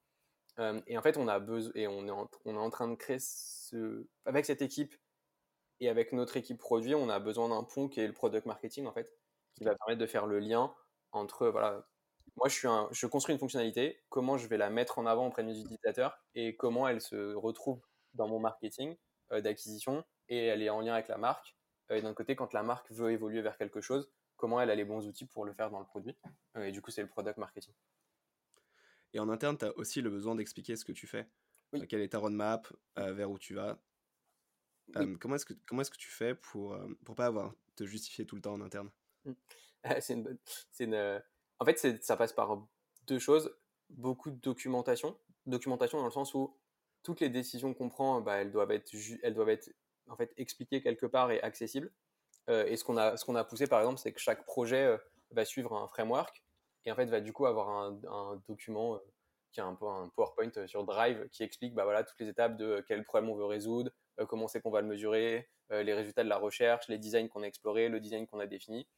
et 0.87 0.99
en 0.99 1.03
fait, 1.03 1.17
on 1.17 1.27
a 1.27 1.41
besoin 1.41 1.73
et 1.75 1.89
on 1.89 2.07
est 2.07 2.11
en, 2.57 2.71
train 2.71 2.89
de 2.89 2.95
créer 2.95 3.19
avec 4.27 4.45
cette 4.45 4.63
équipe 4.63 4.95
et 5.81 5.89
avec 5.89 6.13
notre 6.13 6.37
équipe 6.37 6.59
produit, 6.59 6.95
on 6.95 7.09
a 7.09 7.19
besoin 7.19 7.49
d'un 7.49 7.63
pont 7.63 7.89
qui 7.89 8.01
est 8.01 8.07
le 8.07 8.13
product 8.13 8.47
marketing 8.47 8.87
en 8.87 8.93
fait, 8.93 9.13
qui 9.55 9.65
va 9.65 9.75
permettre 9.75 10.01
de 10.01 10.07
faire 10.07 10.27
le 10.27 10.39
lien 10.39 10.75
entre 11.13 11.49
voilà, 11.49 11.87
moi 12.37 12.49
je 12.49 12.55
suis 12.55 12.69
un, 12.69 12.89
je 12.93 13.07
construis 13.07 13.35
une 13.35 13.39
fonctionnalité, 13.39 14.03
comment 14.09 14.37
je 14.37 14.47
vais 14.47 14.57
la 14.57 14.71
mettre 14.71 14.99
en 14.99 15.07
avant 15.07 15.27
auprès 15.27 15.43
de 15.43 15.49
mes 15.49 15.59
utilisateurs 15.59 16.19
et 16.35 16.57
comment 16.57 16.89
elle 16.89 17.01
se 17.01 17.35
retrouve 17.35 17.81
dans 18.15 18.29
mon 18.29 18.39
marketing 18.39 18.97
euh, 19.33 19.41
d'acquisition 19.41 20.05
et 20.29 20.47
elle 20.47 20.63
est 20.63 20.71
en 20.71 20.81
lien 20.81 20.95
avec 20.95 21.09
la 21.09 21.19
marque. 21.19 21.57
Euh, 21.91 21.97
et 21.97 22.03
d'un 22.03 22.15
côté, 22.15 22.37
quand 22.37 22.53
la 22.53 22.63
marque 22.63 22.91
veut 22.91 23.13
évoluer 23.13 23.43
vers 23.43 23.57
quelque 23.57 23.81
chose, 23.81 24.11
comment 24.37 24.61
elle 24.61 24.71
a 24.71 24.75
les 24.75 24.85
bons 24.85 25.07
outils 25.07 25.27
pour 25.27 25.45
le 25.45 25.53
faire 25.53 25.71
dans 25.71 25.81
le 25.81 25.87
produit. 25.87 26.17
Euh, 26.57 26.65
et 26.65 26.73
du 26.73 26.81
coup, 26.83 26.91
c'est 26.91 27.03
le 27.03 27.09
product 27.09 27.39
marketing. 27.39 27.75
Et 29.15 29.21
en 29.21 29.29
interne, 29.29 29.57
tu 29.57 29.65
as 29.65 29.77
aussi 29.77 30.03
le 30.03 30.11
besoin 30.11 30.35
d'expliquer 30.35 30.77
ce 30.77 30.85
que 30.85 30.93
tu 30.93 31.07
fais. 31.07 31.29
quelle 31.89 32.03
est 32.03 32.11
ta 32.11 32.19
roadmap, 32.19 32.69
vers 32.97 33.31
où 33.31 33.39
tu 33.39 33.55
vas. 33.55 33.79
Comment 35.21 35.35
est-ce 35.35 35.47
que 35.47 35.55
comment 35.67 35.83
est-ce 35.83 35.91
que 35.91 35.97
tu 35.97 36.11
fais 36.11 36.35
pour 36.35 36.79
pour 37.05 37.15
pas 37.15 37.27
avoir 37.27 37.55
te 37.77 37.85
justifier 37.85 38.27
tout 38.27 38.37
le 38.37 38.43
temps 38.43 38.55
en 38.55 38.61
interne? 38.61 38.91
Mmh. 39.25 39.33
C'est 40.01 40.15
une 40.15 40.23
bonne. 40.23 40.39
C'est 40.73 40.85
une. 40.85 41.23
En 41.61 41.65
fait, 41.65 42.03
ça 42.03 42.17
passe 42.17 42.33
par 42.33 42.67
deux 43.07 43.19
choses. 43.19 43.55
Beaucoup 43.91 44.31
de 44.31 44.37
documentation. 44.37 45.19
Documentation 45.47 45.99
dans 45.99 46.05
le 46.05 46.11
sens 46.11 46.35
où 46.35 46.57
toutes 47.03 47.21
les 47.21 47.31
décisions 47.31 47.75
qu'on 47.75 47.89
prend, 47.89 48.21
bah, 48.21 48.37
elles 48.37 48.51
doivent 48.51 48.71
être, 48.71 48.93
elles 49.23 49.35
doivent 49.35 49.49
être 49.49 49.71
en 50.09 50.17
fait 50.17 50.33
expliquées 50.37 50.83
quelque 50.83 51.07
part 51.07 51.31
et 51.31 51.41
accessibles. 51.43 51.91
Euh, 52.49 52.67
et 52.67 52.77
ce 52.77 52.85
qu'on 52.85 52.97
a, 52.97 53.17
ce 53.17 53.25
qu'on 53.25 53.35
a 53.35 53.45
poussé 53.45 53.67
par 53.67 53.81
exemple, 53.81 53.99
c'est 53.99 54.13
que 54.13 54.21
chaque 54.21 54.45
projet 54.45 54.85
euh, 54.85 54.99
va 55.31 55.45
suivre 55.45 55.75
un 55.75 55.87
framework 55.89 56.43
et 56.85 56.93
en 56.93 56.97
fait 56.97 57.07
va 57.07 57.21
du 57.21 57.33
coup 57.33 57.47
avoir 57.47 57.69
un, 57.69 58.01
un 58.11 58.43
document 58.49 58.95
euh, 58.95 58.99
qui 59.53 59.61
a 59.61 59.67
un 59.67 59.75
peu 59.75 59.87
un 59.87 60.09
PowerPoint 60.09 60.67
sur 60.67 60.85
Drive 60.85 61.29
qui 61.31 61.43
explique 61.43 61.75
bah, 61.75 61.85
voilà, 61.85 62.05
toutes 62.05 62.19
les 62.21 62.29
étapes 62.29 62.57
de 62.57 62.85
quel 62.87 63.05
problème 63.05 63.31
on 63.31 63.37
veut 63.37 63.45
résoudre, 63.45 63.91
comment 64.27 64.49
c'est 64.49 64.61
qu'on 64.61 64.71
va 64.71 64.81
le 64.81 64.87
mesurer, 64.87 65.49
les 65.71 65.95
résultats 65.95 66.25
de 66.25 66.29
la 66.29 66.39
recherche, 66.39 66.89
les 66.89 66.99
designs 66.99 67.29
qu'on 67.29 67.43
a 67.43 67.47
explorés, 67.47 67.89
le 67.89 68.01
design 68.01 68.27
qu'on 68.27 68.41
a 68.41 68.47
défini. 68.47 68.89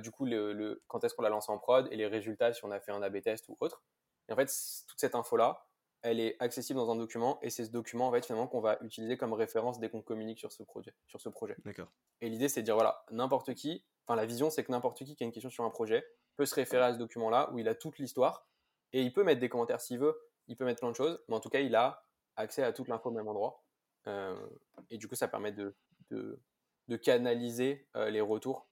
du 0.00 0.10
coup, 0.10 0.26
le, 0.26 0.52
le 0.52 0.82
quand 0.88 1.04
est-ce 1.04 1.14
qu'on 1.14 1.22
l'a 1.22 1.28
lancé 1.28 1.50
en 1.52 1.58
prod 1.58 1.88
et 1.90 1.96
les 1.96 2.06
résultats 2.06 2.52
si 2.52 2.64
on 2.64 2.70
a 2.70 2.80
fait 2.80 2.92
un 2.92 3.02
A/B 3.02 3.20
test 3.20 3.48
ou 3.48 3.56
autre. 3.60 3.82
Et 4.28 4.32
en 4.32 4.36
fait, 4.36 4.50
toute 4.88 5.00
cette 5.00 5.14
info 5.14 5.36
là, 5.36 5.68
elle 6.02 6.20
est 6.20 6.36
accessible 6.40 6.78
dans 6.78 6.90
un 6.90 6.96
document 6.96 7.38
et 7.42 7.50
c'est 7.50 7.64
ce 7.64 7.70
document 7.70 8.08
en 8.08 8.12
fait 8.12 8.24
finalement 8.24 8.46
qu'on 8.46 8.60
va 8.60 8.78
utiliser 8.82 9.16
comme 9.16 9.32
référence 9.32 9.80
dès 9.80 9.90
qu'on 9.90 10.02
communique 10.02 10.38
sur 10.38 10.52
ce 10.52 10.62
projet. 10.62 10.94
Sur 11.06 11.20
ce 11.20 11.28
projet. 11.28 11.56
D'accord. 11.64 11.88
Et 12.20 12.28
l'idée 12.28 12.48
c'est 12.48 12.60
de 12.60 12.64
dire 12.64 12.74
voilà 12.74 13.04
n'importe 13.10 13.54
qui, 13.54 13.84
enfin 14.06 14.16
la 14.16 14.26
vision 14.26 14.50
c'est 14.50 14.64
que 14.64 14.70
n'importe 14.70 14.98
qui 14.98 15.16
qui 15.16 15.24
a 15.24 15.26
une 15.26 15.32
question 15.32 15.50
sur 15.50 15.64
un 15.64 15.70
projet 15.70 16.06
peut 16.36 16.46
se 16.46 16.54
référer 16.54 16.84
à 16.84 16.92
ce 16.92 16.98
document 16.98 17.30
là 17.30 17.50
où 17.52 17.58
il 17.58 17.68
a 17.68 17.74
toute 17.74 17.98
l'histoire 17.98 18.48
et 18.92 19.02
il 19.02 19.12
peut 19.12 19.24
mettre 19.24 19.40
des 19.40 19.48
commentaires 19.48 19.80
s'il 19.80 19.98
veut, 19.98 20.16
il 20.46 20.56
peut 20.56 20.64
mettre 20.64 20.80
plein 20.80 20.90
de 20.90 20.96
choses, 20.96 21.20
mais 21.28 21.34
en 21.34 21.40
tout 21.40 21.50
cas 21.50 21.60
il 21.60 21.74
a 21.74 22.04
accès 22.36 22.62
à 22.62 22.72
toute 22.72 22.88
l'info 22.88 23.08
au 23.08 23.12
même 23.12 23.28
endroit 23.28 23.64
euh, 23.64 23.67
et 24.06 24.96
du 24.96 25.06
coup 25.08 25.14
ça 25.14 25.28
permet 25.28 25.52
de, 25.52 25.76
de, 26.10 26.96
canaliser 26.96 27.88
euh, 27.96 28.10
les 28.10 28.20
retours. 28.20 28.68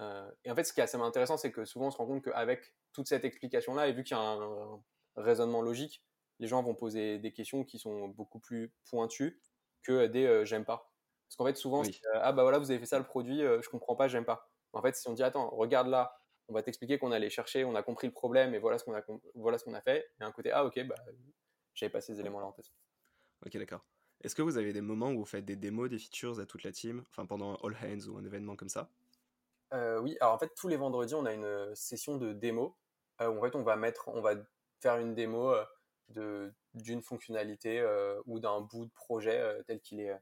Euh, 0.00 0.30
et 0.44 0.50
en 0.50 0.54
fait 0.54 0.64
ce 0.64 0.72
qui 0.72 0.80
est 0.80 0.84
assez 0.84 0.96
intéressant 0.96 1.36
c'est 1.36 1.50
que 1.50 1.64
souvent 1.64 1.88
on 1.88 1.90
se 1.90 1.96
rend 1.96 2.06
compte 2.06 2.22
qu'avec 2.22 2.74
toute 2.92 3.08
cette 3.08 3.24
explication 3.24 3.74
là 3.74 3.88
et 3.88 3.92
vu 3.92 4.04
qu'il 4.04 4.16
y 4.16 4.20
a 4.20 4.22
un 4.22 4.80
raisonnement 5.16 5.60
logique 5.60 6.04
les 6.38 6.46
gens 6.46 6.62
vont 6.62 6.74
poser 6.74 7.18
des 7.18 7.32
questions 7.32 7.64
qui 7.64 7.78
sont 7.78 8.08
beaucoup 8.08 8.38
plus 8.38 8.72
pointues 8.88 9.40
que 9.82 10.06
des 10.06 10.26
euh, 10.26 10.44
j'aime 10.44 10.64
pas. 10.64 10.92
Parce 11.26 11.36
qu'en 11.36 11.44
fait, 11.44 11.56
souvent, 11.56 11.82
euh, 11.82 11.90
ah 12.14 12.32
bah 12.32 12.42
voilà, 12.42 12.58
vous 12.58 12.70
avez 12.70 12.80
fait 12.80 12.86
ça 12.86 12.98
le 12.98 13.04
produit, 13.04 13.42
euh, 13.42 13.60
je 13.62 13.68
comprends 13.68 13.96
pas, 13.96 14.08
j'aime 14.08 14.24
pas. 14.24 14.50
En 14.72 14.82
fait, 14.82 14.96
si 14.96 15.08
on 15.08 15.12
dit 15.12 15.22
attends, 15.22 15.50
regarde 15.50 15.88
là, 15.88 16.18
on 16.48 16.54
va 16.54 16.62
t'expliquer 16.62 16.98
qu'on 16.98 17.12
allait 17.12 17.30
chercher, 17.30 17.64
on 17.64 17.74
a 17.74 17.82
compris 17.82 18.06
le 18.06 18.12
problème 18.12 18.54
et 18.54 18.58
voilà 18.58 18.78
ce 18.78 18.84
qu'on 18.84 18.94
a, 18.94 19.02
voilà 19.34 19.58
ce 19.58 19.64
qu'on 19.64 19.74
a 19.74 19.82
fait. 19.82 20.10
Et 20.20 20.24
un 20.24 20.32
côté 20.32 20.50
ah 20.52 20.64
ok, 20.64 20.82
bah 20.86 20.94
j'avais 21.74 21.90
pas 21.90 22.00
ces 22.00 22.18
éléments-là 22.18 22.46
en 22.46 22.52
tête. 22.52 22.70
Ok, 23.44 23.56
d'accord. 23.56 23.84
Est-ce 24.22 24.34
que 24.34 24.42
vous 24.42 24.58
avez 24.58 24.72
des 24.72 24.80
moments 24.80 25.10
où 25.10 25.18
vous 25.18 25.24
faites 25.24 25.44
des 25.44 25.56
démos 25.56 25.88
des 25.88 25.98
features 25.98 26.40
à 26.40 26.46
toute 26.46 26.64
la 26.64 26.72
team, 26.72 27.04
enfin 27.10 27.26
pendant 27.26 27.52
un 27.52 27.58
all 27.62 27.76
hands 27.82 28.08
ou 28.08 28.18
un 28.18 28.24
événement 28.24 28.56
comme 28.56 28.68
ça? 28.68 28.88
Oui, 29.72 30.16
alors 30.20 30.34
en 30.34 30.38
fait 30.38 30.54
tous 30.54 30.66
les 30.68 30.76
vendredis 30.76 31.14
on 31.14 31.26
a 31.26 31.32
une 31.32 31.74
session 31.74 32.16
de 32.16 32.32
démo 32.32 32.74
où 33.20 33.24
en 33.24 33.40
fait 33.42 33.54
on 33.54 33.62
va 33.62 33.76
mettre, 33.76 34.08
on 34.08 34.22
va 34.22 34.34
faire 34.80 34.96
une 34.96 35.14
démo 35.14 35.54
d'une 36.74 37.02
fonctionnalité 37.02 37.80
euh, 37.80 38.20
ou 38.26 38.40
d'un 38.40 38.60
bout 38.60 38.86
de 38.86 38.90
projet 38.90 39.38
euh, 39.38 39.62
tel 39.66 39.80
qu'il 39.80 40.00
est, 40.00 40.14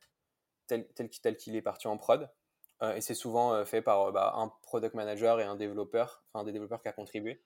tel, 0.66 0.86
tel, 0.94 1.08
tel 1.10 1.36
qu'il 1.36 1.56
est 1.56 1.62
parti 1.62 1.88
en 1.88 1.96
prod. 1.96 2.30
Euh, 2.82 2.94
et 2.94 3.00
c'est 3.00 3.14
souvent 3.14 3.64
fait 3.64 3.82
par 3.82 4.12
bah, 4.12 4.34
un 4.36 4.48
product 4.62 4.94
manager 4.94 5.40
et 5.40 5.44
un 5.44 5.56
développeur, 5.56 6.24
enfin 6.32 6.44
des 6.44 6.52
développeurs 6.52 6.82
qui 6.82 6.88
a 6.88 6.92
contribué. 6.92 7.42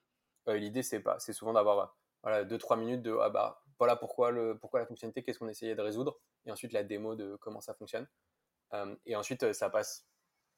L'idée, 0.47 0.81
c'est 0.81 0.99
pas, 0.99 1.19
c'est 1.19 1.33
souvent 1.33 1.53
d'avoir 1.53 1.95
voilà, 2.23 2.43
2-3 2.43 2.77
minutes 2.77 3.03
de 3.03 3.15
ah 3.21 3.29
bah, 3.29 3.63
voilà 3.79 3.95
pourquoi, 3.95 4.31
le, 4.31 4.57
pourquoi 4.57 4.79
la 4.79 4.85
fonctionnalité, 4.85 5.23
qu'est-ce 5.23 5.39
qu'on 5.39 5.47
essayait 5.49 5.75
de 5.75 5.81
résoudre, 5.81 6.19
et 6.45 6.51
ensuite 6.51 6.73
la 6.73 6.83
démo 6.83 7.15
de 7.15 7.35
comment 7.37 7.61
ça 7.61 7.73
fonctionne. 7.73 8.07
et 9.05 9.15
ensuite, 9.15 9.53
ça 9.53 9.69
passe, 9.69 10.05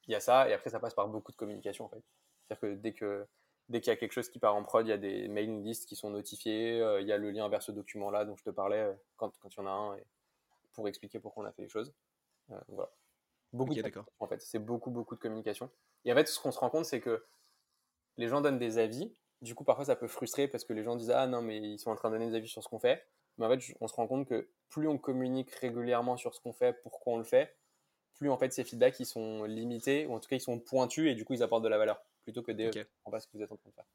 il 0.06 0.12
y 0.12 0.14
a 0.14 0.20
ça, 0.20 0.48
et 0.48 0.52
après, 0.52 0.70
ça 0.70 0.80
passe 0.80 0.94
par 0.94 1.08
beaucoup 1.08 1.32
de 1.32 1.36
communication 1.36 1.84
en 1.84 1.88
fait. 1.88 2.02
C'est-à-dire 2.46 2.60
que 2.60 2.74
dès 2.80 2.92
que 2.92 3.26
dès 3.68 3.80
qu'il 3.80 3.90
y 3.90 3.92
a 3.92 3.96
quelque 3.96 4.12
chose 4.12 4.28
qui 4.28 4.38
part 4.38 4.54
en 4.54 4.62
prod, 4.62 4.86
il 4.86 4.90
y 4.90 4.92
a 4.92 4.98
des 4.98 5.28
mailing 5.28 5.64
lists 5.64 5.86
qui 5.86 5.96
sont 5.96 6.10
notifiés, 6.10 6.80
euh, 6.80 7.00
il 7.00 7.08
y 7.08 7.12
a 7.12 7.18
le 7.18 7.30
lien 7.30 7.48
vers 7.48 7.62
ce 7.62 7.72
document-là 7.72 8.24
dont 8.24 8.36
je 8.36 8.44
te 8.44 8.50
parlais 8.50 8.80
euh, 8.80 8.94
quand, 9.16 9.36
quand 9.38 9.48
il 9.54 9.58
y 9.58 9.62
en 9.62 9.66
a 9.66 9.70
un, 9.70 9.96
et 9.96 10.06
pour 10.72 10.88
expliquer 10.88 11.20
pourquoi 11.20 11.44
on 11.44 11.46
a 11.46 11.52
fait 11.52 11.62
les 11.62 11.68
choses. 11.68 11.94
Euh, 12.50 12.60
voilà. 12.68 12.90
Beaucoup 13.52 13.74
de 13.74 13.82
en 14.18 14.26
fait, 14.26 14.42
c'est 14.42 14.58
beaucoup, 14.58 14.90
beaucoup 14.90 15.14
de 15.14 15.20
communication. 15.20 15.70
Et 16.04 16.12
en 16.12 16.16
fait, 16.16 16.26
ce 16.26 16.40
qu'on 16.40 16.50
se 16.50 16.58
rend 16.58 16.70
compte, 16.70 16.86
c'est 16.86 17.00
que 17.00 17.24
les 18.16 18.26
gens 18.26 18.40
donnent 18.40 18.58
des 18.58 18.78
avis. 18.78 19.14
Du 19.44 19.54
coup, 19.54 19.64
parfois, 19.64 19.84
ça 19.84 19.94
peut 19.94 20.08
frustrer 20.08 20.48
parce 20.48 20.64
que 20.64 20.72
les 20.72 20.82
gens 20.82 20.96
disent 20.96 21.10
Ah 21.10 21.26
non, 21.26 21.42
mais 21.42 21.58
ils 21.58 21.78
sont 21.78 21.90
en 21.90 21.96
train 21.96 22.08
de 22.08 22.14
donner 22.14 22.30
des 22.30 22.36
avis 22.36 22.48
sur 22.48 22.62
ce 22.62 22.68
qu'on 22.68 22.78
fait. 22.78 23.06
Mais 23.36 23.44
en 23.44 23.50
fait, 23.50 23.74
on 23.80 23.88
se 23.88 23.94
rend 23.94 24.06
compte 24.06 24.26
que 24.26 24.48
plus 24.70 24.88
on 24.88 24.96
communique 24.96 25.50
régulièrement 25.50 26.16
sur 26.16 26.34
ce 26.34 26.40
qu'on 26.40 26.52
fait, 26.52 26.72
pourquoi 26.82 27.12
on 27.12 27.18
le 27.18 27.24
fait, 27.24 27.54
plus 28.14 28.30
en 28.30 28.38
fait 28.38 28.52
ces 28.52 28.64
feedbacks 28.64 28.98
ils 29.00 29.06
sont 29.06 29.44
limités, 29.44 30.06
ou 30.06 30.14
en 30.14 30.20
tout 30.20 30.28
cas 30.28 30.36
ils 30.36 30.40
sont 30.40 30.58
pointus 30.58 31.10
et 31.10 31.14
du 31.14 31.24
coup 31.24 31.34
ils 31.34 31.42
apportent 31.42 31.64
de 31.64 31.68
la 31.68 31.78
valeur 31.78 32.00
plutôt 32.22 32.42
que 32.42 32.52
des 32.52 32.68
okay. 32.68 32.84
on 33.04 33.18
ce 33.18 33.26
que 33.26 33.36
vous 33.36 33.42
êtes 33.42 33.52
en 33.52 33.56
train 33.56 33.70
de 33.70 33.74
faire. 33.74 33.86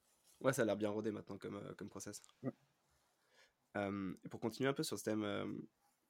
Ouais, 0.41 0.53
ça 0.53 0.62
a 0.62 0.65
l'air 0.65 0.77
bien 0.77 0.89
rodé 0.89 1.12
maintenant 1.12 1.38
comme, 1.38 1.55
euh, 1.55 1.73
comme 1.75 1.89
process. 1.89 2.21
Mm. 2.43 2.49
Euh, 3.77 4.13
et 4.23 4.29
pour 4.29 4.39
continuer 4.39 4.69
un 4.69 4.73
peu 4.73 4.83
sur 4.83 4.97
ce 4.97 5.03
thème, 5.03 5.23
euh, 5.23 5.45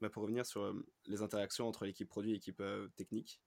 bah, 0.02 0.10
pour 0.10 0.24
revenir 0.24 0.46
sur 0.46 0.74
les 1.06 1.22
interactions 1.22 1.68
entre 1.68 1.86
l'équipe 1.86 2.10
produit 2.10 2.32
et 2.32 2.34
l'équipe 2.36 2.62
technique, 2.96 3.42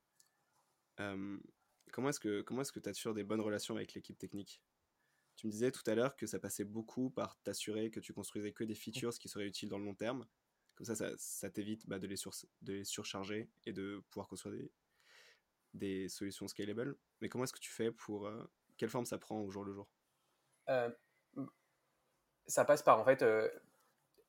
comment 0.97 2.09
est-ce 2.09 2.21
que 2.21 2.43
comment 2.43 2.63
est-ce 2.63 2.73
que 2.73 2.81
tu 2.81 2.89
assures 2.89 3.15
des 3.15 3.25
bonnes 3.25 3.41
relations 3.41 3.75
avec 3.77 3.95
l'équipe 3.95 4.19
technique? 4.19 4.61
Tu 5.37 5.47
me 5.47 5.53
disais 5.53 5.73
tout 5.73 5.83
à 5.87 5.95
l'heure 5.95 6.17
que 6.17 6.27
ça 6.27 6.39
passait 6.39 6.65
beaucoup 6.65 7.11
par 7.11 7.37
t'assurer 7.43 7.91
que 7.91 8.01
tu 8.01 8.13
construisais 8.13 8.53
que 8.53 8.65
des 8.65 8.75
features 8.75 9.13
qui 9.19 9.29
seraient 9.29 9.47
utiles 9.47 9.69
dans 9.69 9.79
le 9.79 9.85
long 9.85 9.95
terme. 9.95 10.27
Comme 10.75 10.87
ça, 10.87 11.15
ça, 11.19 11.51
t'évite 11.51 11.87
bah, 11.89 11.99
de, 11.99 12.07
les 12.07 12.17
de 12.63 12.73
les 12.73 12.85
surcharger 12.85 13.51
et 13.67 13.73
de 13.73 14.03
pouvoir 14.11 14.29
construire 14.29 14.55
des, 14.57 14.73
des 15.75 16.09
solutions 16.09 16.49
scalable. 16.49 16.97
Mais 17.21 17.29
comment 17.29 17.45
est-ce 17.45 17.53
que 17.53 17.59
tu 17.61 17.71
fais 17.71 17.91
pour 17.93 18.31
quelle 18.77 18.91
forme 18.91 19.07
ça 19.07 19.19
prend 19.19 19.41
au 19.41 19.51
jour 19.51 19.65
le 19.65 19.73
jour? 19.73 19.89
Euh, 20.69 20.91
Ça 22.47 22.65
passe 22.65 22.83
par 22.83 22.99
en 23.01 23.05
fait 23.05 23.23
euh, 23.23 23.49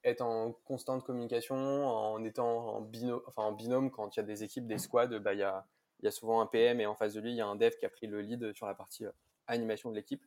être 0.03 0.21
en 0.21 0.53
constante 0.53 1.03
communication, 1.05 1.55
en 1.55 2.23
étant 2.23 2.75
en 2.77 2.81
binôme, 2.81 3.21
enfin, 3.27 3.43
en 3.43 3.51
binôme 3.53 3.91
quand 3.91 4.15
il 4.15 4.19
y 4.19 4.23
a 4.23 4.25
des 4.25 4.43
équipes, 4.43 4.67
des 4.67 4.77
squads, 4.77 5.19
bah, 5.19 5.33
il, 5.33 5.39
y 5.39 5.43
a, 5.43 5.67
il 5.99 6.05
y 6.05 6.07
a 6.07 6.11
souvent 6.11 6.41
un 6.41 6.47
PM 6.47 6.81
et 6.81 6.85
en 6.85 6.95
face 6.95 7.13
de 7.13 7.21
lui, 7.21 7.31
il 7.31 7.37
y 7.37 7.41
a 7.41 7.47
un 7.47 7.55
dev 7.55 7.71
qui 7.79 7.85
a 7.85 7.89
pris 7.89 8.07
le 8.07 8.21
lead 8.21 8.53
sur 8.55 8.67
la 8.67 8.75
partie 8.75 9.05
euh, 9.05 9.11
animation 9.47 9.91
de 9.91 9.95
l'équipe. 9.95 10.25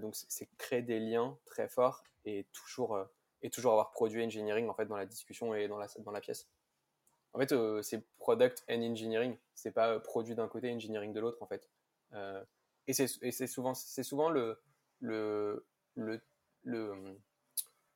Donc 0.00 0.14
c'est 0.16 0.48
créer 0.58 0.82
des 0.82 1.00
liens 1.00 1.38
très 1.46 1.68
forts 1.68 2.04
et 2.24 2.46
toujours, 2.52 2.98
et 3.42 3.50
toujours 3.50 3.72
avoir 3.72 3.90
produit 3.92 4.24
engineering 4.24 4.68
en 4.68 4.74
fait, 4.74 4.86
dans 4.86 4.96
la 4.96 5.06
discussion 5.06 5.54
et 5.54 5.68
dans 5.68 5.78
la, 5.78 5.86
dans 5.98 6.12
la 6.12 6.20
pièce. 6.20 6.48
En 7.32 7.38
fait, 7.38 7.54
c'est 7.82 8.06
product 8.18 8.64
and 8.70 8.82
engineering. 8.82 9.36
C'est 9.54 9.72
pas 9.72 10.00
produit 10.00 10.34
d'un 10.34 10.48
côté, 10.48 10.72
engineering 10.72 11.12
de 11.12 11.20
l'autre, 11.20 11.42
en 11.42 11.46
fait 11.46 11.68
Et 12.86 12.92
c'est 12.94 13.46
souvent, 13.46 13.74
souvent 13.74 14.30
le, 14.30 14.58
le, 15.00 15.66
le, 15.94 16.20
le, 16.62 17.18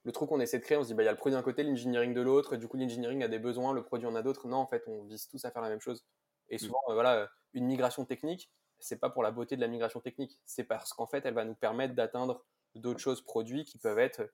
le 0.05 0.13
truc 0.13 0.29
qu'on 0.29 0.41
essaie 0.41 0.59
de 0.59 0.65
créer. 0.65 0.79
On 0.79 0.83
se 0.83 0.89
dit, 0.89 0.95
bah, 0.95 1.03
il 1.03 1.07
y 1.07 1.09
a 1.09 1.13
le 1.13 1.19
produit 1.19 1.37
d'un 1.37 1.43
côté, 1.43 1.63
l'engineering 1.63 2.15
de 2.15 2.21
l'autre, 2.21 2.57
du 2.57 2.69
coup, 2.69 2.77
l'engineering 2.77 3.23
a 3.23 3.29
des 3.29 3.39
besoins, 3.39 3.73
le 3.73 3.83
produit 3.83 4.07
en 4.07 4.15
a 4.15 4.23
d'autres. 4.23 4.49
Non, 4.49 4.59
en 4.59 4.67
fait, 4.67 4.85
on 4.87 5.05
vise 5.05 5.29
tous 5.29 5.45
à 5.45 5.51
faire 5.51 5.63
la 5.63 5.69
même 5.69 5.81
chose. 5.81 6.05
Et 6.49 6.59
souvent, 6.59 6.81
euh, 6.89 6.95
voilà, 6.95 7.31
une 7.53 7.67
migration 7.67 8.05
technique, 8.05 8.51
c'est 8.81 8.99
pas 8.99 9.11
pour 9.11 9.23
la 9.23 9.31
beauté 9.31 9.57
de 9.57 9.61
la 9.61 9.69
migration 9.69 10.01
technique, 10.01 10.39
c'est 10.45 10.65
parce 10.65 10.93
qu'en 10.93 11.07
fait, 11.07 11.25
elle 11.27 11.35
va 11.35 11.45
nous 11.45 11.55
permettre 11.55 11.95
d'atteindre 11.95 12.45
d'autres 12.75 13.01
choses 13.01 13.23
produits 13.23 13.65
qui 13.65 13.79
peuvent 13.79 13.99
être 13.99 14.31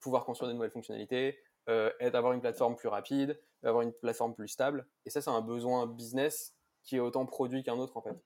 pouvoir 0.00 0.24
construire 0.24 0.48
de 0.48 0.54
nouvelles 0.54 0.70
fonctionnalités, 0.70 1.38
euh, 1.68 1.90
avoir 2.00 2.32
une 2.32 2.40
plateforme 2.40 2.76
plus 2.76 2.88
rapide, 2.88 3.40
avoir 3.62 3.82
une 3.82 3.92
plateforme 3.92 4.34
plus 4.34 4.48
stable. 4.48 4.86
Et 5.06 5.10
ça, 5.10 5.20
c'est 5.22 5.30
un 5.30 5.40
besoin 5.40 5.86
business 5.86 6.54
qui 6.82 6.96
est 6.96 7.00
autant 7.00 7.26
produit 7.26 7.62
qu'un 7.62 7.78
autre 7.78 7.96
en 7.96 8.02
fait. 8.02 8.16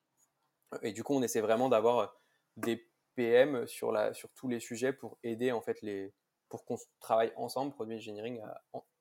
Et 0.82 0.92
du 0.92 1.04
coup, 1.04 1.14
on 1.14 1.22
essaie 1.22 1.40
vraiment 1.40 1.68
d'avoir 1.68 2.16
des 2.56 2.88
PM 3.14 3.66
sur, 3.66 3.94
tous 4.34 4.48
les 4.48 4.60
sujets 4.60 4.92
pour 4.92 5.18
aider 5.22 5.52
en 5.52 5.60
fait 5.60 5.80
les, 5.82 6.12
pour 6.48 6.64
qu'on 6.64 6.78
travaille 7.00 7.32
ensemble, 7.36 7.72
produit 7.72 7.96
engineering, 7.96 8.40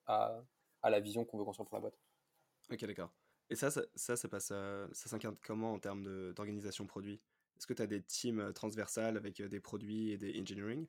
à 0.06 0.42
la 0.82 1.00
vision 1.00 1.24
qu'on 1.24 1.38
veut 1.38 1.44
construire 1.44 1.68
pour 1.68 1.76
la 1.76 1.80
boîte. 1.80 1.98
Ok, 2.70 2.84
d'accord. 2.84 3.10
Et 3.50 3.54
ça, 3.54 3.70
ça, 3.70 4.16
ça, 4.16 4.28
passe, 4.28 4.46
ça 4.46 4.88
s'incarne 4.92 5.36
comment 5.42 5.72
en 5.72 5.78
termes 5.78 6.32
d'organisation 6.32 6.86
produit? 6.86 7.20
Est-ce 7.56 7.66
que 7.66 7.72
tu 7.74 7.82
as 7.82 7.86
des 7.86 8.02
teams 8.02 8.52
transversales 8.52 9.16
avec 9.16 9.40
des 9.40 9.60
produits 9.60 10.10
et 10.10 10.18
des 10.18 10.38
engineering? 10.40 10.86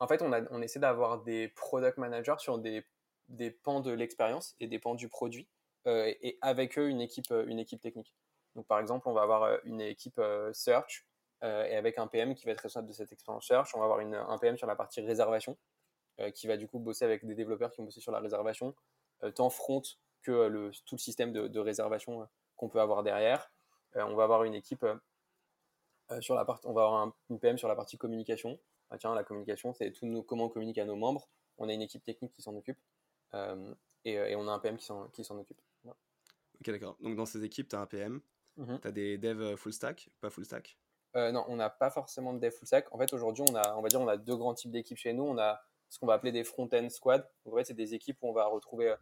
En 0.00 0.06
fait, 0.06 0.22
on, 0.22 0.32
a, 0.32 0.42
on 0.50 0.62
essaie 0.62 0.80
d'avoir 0.80 1.22
des 1.22 1.48
product 1.48 1.98
managers 1.98 2.36
sur 2.38 2.58
des, 2.58 2.84
des 3.28 3.50
pans 3.50 3.80
de 3.80 3.90
l'expérience 3.90 4.54
et 4.60 4.66
des 4.66 4.78
pans 4.78 4.94
du 4.94 5.08
produit, 5.08 5.48
euh, 5.86 6.12
et 6.20 6.38
avec 6.40 6.78
eux 6.78 6.88
une 6.88 7.00
équipe, 7.00 7.32
une 7.46 7.58
équipe 7.58 7.80
technique. 7.80 8.14
Donc, 8.54 8.66
par 8.66 8.80
exemple, 8.80 9.08
on 9.08 9.12
va 9.12 9.22
avoir 9.22 9.58
une 9.64 9.80
équipe 9.80 10.20
search 10.52 11.06
euh, 11.44 11.64
et 11.64 11.76
avec 11.76 11.98
un 11.98 12.06
PM 12.06 12.34
qui 12.34 12.46
va 12.46 12.52
être 12.52 12.60
responsable 12.60 12.88
de 12.88 12.92
cette 12.92 13.12
expérience 13.12 13.46
search. 13.46 13.74
On 13.74 13.78
va 13.78 13.84
avoir 13.84 14.00
une, 14.00 14.14
un 14.14 14.38
PM 14.38 14.56
sur 14.56 14.66
la 14.66 14.76
partie 14.76 15.00
réservation 15.00 15.56
euh, 16.20 16.30
qui 16.30 16.46
va 16.46 16.56
du 16.56 16.66
coup 16.66 16.78
bosser 16.78 17.04
avec 17.04 17.24
des 17.24 17.34
développeurs 17.34 17.70
qui 17.70 17.80
ont 17.80 17.84
bossé 17.84 18.00
sur 18.00 18.12
la 18.12 18.20
réservation, 18.20 18.74
tant 19.34 19.50
front 19.50 19.82
que 20.22 20.46
le, 20.48 20.70
tout 20.86 20.94
le 20.94 21.00
système 21.00 21.32
de, 21.32 21.58
réservation 21.58 22.28
qu'on 22.56 22.68
peut 22.68 22.80
avoir 22.80 23.02
derrière. 23.02 23.50
on 23.94 24.14
va 24.14 24.24
avoir 24.24 24.44
une 24.44 24.54
équipe 24.54 24.86
sur 26.20 26.34
la 26.34 26.44
partie, 26.44 26.66
on 26.66 26.72
va 26.72 26.84
avoir 26.84 27.02
un, 27.02 27.14
une 27.30 27.38
PM 27.38 27.58
sur 27.58 27.68
la 27.68 27.76
partie 27.76 27.98
communication. 27.98 28.58
Ah, 28.90 28.98
tiens, 28.98 29.14
la 29.14 29.24
communication, 29.24 29.74
c'est 29.74 29.92
tout 29.92 30.06
nos, 30.06 30.22
comment 30.22 30.46
on 30.46 30.48
communique 30.48 30.78
à 30.78 30.84
nos 30.84 30.96
membres. 30.96 31.28
On 31.58 31.68
a 31.68 31.72
une 31.72 31.82
équipe 31.82 32.04
technique 32.04 32.32
qui 32.32 32.42
s'en 32.42 32.54
occupe 32.56 32.78
et, 34.04 34.12
et, 34.12 34.36
on 34.36 34.48
a 34.48 34.52
un 34.52 34.58
PM 34.58 34.76
qui 34.76 34.84
s'en 35.24 35.38
occupe. 35.38 35.60
Ok, 36.60 36.70
d'accord. 36.70 36.96
Donc 37.00 37.16
dans 37.16 37.26
ces 37.26 37.44
équipes, 37.44 37.68
tu 37.68 37.76
as 37.76 37.80
un 37.80 37.86
PM, 37.86 38.20
mmh 38.56 38.78
tu 38.80 38.88
as 38.88 38.92
des 38.92 39.18
devs 39.18 39.56
full 39.56 39.72
stack, 39.72 40.10
pas 40.20 40.30
full 40.30 40.44
stack? 40.44 40.78
Euh, 41.16 41.32
Non, 41.32 41.44
on 41.48 41.56
n'a 41.56 41.70
pas 41.70 41.90
forcément 41.90 42.32
de 42.34 42.38
dev 42.38 42.50
full 42.50 42.66
stack. 42.66 42.92
En 42.92 42.98
fait, 42.98 43.12
aujourd'hui, 43.12 43.44
on, 43.48 43.54
a, 43.54 43.76
on 43.76 43.82
va 43.82 43.88
dire 43.88 44.00
on 44.00 44.08
a 44.08 44.16
deux 44.16 44.36
grands 44.36 44.54
types 44.54 44.70
d'équipes 44.70 44.98
chez 44.98 45.12
nous. 45.12 45.24
On 45.24 45.38
a 45.38 45.62
ce 45.88 45.98
qu'on 45.98 46.06
va 46.06 46.14
appeler 46.14 46.32
des 46.32 46.44
front-end 46.44 46.88
squads. 46.90 47.26
Donc, 47.44 47.54
en 47.54 47.56
fait, 47.56 47.64
c'est 47.64 47.74
des 47.74 47.94
équipes 47.94 48.18
où 48.22 48.28
on 48.28 48.32
va 48.32 48.46
retrouver 48.46 48.94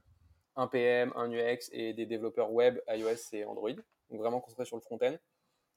un 0.57 0.67
PM, 0.67 1.13
un 1.15 1.31
UX 1.31 1.69
et 1.73 1.93
des 1.93 2.07
développeurs 2.07 2.51
web, 2.51 2.81
iOS 2.89 3.33
et 3.33 3.45
Android. 3.45 3.73
Donc, 4.11 4.21
vraiment 4.21 4.41
concentrés 4.41 4.65
sur 4.65 4.77
le 4.77 4.83
front-end. 4.83 5.17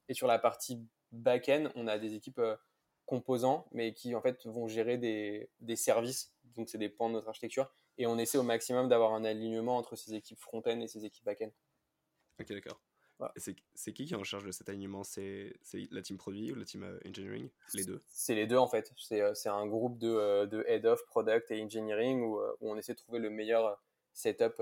Et 0.07 0.13
sur 0.13 0.27
la 0.27 0.39
partie 0.39 0.81
back-end, 1.11 1.69
on 1.75 1.87
a 1.87 1.97
des 1.97 2.15
équipes 2.15 2.39
euh, 2.39 2.55
composants, 3.05 3.67
mais 3.71 3.93
qui 3.93 4.15
en 4.15 4.21
fait 4.21 4.45
vont 4.45 4.67
gérer 4.67 4.97
des, 4.97 5.49
des 5.59 5.75
services. 5.75 6.33
Donc, 6.55 6.69
c'est 6.69 6.77
des 6.77 6.89
pans 6.89 7.09
de 7.09 7.13
notre 7.13 7.27
architecture. 7.27 7.69
Et 7.97 8.07
on 8.07 8.17
essaie 8.17 8.37
au 8.37 8.43
maximum 8.43 8.87
d'avoir 8.87 9.13
un 9.13 9.25
alignement 9.25 9.77
entre 9.77 9.95
ces 9.95 10.13
équipes 10.13 10.39
front-end 10.39 10.79
et 10.79 10.87
ces 10.87 11.05
équipes 11.05 11.25
back-end. 11.25 11.51
Ok, 12.39 12.53
d'accord. 12.53 12.81
C'est 13.35 13.53
qui 13.91 14.05
qui 14.05 14.13
est 14.13 14.15
en 14.15 14.23
charge 14.23 14.45
de 14.45 14.51
cet 14.53 14.69
alignement? 14.69 15.03
C'est 15.03 15.51
la 15.91 16.01
team 16.01 16.17
produit 16.17 16.53
ou 16.53 16.55
la 16.55 16.63
team 16.63 16.83
euh, 16.83 16.97
engineering? 17.05 17.49
Les 17.73 17.83
deux? 17.83 18.01
C'est 18.07 18.33
les 18.33 18.47
deux 18.47 18.55
en 18.55 18.67
fait. 18.67 18.93
C'est 18.95 19.19
euh, 19.19 19.33
un 19.47 19.67
groupe 19.67 19.97
de, 19.97 20.45
de, 20.45 20.63
head 20.67 20.85
of 20.85 21.05
product 21.05 21.51
et 21.51 21.61
engineering 21.61 22.21
où, 22.21 22.39
où, 22.39 22.71
on 22.71 22.77
essaie 22.77 22.93
de 22.93 22.99
trouver 22.99 23.19
le 23.19 23.29
meilleur 23.29 23.77
setup 24.19 24.61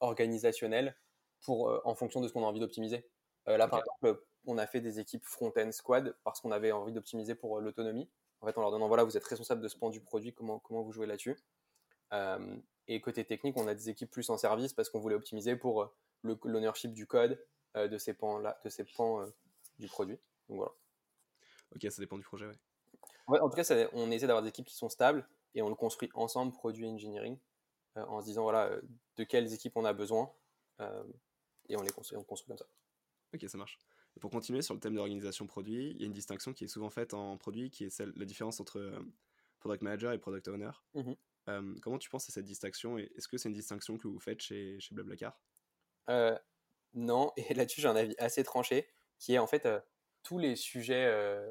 organisationnel 0.00 0.96
pour, 1.44 1.80
en 1.84 1.94
fonction 1.94 2.20
de 2.20 2.28
ce 2.28 2.32
qu'on 2.32 2.42
a 2.42 2.46
envie 2.46 2.60
d'optimiser. 2.60 3.08
là, 3.46 3.68
par 3.68 3.80
exemple, 3.80 4.24
on 4.46 4.58
a 4.58 4.66
fait 4.66 4.80
des 4.80 5.00
équipes 5.00 5.24
front-end 5.24 5.70
squad 5.72 6.16
parce 6.24 6.40
qu'on 6.40 6.50
avait 6.50 6.72
envie 6.72 6.92
d'optimiser 6.92 7.34
pour 7.34 7.60
l'autonomie. 7.60 8.08
En 8.40 8.46
fait, 8.46 8.56
en 8.56 8.60
leur 8.60 8.70
donnant, 8.70 8.88
voilà, 8.88 9.04
vous 9.04 9.16
êtes 9.16 9.24
responsable 9.24 9.60
de 9.60 9.68
ce 9.68 9.76
pan 9.76 9.90
du 9.90 10.00
produit, 10.00 10.32
comment, 10.32 10.58
comment 10.58 10.82
vous 10.82 10.92
jouez 10.92 11.06
là-dessus. 11.06 11.36
et 12.88 13.00
côté 13.00 13.24
technique, 13.24 13.56
on 13.56 13.66
a 13.66 13.74
des 13.74 13.88
équipes 13.88 14.10
plus 14.10 14.30
en 14.30 14.36
service 14.36 14.72
parce 14.72 14.88
qu'on 14.88 15.00
voulait 15.00 15.16
optimiser 15.16 15.56
pour 15.56 15.92
l'ownership 16.22 16.92
du 16.92 17.06
code, 17.06 17.38
euh, 17.76 17.88
de 17.88 17.98
ces 17.98 18.14
pans-là, 18.14 18.58
de 18.64 18.70
ces 18.70 18.84
pans 18.84 19.20
euh, 19.20 19.26
du 19.78 19.88
produit. 19.88 20.18
Donc 20.48 20.58
voilà. 20.58 20.72
Ok, 21.74 21.90
ça 21.90 22.00
dépend 22.00 22.16
du 22.16 22.24
projet, 22.24 22.46
ouais. 22.46 22.58
ouais 23.28 23.40
en 23.40 23.50
tout 23.50 23.56
cas, 23.56 23.88
on 23.92 24.10
essaie 24.10 24.26
d'avoir 24.26 24.42
des 24.42 24.48
équipes 24.48 24.66
qui 24.66 24.74
sont 24.74 24.88
stables 24.88 25.28
et 25.54 25.60
on 25.60 25.68
le 25.68 25.74
construit 25.74 26.08
ensemble, 26.14 26.52
produit 26.52 26.86
engineering, 26.88 27.34
euh, 27.34 27.38
en 28.08 28.20
se 28.20 28.26
disant 28.26 28.42
voilà 28.42 28.70
de 29.16 29.24
quelles 29.24 29.52
équipes 29.52 29.76
on 29.76 29.84
a 29.84 29.92
besoin 29.92 30.30
et 31.68 31.76
on 31.76 31.82
les 31.82 31.90
construit, 31.90 32.16
on 32.16 32.24
construit 32.24 32.48
comme 32.48 32.58
ça. 32.58 32.66
Ok, 33.34 33.44
ça 33.48 33.58
marche. 33.58 33.78
Et 34.16 34.20
pour 34.20 34.30
continuer 34.30 34.62
sur 34.62 34.74
le 34.74 34.80
thème 34.80 34.92
de 34.92 34.98
l'organisation 34.98 35.46
produit, 35.46 35.90
il 35.90 36.00
y 36.00 36.04
a 36.04 36.06
une 36.06 36.12
distinction 36.12 36.52
qui 36.52 36.64
est 36.64 36.68
souvent 36.68 36.90
faite 36.90 37.14
en 37.14 37.36
produit, 37.36 37.70
qui 37.70 37.84
est 37.84 37.90
celle, 37.90 38.12
la 38.16 38.24
différence 38.24 38.60
entre 38.60 39.02
product 39.58 39.82
manager 39.82 40.12
et 40.12 40.18
product 40.18 40.48
owner. 40.48 40.70
Mmh 40.94 41.12
comment 41.80 41.96
tu 41.96 42.10
penses 42.10 42.28
à 42.28 42.32
cette 42.32 42.44
distinction 42.44 42.98
et 42.98 43.10
est-ce 43.16 43.26
que 43.26 43.38
c'est 43.38 43.48
une 43.48 43.54
distinction 43.54 43.96
que 43.96 44.06
vous 44.06 44.20
faites 44.20 44.42
chez, 44.42 44.78
chez 44.80 44.94
Blablacar? 44.94 45.40
Non, 46.94 47.32
et 47.36 47.54
là-dessus 47.54 47.80
j'ai 47.80 47.88
un 47.88 47.96
avis 47.96 48.14
assez 48.18 48.44
tranché, 48.44 48.88
qui 49.18 49.34
est 49.34 49.38
en 49.38 49.46
fait 49.46 49.66
euh, 49.66 49.80
tous 50.22 50.38
les 50.38 50.56
sujets, 50.56 51.06
euh, 51.06 51.50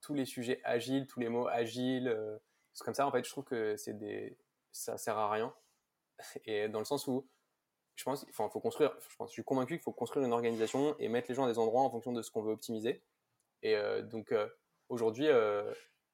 tous 0.00 0.14
les 0.14 0.24
sujets 0.24 0.60
agiles, 0.64 1.06
tous 1.06 1.20
les 1.20 1.28
mots 1.28 1.48
agiles, 1.48 2.08
euh, 2.08 2.38
c'est 2.72 2.84
comme 2.84 2.94
ça. 2.94 3.06
En 3.06 3.12
fait, 3.12 3.24
je 3.24 3.30
trouve 3.30 3.44
que 3.44 3.76
c'est 3.76 3.94
des, 3.94 4.38
ça 4.72 4.98
sert 4.98 5.16
à 5.16 5.30
rien. 5.30 5.54
Et 6.44 6.68
dans 6.68 6.78
le 6.78 6.84
sens 6.84 7.06
où 7.06 7.26
je 7.96 8.04
pense, 8.04 8.24
enfin, 8.30 8.48
faut 8.48 8.60
construire. 8.60 8.96
Je 9.20 9.26
suis 9.26 9.44
convaincu 9.44 9.74
qu'il 9.74 9.82
faut 9.82 9.92
construire 9.92 10.24
une 10.24 10.32
organisation 10.32 10.96
et 10.98 11.08
mettre 11.08 11.28
les 11.28 11.34
gens 11.34 11.44
à 11.44 11.48
des 11.48 11.58
endroits 11.58 11.82
en 11.82 11.90
fonction 11.90 12.12
de 12.12 12.22
ce 12.22 12.30
qu'on 12.30 12.42
veut 12.42 12.52
optimiser. 12.52 13.02
Et 13.62 13.76
donc 14.04 14.32
aujourd'hui, 14.88 15.26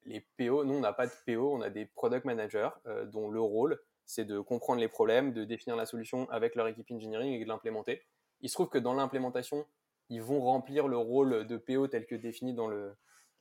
les 0.03 0.21
PO, 0.37 0.63
nous 0.65 0.73
on 0.73 0.79
n'a 0.79 0.93
pas 0.93 1.05
de 1.05 1.11
PO, 1.27 1.53
on 1.53 1.61
a 1.61 1.69
des 1.69 1.85
product 1.85 2.25
managers 2.25 2.69
dont 3.11 3.29
le 3.29 3.39
rôle 3.39 3.79
c'est 4.05 4.25
de 4.25 4.39
comprendre 4.39 4.79
les 4.79 4.87
problèmes, 4.87 5.33
de 5.33 5.43
définir 5.43 5.75
la 5.75 5.85
solution 5.85 6.29
avec 6.29 6.55
leur 6.55 6.67
équipe 6.67 6.89
engineering 6.91 7.33
et 7.33 7.43
de 7.43 7.49
l'implémenter. 7.49 8.03
Il 8.41 8.49
se 8.49 8.53
trouve 8.53 8.69
que 8.69 8.77
dans 8.77 8.93
l'implémentation, 8.93 9.65
ils 10.09 10.21
vont 10.21 10.41
remplir 10.41 10.87
le 10.87 10.97
rôle 10.97 11.47
de 11.47 11.57
PO 11.57 11.87
tel 11.87 12.05
que 12.05 12.15
défini 12.15 12.53
dans, 12.53 12.67
le, 12.67 12.95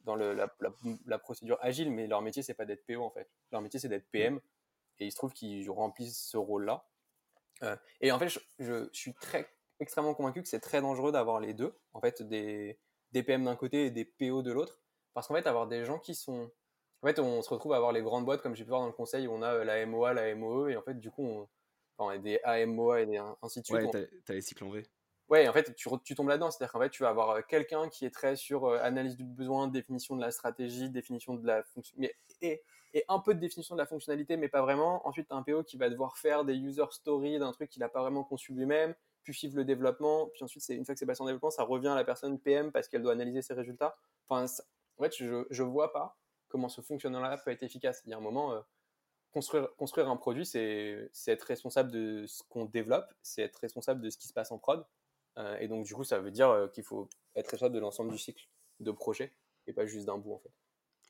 dans 0.05 0.16
le, 0.16 0.33
la, 0.33 1.18
procédure 1.18 1.59
agile, 1.61 1.90
mais 1.90 2.07
leur 2.07 2.22
métier, 2.22 2.42
c'est 2.42 2.55
pas 2.55 2.64
d'être 2.64 2.87
PO 2.87 3.03
en 3.03 3.11
fait. 3.11 3.29
Leur 3.53 3.61
métier, 3.61 3.79
c'est 3.79 3.88
d'être 3.88 4.09
PM. 4.11 4.40
Et 5.00 5.07
il 5.07 5.11
se 5.11 5.16
trouve 5.16 5.33
qu'ils 5.33 5.68
remplissent 5.70 6.18
ce 6.18 6.37
rôle-là. 6.37 6.87
Euh, 7.62 7.76
et 8.00 8.12
en 8.12 8.18
fait, 8.18 8.28
je, 8.59 8.88
suis 8.92 9.14
très, 9.14 9.48
extrêmement 9.80 10.14
convaincu 10.14 10.42
que 10.42 10.48
c'est 10.48 10.61
très 10.61 10.80
dangereux 10.80 11.12
d'avoir 11.12 11.40
les 11.40 11.54
deux, 11.54 11.78
en 11.92 12.00
fait, 12.00 12.22
des, 12.22 12.78
des 13.12 13.22
PM 13.22 13.44
d'un 13.44 13.57
côté 13.57 13.87
et 13.87 13.90
des 13.90 14.04
PO 14.04 14.42
de 14.42 14.52
l'autre. 14.52 14.80
Parce 15.14 15.28
qu'en 15.28 15.35
fait, 15.35 15.46
avoir 15.46 15.66
des 15.66 15.85
gens 15.85 15.98
qui 15.98 16.14
sont. 16.14 16.50
En 17.02 17.07
fait, 17.07 17.18
on 17.18 17.42
se 17.42 17.50
retrouve 17.50 17.74
à 17.74 17.76
avoir 17.76 17.92
les 17.92 18.02
grandes 18.02 18.24
boîtes, 18.24 18.40
comme 18.40 18.57
j'ai 18.57 18.64
pu 18.64 18.70
voir 18.70 18.80
dans 18.80 18.87
le 18.87 18.92
conseil, 18.92 19.26
où 19.26 19.33
on 19.33 19.42
a 19.42 19.52
euh, 19.52 19.64
la 19.64 19.85
MOA, 19.85 20.14
la 20.14 20.35
MOE, 20.35 20.70
et 20.70 20.76
en 20.76 20.83
fait, 20.83 20.98
du 20.98 21.11
coup, 21.11 21.22
on, 21.22 21.48
enfin, 21.98 22.18
des 22.18 22.40
AMOA 22.44 23.02
et 23.02 23.07
des, 23.07 23.22
ainsi 23.42 23.61
de 23.61 23.66
suite. 23.66 23.94
Ouais, 23.94 24.09
t'as 24.24 24.35
les 24.35 24.40
cycles 24.40 24.64
en 24.64 24.70
V. 24.70 24.83
Ouais, 25.28 25.48
en 25.48 25.52
fait, 25.52 25.74
tu, 25.74 25.88
tu 26.04 26.14
tombes 26.14 26.28
là-dedans. 26.28 26.50
C'est-à-dire 26.50 26.72
qu'en 26.72 26.80
fait, 26.80 26.90
tu 26.90 27.02
vas 27.02 27.09
avoir 27.09 27.30
euh, 27.30 27.40
quelqu'un 27.46 27.88
qui 27.88 28.04
est 28.04 28.11
très 28.11 28.37
sur 28.37 28.66
euh, 28.66 28.78
analyse 28.83 29.16
du 29.16 29.24
besoin, 29.24 29.68
définition 29.68 30.16
de 30.16 30.20
la 30.20 30.30
stratégie, 30.30 30.90
définition 30.90 31.35
de 31.35 31.46
la 31.46 31.62
fonction, 31.62 31.96
et, 32.42 32.62
et 32.94 33.04
un 33.09 33.18
peu 33.18 33.35
de 33.35 33.40
définition 33.40 33.74
de 33.74 33.80
la 33.80 33.87
fonctionnalité, 33.87 34.37
mais 34.37 34.48
pas 34.48 34.62
vraiment. 34.62 35.07
Ensuite, 35.07 35.30
as 35.30 35.35
un 35.35 35.42
PO 35.42 35.64
qui 35.64 35.76
va 35.76 35.90
devoir 35.90 36.16
faire 36.16 36.44
des 36.44 36.54
user 36.54 36.85
stories 36.90 37.38
d'un 37.38 37.52
truc 37.52 37.68
qu'il 37.68 37.80
n'a 37.80 37.88
pas 37.88 38.00
vraiment 38.00 38.24
conçu 38.24 38.54
lui-même, 38.54 38.94
puis 39.22 39.35
suivre 39.35 39.57
le 39.57 39.64
développement, 39.64 40.28
puis 40.28 40.44
ensuite, 40.44 40.66
une 40.68 40.85
fois 40.85 40.94
que 40.94 40.98
c'est 40.98 41.07
passé 41.07 41.22
en 41.22 41.27
développement, 41.27 41.50
ça 41.50 41.64
revient 41.64 41.88
à 41.88 41.94
la 41.94 42.04
personne 42.04 42.38
PM 42.38 42.73
parce 42.73 42.88
qu'elle 42.88 43.02
doit 43.02 43.12
analyser 43.12 43.42
ses 43.42 43.54
résultats. 43.54 43.96
Enfin, 44.29 44.46
en 44.98 45.02
fait, 45.02 45.16
je, 45.16 45.44
je 45.50 45.62
vois 45.62 45.92
pas 45.92 46.16
comment 46.48 46.68
ce 46.68 46.81
fonctionnement-là 46.81 47.37
peut 47.38 47.50
être 47.50 47.64
efficace. 47.64 48.02
Il 48.04 48.10
y 48.10 48.14
a 48.14 48.16
un 48.16 48.21
moment, 48.21 48.52
euh, 48.52 48.60
construire, 49.33 49.75
construire 49.77 50.08
un 50.08 50.16
produit, 50.16 50.46
c'est 50.46 51.10
être 51.27 51.42
responsable 51.42 51.90
de 51.90 52.25
ce 52.29 52.44
qu'on 52.48 52.64
développe, 52.64 53.12
c'est 53.23 53.42
être 53.42 53.56
responsable 53.56 54.00
de 54.00 54.08
ce 54.08 54.16
qui 54.16 54.29
se 54.29 54.33
passe 54.33 54.52
en 54.52 54.58
prod. 54.58 54.87
Euh, 55.37 55.58
et 55.58 55.66
donc, 55.66 55.85
du 55.85 55.94
coup, 55.94 56.04
ça 56.04 56.21
veut 56.21 56.31
dire 56.31 56.50
euh, 56.50 56.68
qu'il 56.68 56.85
faut 56.85 57.08
être 57.35 57.48
responsable 57.48 57.75
de 57.75 57.81
l'ensemble 57.81 58.12
du 58.12 58.18
cycle 58.18 58.48
de 58.79 58.92
projet 58.92 59.33
et 59.66 59.73
pas 59.73 59.85
juste 59.85 60.06
d'un 60.06 60.18
bout, 60.18 60.35
en 60.35 60.38
fait. 60.38 60.52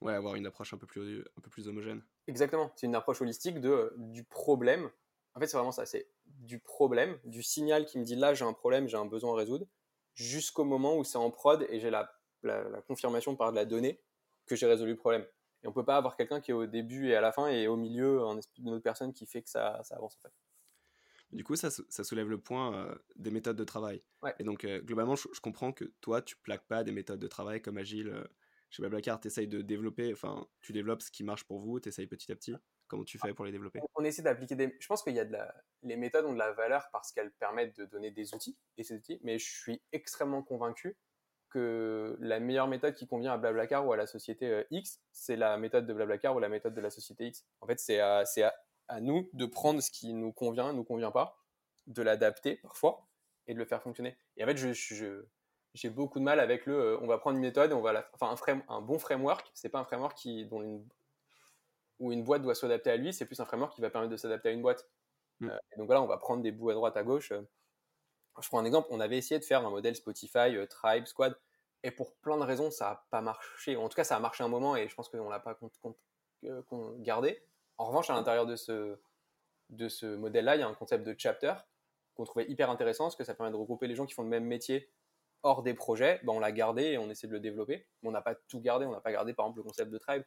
Ouais, 0.01 0.15
avoir 0.15 0.35
une 0.35 0.47
approche 0.47 0.75
un 0.75 0.79
peu 0.79 0.87
plus, 0.87 1.21
un 1.21 1.41
peu 1.41 1.51
plus 1.51 1.69
homogène. 1.69 2.03
Exactement. 2.27 2.71
C'est 2.77 2.87
une 2.87 2.95
approche 2.95 3.23
holistique 3.23 3.61
de, 3.61 3.93
du 3.97 4.25
problème. 4.25 4.91
En 5.35 5.41
fait, 5.41 5.47
c'est 5.47 5.57
vraiment 5.57 5.73
ça. 5.73 5.87
C'est 5.87 6.09
du 6.27 6.59
problème, 6.59 7.19
du 7.25 7.43
signal 7.43 7.87
qui 7.87 7.99
me 7.99 8.05
dit 8.05 8.17
là, 8.17 8.35
j'ai 8.35 8.45
un 8.45 8.53
problème, 8.53 8.89
j'ai 8.89 8.97
un 8.97 9.07
besoin 9.07 9.33
à 9.33 9.37
résoudre, 9.37 9.67
jusqu'au 10.15 10.65
moment 10.65 10.97
où 10.97 11.05
c'est 11.05 11.19
en 11.19 11.31
prod 11.31 11.67
et 11.69 11.81
j'ai 11.81 11.91
la, 11.91 12.13
la, 12.43 12.63
la, 12.69 12.83
confirmation 12.83 13.35
par 13.35 13.51
de 13.51 13.57
la 13.57 13.65
donnée 13.65 14.01
que 14.47 14.57
j'ai 14.57 14.67
résolu 14.67 14.93
le 14.93 14.97
problème. 14.97 15.27
Et 15.63 15.69
on 15.69 15.73
peut 15.73 15.85
pas 15.85 15.97
avoir 15.97 16.17
quelqu'un 16.17 16.41
qui 16.41 16.51
est 16.51 16.55
au 16.55 16.67
début 16.67 17.09
et 17.09 17.17
à 17.17 17.21
la 17.21 17.33
fin 17.33 17.49
et 17.49 17.67
au 17.67 17.77
milieu 17.77 18.21
une 18.59 18.75
autre 18.75 18.83
personne 18.83 19.13
qui 19.13 19.27
fait 19.27 19.43
que 19.43 19.49
ça, 19.49 19.81
ça 19.83 19.97
avance 19.97 20.17
en 20.17 20.29
fait. 20.29 20.35
Du 21.33 21.43
coup, 21.43 21.57
ça, 21.57 21.69
ça 21.71 22.05
soulève 22.05 22.29
le 22.29 22.39
point 22.39 22.77
euh, 22.77 22.95
des 23.17 23.31
méthodes 23.31 23.57
de 23.57 23.65
travail. 23.65 24.03
Ouais. 24.23 24.35
Et 24.39 24.45
donc, 24.45 24.65
euh, 24.65 24.81
globalement, 24.81 25.17
je, 25.17 25.27
je 25.33 25.41
comprends 25.41 25.73
que 25.73 25.85
toi, 26.01 26.23
tu 26.23 26.37
plaques 26.37 26.67
pas 26.69 26.85
des 26.85 26.93
méthodes 26.93 27.19
de 27.19 27.27
travail 27.27 27.61
comme 27.61 27.79
Agile. 27.79 28.09
euh, 28.09 28.25
chez 28.75 28.83
Blablacar, 28.83 29.21
tu 29.21 29.29
essayes 29.29 29.47
de 29.47 29.63
développer, 29.63 30.13
enfin, 30.13 30.49
tu 30.61 30.73
développes 30.73 31.01
ce 31.01 31.13
qui 31.13 31.23
marche 31.23 31.45
pour 31.45 31.61
vous, 31.61 31.79
tu 31.79 31.89
essayes 31.89 32.09
petit 32.09 32.33
à 32.33 32.35
petit. 32.35 32.57
Comment 32.89 33.05
tu 33.05 33.19
fais 33.19 33.33
pour 33.33 33.45
les 33.45 33.53
développer? 33.53 33.81
On 33.95 34.05
essaie 34.05 34.23
d'appliquer 34.23 34.57
des. 34.57 34.77
Je 34.81 34.87
pense 34.89 35.03
qu'il 35.05 35.15
y 35.15 35.21
a 35.21 35.25
de 35.25 35.33
la. 35.33 35.55
Les 35.83 35.97
méthodes 35.97 36.25
ont 36.25 36.33
de 36.33 36.39
la 36.39 36.53
valeur 36.53 36.89
parce 36.93 37.13
qu'elles 37.13 37.31
permettent 37.31 37.77
de 37.79 37.85
donner 37.85 38.11
des 38.11 38.35
outils 38.35 38.59
et 38.77 38.83
ces 38.83 38.97
outils, 38.97 39.21
mais 39.23 39.39
je 39.39 39.49
suis 39.49 39.81
extrêmement 39.93 40.43
convaincu 40.43 40.97
que 41.51 42.17
la 42.19 42.41
meilleure 42.41 42.67
méthode 42.67 42.95
qui 42.95 43.07
convient 43.07 43.33
à 43.33 43.39
Blablacar 43.39 43.87
ou 43.87 43.93
à 43.93 43.97
la 43.97 44.07
société 44.09 44.51
euh, 44.51 44.65
X, 44.73 45.01
c'est 45.13 45.37
la 45.37 45.57
méthode 45.57 45.87
de 45.87 45.95
Blablacar 45.95 46.35
ou 46.35 46.41
la 46.41 46.49
méthode 46.49 46.75
de 46.75 46.81
la 46.81 46.91
société 46.91 47.29
X. 47.29 47.45
En 47.61 47.67
fait, 47.69 47.79
c'est 47.79 48.01
à, 48.01 48.25
à, 48.43 48.53
à 48.89 49.01
nous 49.01 49.31
de 49.33 49.47
prendre 49.47 49.81
ce 49.81 49.91
qui 49.93 50.13
nous 50.13 50.33
convient, 50.33 50.73
nous 50.73 50.85
convient 50.85 51.13
pas, 51.13 51.39
de 51.87 52.03
l'adapter 52.03 52.57
parfois 52.57 53.07
et 53.47 53.55
de 53.55 53.59
le 53.59 53.65
faire 53.65 53.83
fonctionner. 53.83 54.17
Et 54.37 54.43
en 54.43 54.49
fait, 54.49 54.57
je, 54.57 54.73
je- 54.73 55.25
j'ai 55.75 55.91
beaucoup 55.91 56.19
de 56.19 56.25
mal 56.25 56.41
avec 56.41 56.67
le. 56.67 56.75
euh, 56.75 56.99
on 57.01 57.07
va 57.07 57.19
prendre 57.19 57.37
une 57.37 57.43
méthode, 57.43 57.71
et 57.71 57.75
on 57.75 57.83
va 57.83 57.93
la, 57.93 58.09
enfin 58.15 58.31
un, 58.31 58.37
frame- 58.37 58.65
un 58.69 58.81
bon 58.81 58.99
framework. 58.99 59.51
C'est 59.55 59.69
pas 59.69 59.81
un 59.81 59.85
framework 59.85 60.17
qui 60.17 60.47
dont 60.47 60.63
une 60.63 60.87
où 62.01 62.13
une 62.13 62.25
boîte 62.25 62.43
doit 62.43 62.55
s'adapter 62.55 62.91
à 62.91 62.97
lui, 62.97 63.13
c'est 63.13 63.25
plus 63.27 63.39
un 63.41 63.45
framework 63.45 63.75
qui 63.75 63.81
va 63.81 63.89
permettre 63.91 64.11
de 64.11 64.17
s'adapter 64.17 64.49
à 64.49 64.53
une 64.53 64.63
boîte. 64.63 64.89
Mm. 65.41 65.49
Euh, 65.49 65.59
et 65.73 65.79
donc 65.79 65.87
voilà, 65.87 66.03
on 66.03 66.07
va 66.07 66.17
prendre 66.19 66.43
des 66.43 66.53
bouts 66.53 66.71
à 66.71 66.75
droite, 66.75 66.97
à 66.97 67.03
gauche. 67.05 67.31
Euh, 67.33 67.43
Je 68.41 68.49
prends 68.49 68.59
un 68.59 68.65
exemple, 68.65 68.89
on 68.91 68.99
avait 69.01 69.17
essayé 69.17 69.39
de 69.39 69.45
faire 69.45 69.65
un 69.65 69.71
modèle 69.71 69.95
Spotify, 69.95 70.57
euh, 70.57 70.67
Tribe, 70.67 71.07
Squad, 71.07 71.37
et 71.85 71.91
pour 71.93 72.15
plein 72.17 72.37
de 72.37 72.43
raisons, 72.43 72.71
ça 72.71 72.85
n'a 72.91 73.07
pas 73.11 73.21
marché. 73.21 73.77
En 73.77 73.89
tout 73.89 73.95
cas, 73.95 74.05
ça 74.05 74.17
a 74.17 74.21
marché 74.21 74.43
un 74.43 74.49
moment 74.49 74.75
et 74.75 74.89
je 74.89 74.95
pense 74.95 75.09
qu'on 75.09 75.29
l'a 75.29 75.39
pas 75.39 75.57
gardé. 76.99 77.43
En 77.79 77.87
revanche, 77.87 78.11
à 78.11 78.15
l'intérieur 78.15 78.47
de 78.47 78.57
ce, 78.57 78.99
de 79.71 79.89
ce 79.89 80.07
modèle-là, 80.17 80.57
il 80.57 80.61
y 80.61 80.63
a 80.63 80.69
un 80.69 80.75
concept 80.75 81.05
de 81.07 81.15
chapter 81.17 81.55
qu'on 82.15 82.25
trouvait 82.25 82.51
hyper 82.51 82.71
intéressant 82.71 83.05
parce 83.05 83.17
que 83.17 83.25
ça 83.25 83.35
permet 83.35 83.53
de 83.53 83.57
regrouper 83.57 83.87
les 83.87 83.95
gens 83.95 84.07
qui 84.07 84.15
font 84.15 84.23
le 84.23 84.29
même 84.29 84.45
métier 84.47 84.91
hors 85.45 85.63
des 85.63 85.75
projets. 85.75 86.21
Ben, 86.25 86.33
on 86.33 86.41
l'a 86.41 86.51
gardé 86.51 86.83
et 86.83 86.99
on 86.99 87.09
essaie 87.09 87.29
de 87.29 87.33
le 87.33 87.41
développer. 87.41 87.87
On 88.03 88.11
n'a 88.11 88.23
pas 88.23 88.35
tout 88.35 88.61
gardé, 88.61 88.87
on 88.87 88.91
n'a 88.91 89.01
pas 89.01 89.13
gardé 89.13 89.33
par 89.35 89.47
exemple 89.47 89.61
le 89.61 89.63
concept 89.63 89.91
de 89.91 89.99
tribe. 89.99 90.25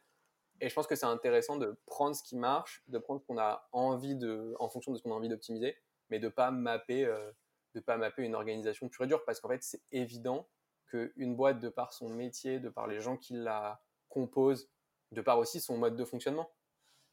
Et 0.60 0.68
je 0.68 0.74
pense 0.74 0.86
que 0.86 0.96
c'est 0.96 1.06
intéressant 1.06 1.56
de 1.56 1.78
prendre 1.86 2.16
ce 2.16 2.22
qui 2.22 2.36
marche, 2.36 2.82
de 2.88 2.98
prendre 2.98 3.20
ce 3.20 3.26
qu'on 3.26 3.38
a 3.38 3.68
envie 3.72 4.16
de, 4.16 4.56
en 4.58 4.68
fonction 4.68 4.92
de 4.92 4.96
ce 4.96 5.02
qu'on 5.02 5.12
a 5.12 5.14
envie 5.14 5.28
d'optimiser, 5.28 5.76
mais 6.08 6.18
de 6.18 6.28
pas 6.28 6.50
mapper, 6.50 7.04
euh, 7.04 7.30
de 7.74 7.80
pas 7.80 7.96
mapper 7.96 8.22
une 8.22 8.34
organisation 8.34 8.88
pure 8.88 9.04
et 9.04 9.08
dure, 9.08 9.24
parce 9.24 9.40
qu'en 9.40 9.48
fait 9.48 9.62
c'est 9.62 9.82
évident 9.92 10.48
qu'une 10.86 11.36
boîte, 11.36 11.60
de 11.60 11.68
par 11.68 11.92
son 11.92 12.08
métier, 12.08 12.58
de 12.60 12.70
par 12.70 12.86
les 12.86 13.00
gens 13.00 13.16
qui 13.16 13.34
la 13.34 13.80
composent, 14.08 14.70
de 15.12 15.20
par 15.20 15.38
aussi 15.38 15.60
son 15.60 15.76
mode 15.76 15.96
de 15.96 16.04
fonctionnement, 16.04 16.50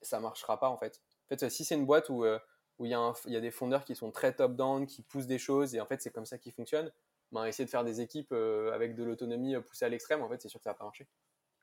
ça 0.02 0.20
marchera 0.20 0.60
pas 0.60 0.70
en 0.70 0.78
fait. 0.78 1.02
En 1.26 1.36
fait, 1.36 1.50
si 1.50 1.66
c'est 1.66 1.76
une 1.76 1.86
boîte 1.86 2.10
où 2.10 2.24
euh, 2.24 2.40
où 2.78 2.86
il 2.86 2.90
y, 2.90 3.32
y 3.32 3.36
a 3.38 3.42
des 3.42 3.52
fondeurs 3.52 3.86
qui 3.86 3.96
sont 3.96 4.12
très 4.12 4.34
top-down, 4.34 4.86
qui 4.86 5.02
poussent 5.02 5.28
des 5.28 5.38
choses, 5.38 5.76
et 5.76 5.82
en 5.82 5.86
fait 5.86 6.02
c'est 6.02 6.12
comme 6.12 6.26
ça 6.26 6.38
qu'ils 6.38 6.52
fonctionnent, 6.52 6.92
ben, 7.36 7.46
essayer 7.46 7.66
de 7.66 7.70
faire 7.70 7.84
des 7.84 8.02
équipes 8.02 8.32
euh, 8.32 8.74
avec 8.74 8.96
de 8.96 9.04
l'autonomie 9.04 9.56
euh, 9.56 9.62
poussée 9.62 9.86
à 9.86 9.90
l'extrême, 9.90 10.24
en 10.24 10.30
fait 10.30 10.42
c'est 10.42 10.50
sûr 10.50 10.60
que 10.60 10.64
ça 10.64 10.72
va 10.72 10.76
pas 10.76 10.86
marcher. 10.86 11.08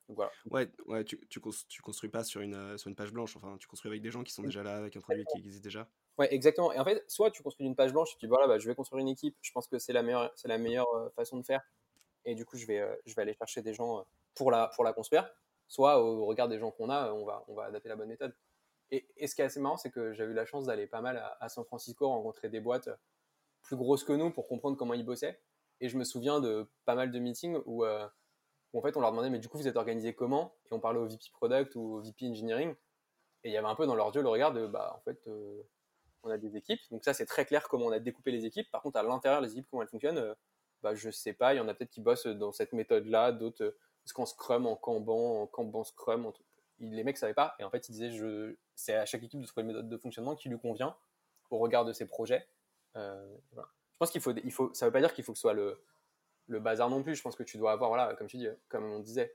Donc 0.08 0.16
voilà. 0.16 0.32
Ouais, 0.50 0.68
ouais 0.86 1.04
tu, 1.04 1.18
tu, 1.28 1.40
cons- 1.40 1.66
tu 1.68 1.80
construis 1.82 2.10
pas 2.10 2.24
sur 2.24 2.40
une, 2.40 2.54
euh, 2.54 2.76
sur 2.76 2.88
une 2.88 2.96
page 2.96 3.12
blanche, 3.12 3.36
enfin, 3.36 3.56
tu 3.58 3.66
construis 3.66 3.90
avec 3.90 4.02
des 4.02 4.10
gens 4.10 4.22
qui 4.22 4.32
sont 4.32 4.42
déjà 4.42 4.62
là, 4.62 4.76
avec 4.76 4.96
un 4.96 5.00
produit 5.00 5.24
qui 5.32 5.38
existe 5.38 5.62
déjà. 5.62 5.88
Ouais, 6.18 6.32
exactement. 6.34 6.72
Et 6.72 6.78
en 6.78 6.84
fait, 6.84 7.02
soit 7.08 7.30
tu 7.30 7.42
construis 7.42 7.66
une 7.66 7.74
page 7.74 7.92
blanche 7.92 8.12
et 8.12 8.18
tu 8.18 8.26
dis 8.26 8.28
voilà, 8.28 8.46
bah, 8.46 8.58
je 8.58 8.68
vais 8.68 8.74
construire 8.74 9.00
une 9.00 9.08
équipe. 9.08 9.36
Je 9.40 9.50
pense 9.52 9.66
que 9.66 9.78
c'est 9.78 9.92
la 9.92 10.02
meilleure, 10.02 10.30
c'est 10.34 10.48
la 10.48 10.58
meilleure 10.58 10.88
façon 11.14 11.38
de 11.38 11.42
faire. 11.42 11.62
Et 12.24 12.34
du 12.34 12.44
coup, 12.44 12.56
je 12.56 12.66
vais, 12.66 12.86
je 13.06 13.14
vais 13.14 13.22
aller 13.22 13.34
chercher 13.34 13.62
des 13.62 13.72
gens 13.72 14.04
pour 14.34 14.50
la, 14.50 14.68
pour 14.74 14.84
la 14.84 14.92
construire. 14.92 15.28
Soit 15.68 16.02
au 16.02 16.26
regard 16.26 16.48
des 16.48 16.58
gens 16.58 16.70
qu'on 16.70 16.90
a, 16.90 17.12
on 17.12 17.24
va, 17.24 17.44
on 17.48 17.54
va 17.54 17.64
adapter 17.64 17.88
la 17.88 17.96
bonne 17.96 18.08
méthode. 18.08 18.36
Et, 18.90 19.08
et 19.16 19.26
ce 19.26 19.34
qui 19.34 19.40
est 19.40 19.46
assez 19.46 19.60
marrant, 19.60 19.78
c'est 19.78 19.90
que 19.90 20.12
j'ai 20.12 20.24
eu 20.24 20.34
la 20.34 20.44
chance 20.44 20.66
d'aller 20.66 20.86
pas 20.86 21.00
mal 21.00 21.16
à, 21.16 21.38
à 21.40 21.48
San 21.48 21.64
Francisco 21.64 22.06
rencontrer 22.06 22.50
des 22.50 22.60
boîtes 22.60 22.90
plus 23.62 23.76
grosses 23.76 24.04
que 24.04 24.12
nous 24.12 24.30
pour 24.30 24.46
comprendre 24.48 24.76
comment 24.76 24.94
ils 24.94 25.06
bossaient. 25.06 25.40
Et 25.82 25.88
je 25.88 25.98
me 25.98 26.04
souviens 26.04 26.40
de 26.40 26.70
pas 26.84 26.94
mal 26.94 27.10
de 27.10 27.18
meetings 27.18 27.60
où, 27.66 27.84
euh, 27.84 28.06
où 28.72 28.78
en 28.78 28.82
fait 28.82 28.96
on 28.96 29.00
leur 29.00 29.10
demandait 29.10 29.30
mais 29.30 29.40
du 29.40 29.48
coup 29.48 29.58
vous 29.58 29.66
êtes 29.66 29.76
organisé 29.76 30.14
comment? 30.14 30.54
Et 30.70 30.72
on 30.72 30.80
parlait 30.80 31.00
au 31.00 31.06
VP 31.06 31.24
Product 31.32 31.74
ou 31.74 31.96
au 31.96 32.00
VP 32.00 32.28
Engineering. 32.28 32.74
Et 33.42 33.48
il 33.48 33.52
y 33.52 33.56
avait 33.56 33.66
un 33.66 33.74
peu 33.74 33.84
dans 33.84 33.96
leurs 33.96 34.14
yeux 34.14 34.22
le 34.22 34.28
regard 34.28 34.52
de 34.52 34.66
bah 34.68 34.94
en 34.96 35.00
fait 35.00 35.18
euh, 35.26 35.60
on 36.22 36.30
a 36.30 36.38
des 36.38 36.56
équipes. 36.56 36.80
Donc 36.92 37.04
ça, 37.04 37.12
c'est 37.12 37.26
très 37.26 37.44
clair 37.44 37.68
comment 37.68 37.86
on 37.86 37.90
a 37.90 37.98
découpé 37.98 38.30
les 38.30 38.46
équipes. 38.46 38.70
Par 38.70 38.80
contre, 38.80 38.96
à 38.96 39.02
l'intérieur, 39.02 39.40
les 39.40 39.50
équipes, 39.50 39.66
comment 39.68 39.82
elles 39.82 39.88
fonctionnent, 39.88 40.18
euh, 40.18 40.34
bah, 40.82 40.94
je 40.94 41.10
sais 41.10 41.32
pas. 41.32 41.52
Il 41.52 41.56
y 41.56 41.60
en 41.60 41.66
a 41.66 41.74
peut-être 41.74 41.90
qui 41.90 42.00
bossent 42.00 42.28
dans 42.28 42.52
cette 42.52 42.72
méthode-là, 42.72 43.32
d'autres 43.32 43.64
euh, 43.64 43.76
parce 44.04 44.12
qu'en 44.12 44.26
Scrum, 44.26 44.66
en 44.66 44.76
Kanban, 44.76 45.42
en 45.42 45.46
Kanban 45.48 45.82
Scrum, 45.82 46.32
les 46.78 47.02
mecs 47.02 47.18
savaient 47.18 47.34
pas. 47.34 47.56
Et 47.58 47.64
en 47.64 47.70
fait, 47.70 47.88
ils 47.88 47.92
disaient, 47.92 48.56
c'est 48.76 48.94
à 48.94 49.04
chaque 49.04 49.24
équipe 49.24 49.40
de 49.40 49.46
trouver 49.46 49.62
une 49.62 49.68
méthode 49.68 49.88
de 49.88 49.96
fonctionnement 49.96 50.36
qui 50.36 50.48
lui 50.48 50.58
convient 50.58 50.96
au 51.50 51.58
regard 51.58 51.84
de 51.84 51.92
ses 51.92 52.06
projets. 52.06 52.46
Voilà. 52.94 53.68
Pense 54.03 54.11
qu'il 54.11 54.20
faut, 54.20 54.32
il 54.32 54.50
faut, 54.50 54.68
ça 54.74 54.84
veut 54.86 54.90
pas 54.90 54.98
dire 54.98 55.14
qu'il 55.14 55.22
faut 55.22 55.30
que 55.30 55.38
ce 55.38 55.42
soit 55.42 55.53
le, 55.53 55.80
le 56.48 56.59
bazar 56.59 56.90
non 56.90 57.05
plus. 57.05 57.14
Je 57.14 57.22
pense 57.22 57.36
que 57.36 57.44
tu 57.44 57.57
dois 57.57 57.70
avoir, 57.70 57.88
voilà, 57.88 58.16
comme 58.16 58.26
tu 58.26 58.36
dis, 58.36 58.48
comme 58.68 58.82
on 58.84 58.98
disait, 58.98 59.32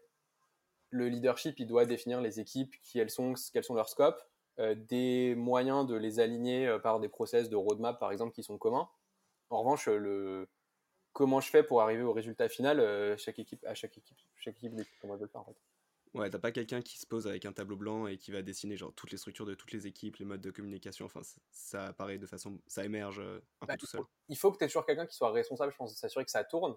le 0.89 1.07
leadership, 1.07 1.57
il 1.61 1.67
doit 1.67 1.85
définir 1.85 2.19
les 2.19 2.41
équipes, 2.41 2.75
qui 2.81 2.99
elles 2.99 3.09
sont, 3.09 3.33
quels 3.53 3.63
sont 3.63 3.75
leurs 3.75 3.87
scopes, 3.87 4.21
euh, 4.59 4.75
des 4.75 5.35
moyens 5.35 5.87
de 5.87 5.95
les 5.95 6.19
aligner 6.19 6.67
euh, 6.67 6.79
par 6.79 6.99
des 6.99 7.07
process 7.07 7.47
de 7.47 7.55
roadmap, 7.55 7.97
par 7.97 8.11
exemple, 8.11 8.33
qui 8.33 8.43
sont 8.43 8.57
communs. 8.57 8.89
En 9.49 9.59
revanche, 9.59 9.87
euh, 9.87 9.97
le 9.97 10.49
comment 11.13 11.39
je 11.39 11.49
fais 11.49 11.63
pour 11.63 11.81
arriver 11.81 12.03
au 12.03 12.11
résultat 12.11 12.49
final, 12.49 12.81
euh, 12.81 13.15
chaque 13.15 13.39
équipe, 13.39 13.65
à 13.65 13.73
chaque 13.73 13.97
équipe, 13.97 14.17
chaque 14.35 14.57
équipe 14.57 14.73
comment 14.99 15.13
elle 15.13 15.21
veut 15.21 15.27
le 15.27 15.31
faire 15.31 15.39
en 15.39 15.45
fait. 15.45 15.55
Ouais, 16.13 16.29
t'as 16.29 16.39
pas 16.39 16.51
quelqu'un 16.51 16.81
qui 16.81 16.97
se 16.97 17.05
pose 17.05 17.27
avec 17.27 17.45
un 17.45 17.53
tableau 17.53 17.75
blanc 17.75 18.07
et 18.07 18.17
qui 18.17 18.31
va 18.31 18.41
dessiner 18.41 18.77
genre 18.77 18.93
toutes 18.93 19.11
les 19.11 19.17
structures 19.17 19.45
de 19.45 19.53
toutes 19.53 19.71
les 19.71 19.87
équipes, 19.87 20.17
les 20.17 20.25
modes 20.25 20.41
de 20.41 20.51
communication. 20.51 21.05
Enfin, 21.05 21.21
ça 21.51 21.87
apparaît 21.87 22.17
de 22.17 22.25
façon, 22.25 22.59
ça 22.67 22.85
émerge 22.85 23.19
euh, 23.19 23.39
un 23.61 23.65
Bah, 23.65 23.73
peu 23.73 23.77
tout 23.77 23.85
seul. 23.85 24.01
Il 24.29 24.37
faut 24.37 24.51
que 24.51 24.57
tu 24.57 24.63
aies 24.63 24.67
toujours 24.67 24.85
quelqu'un 24.85 25.05
qui 25.05 25.15
soit 25.15 25.31
responsable, 25.31 25.71
je 25.71 25.77
pense, 25.77 25.91
de 25.93 25.97
s'assurer 25.97 26.25
que 26.25 26.31
ça 26.31 26.43
tourne. 26.43 26.75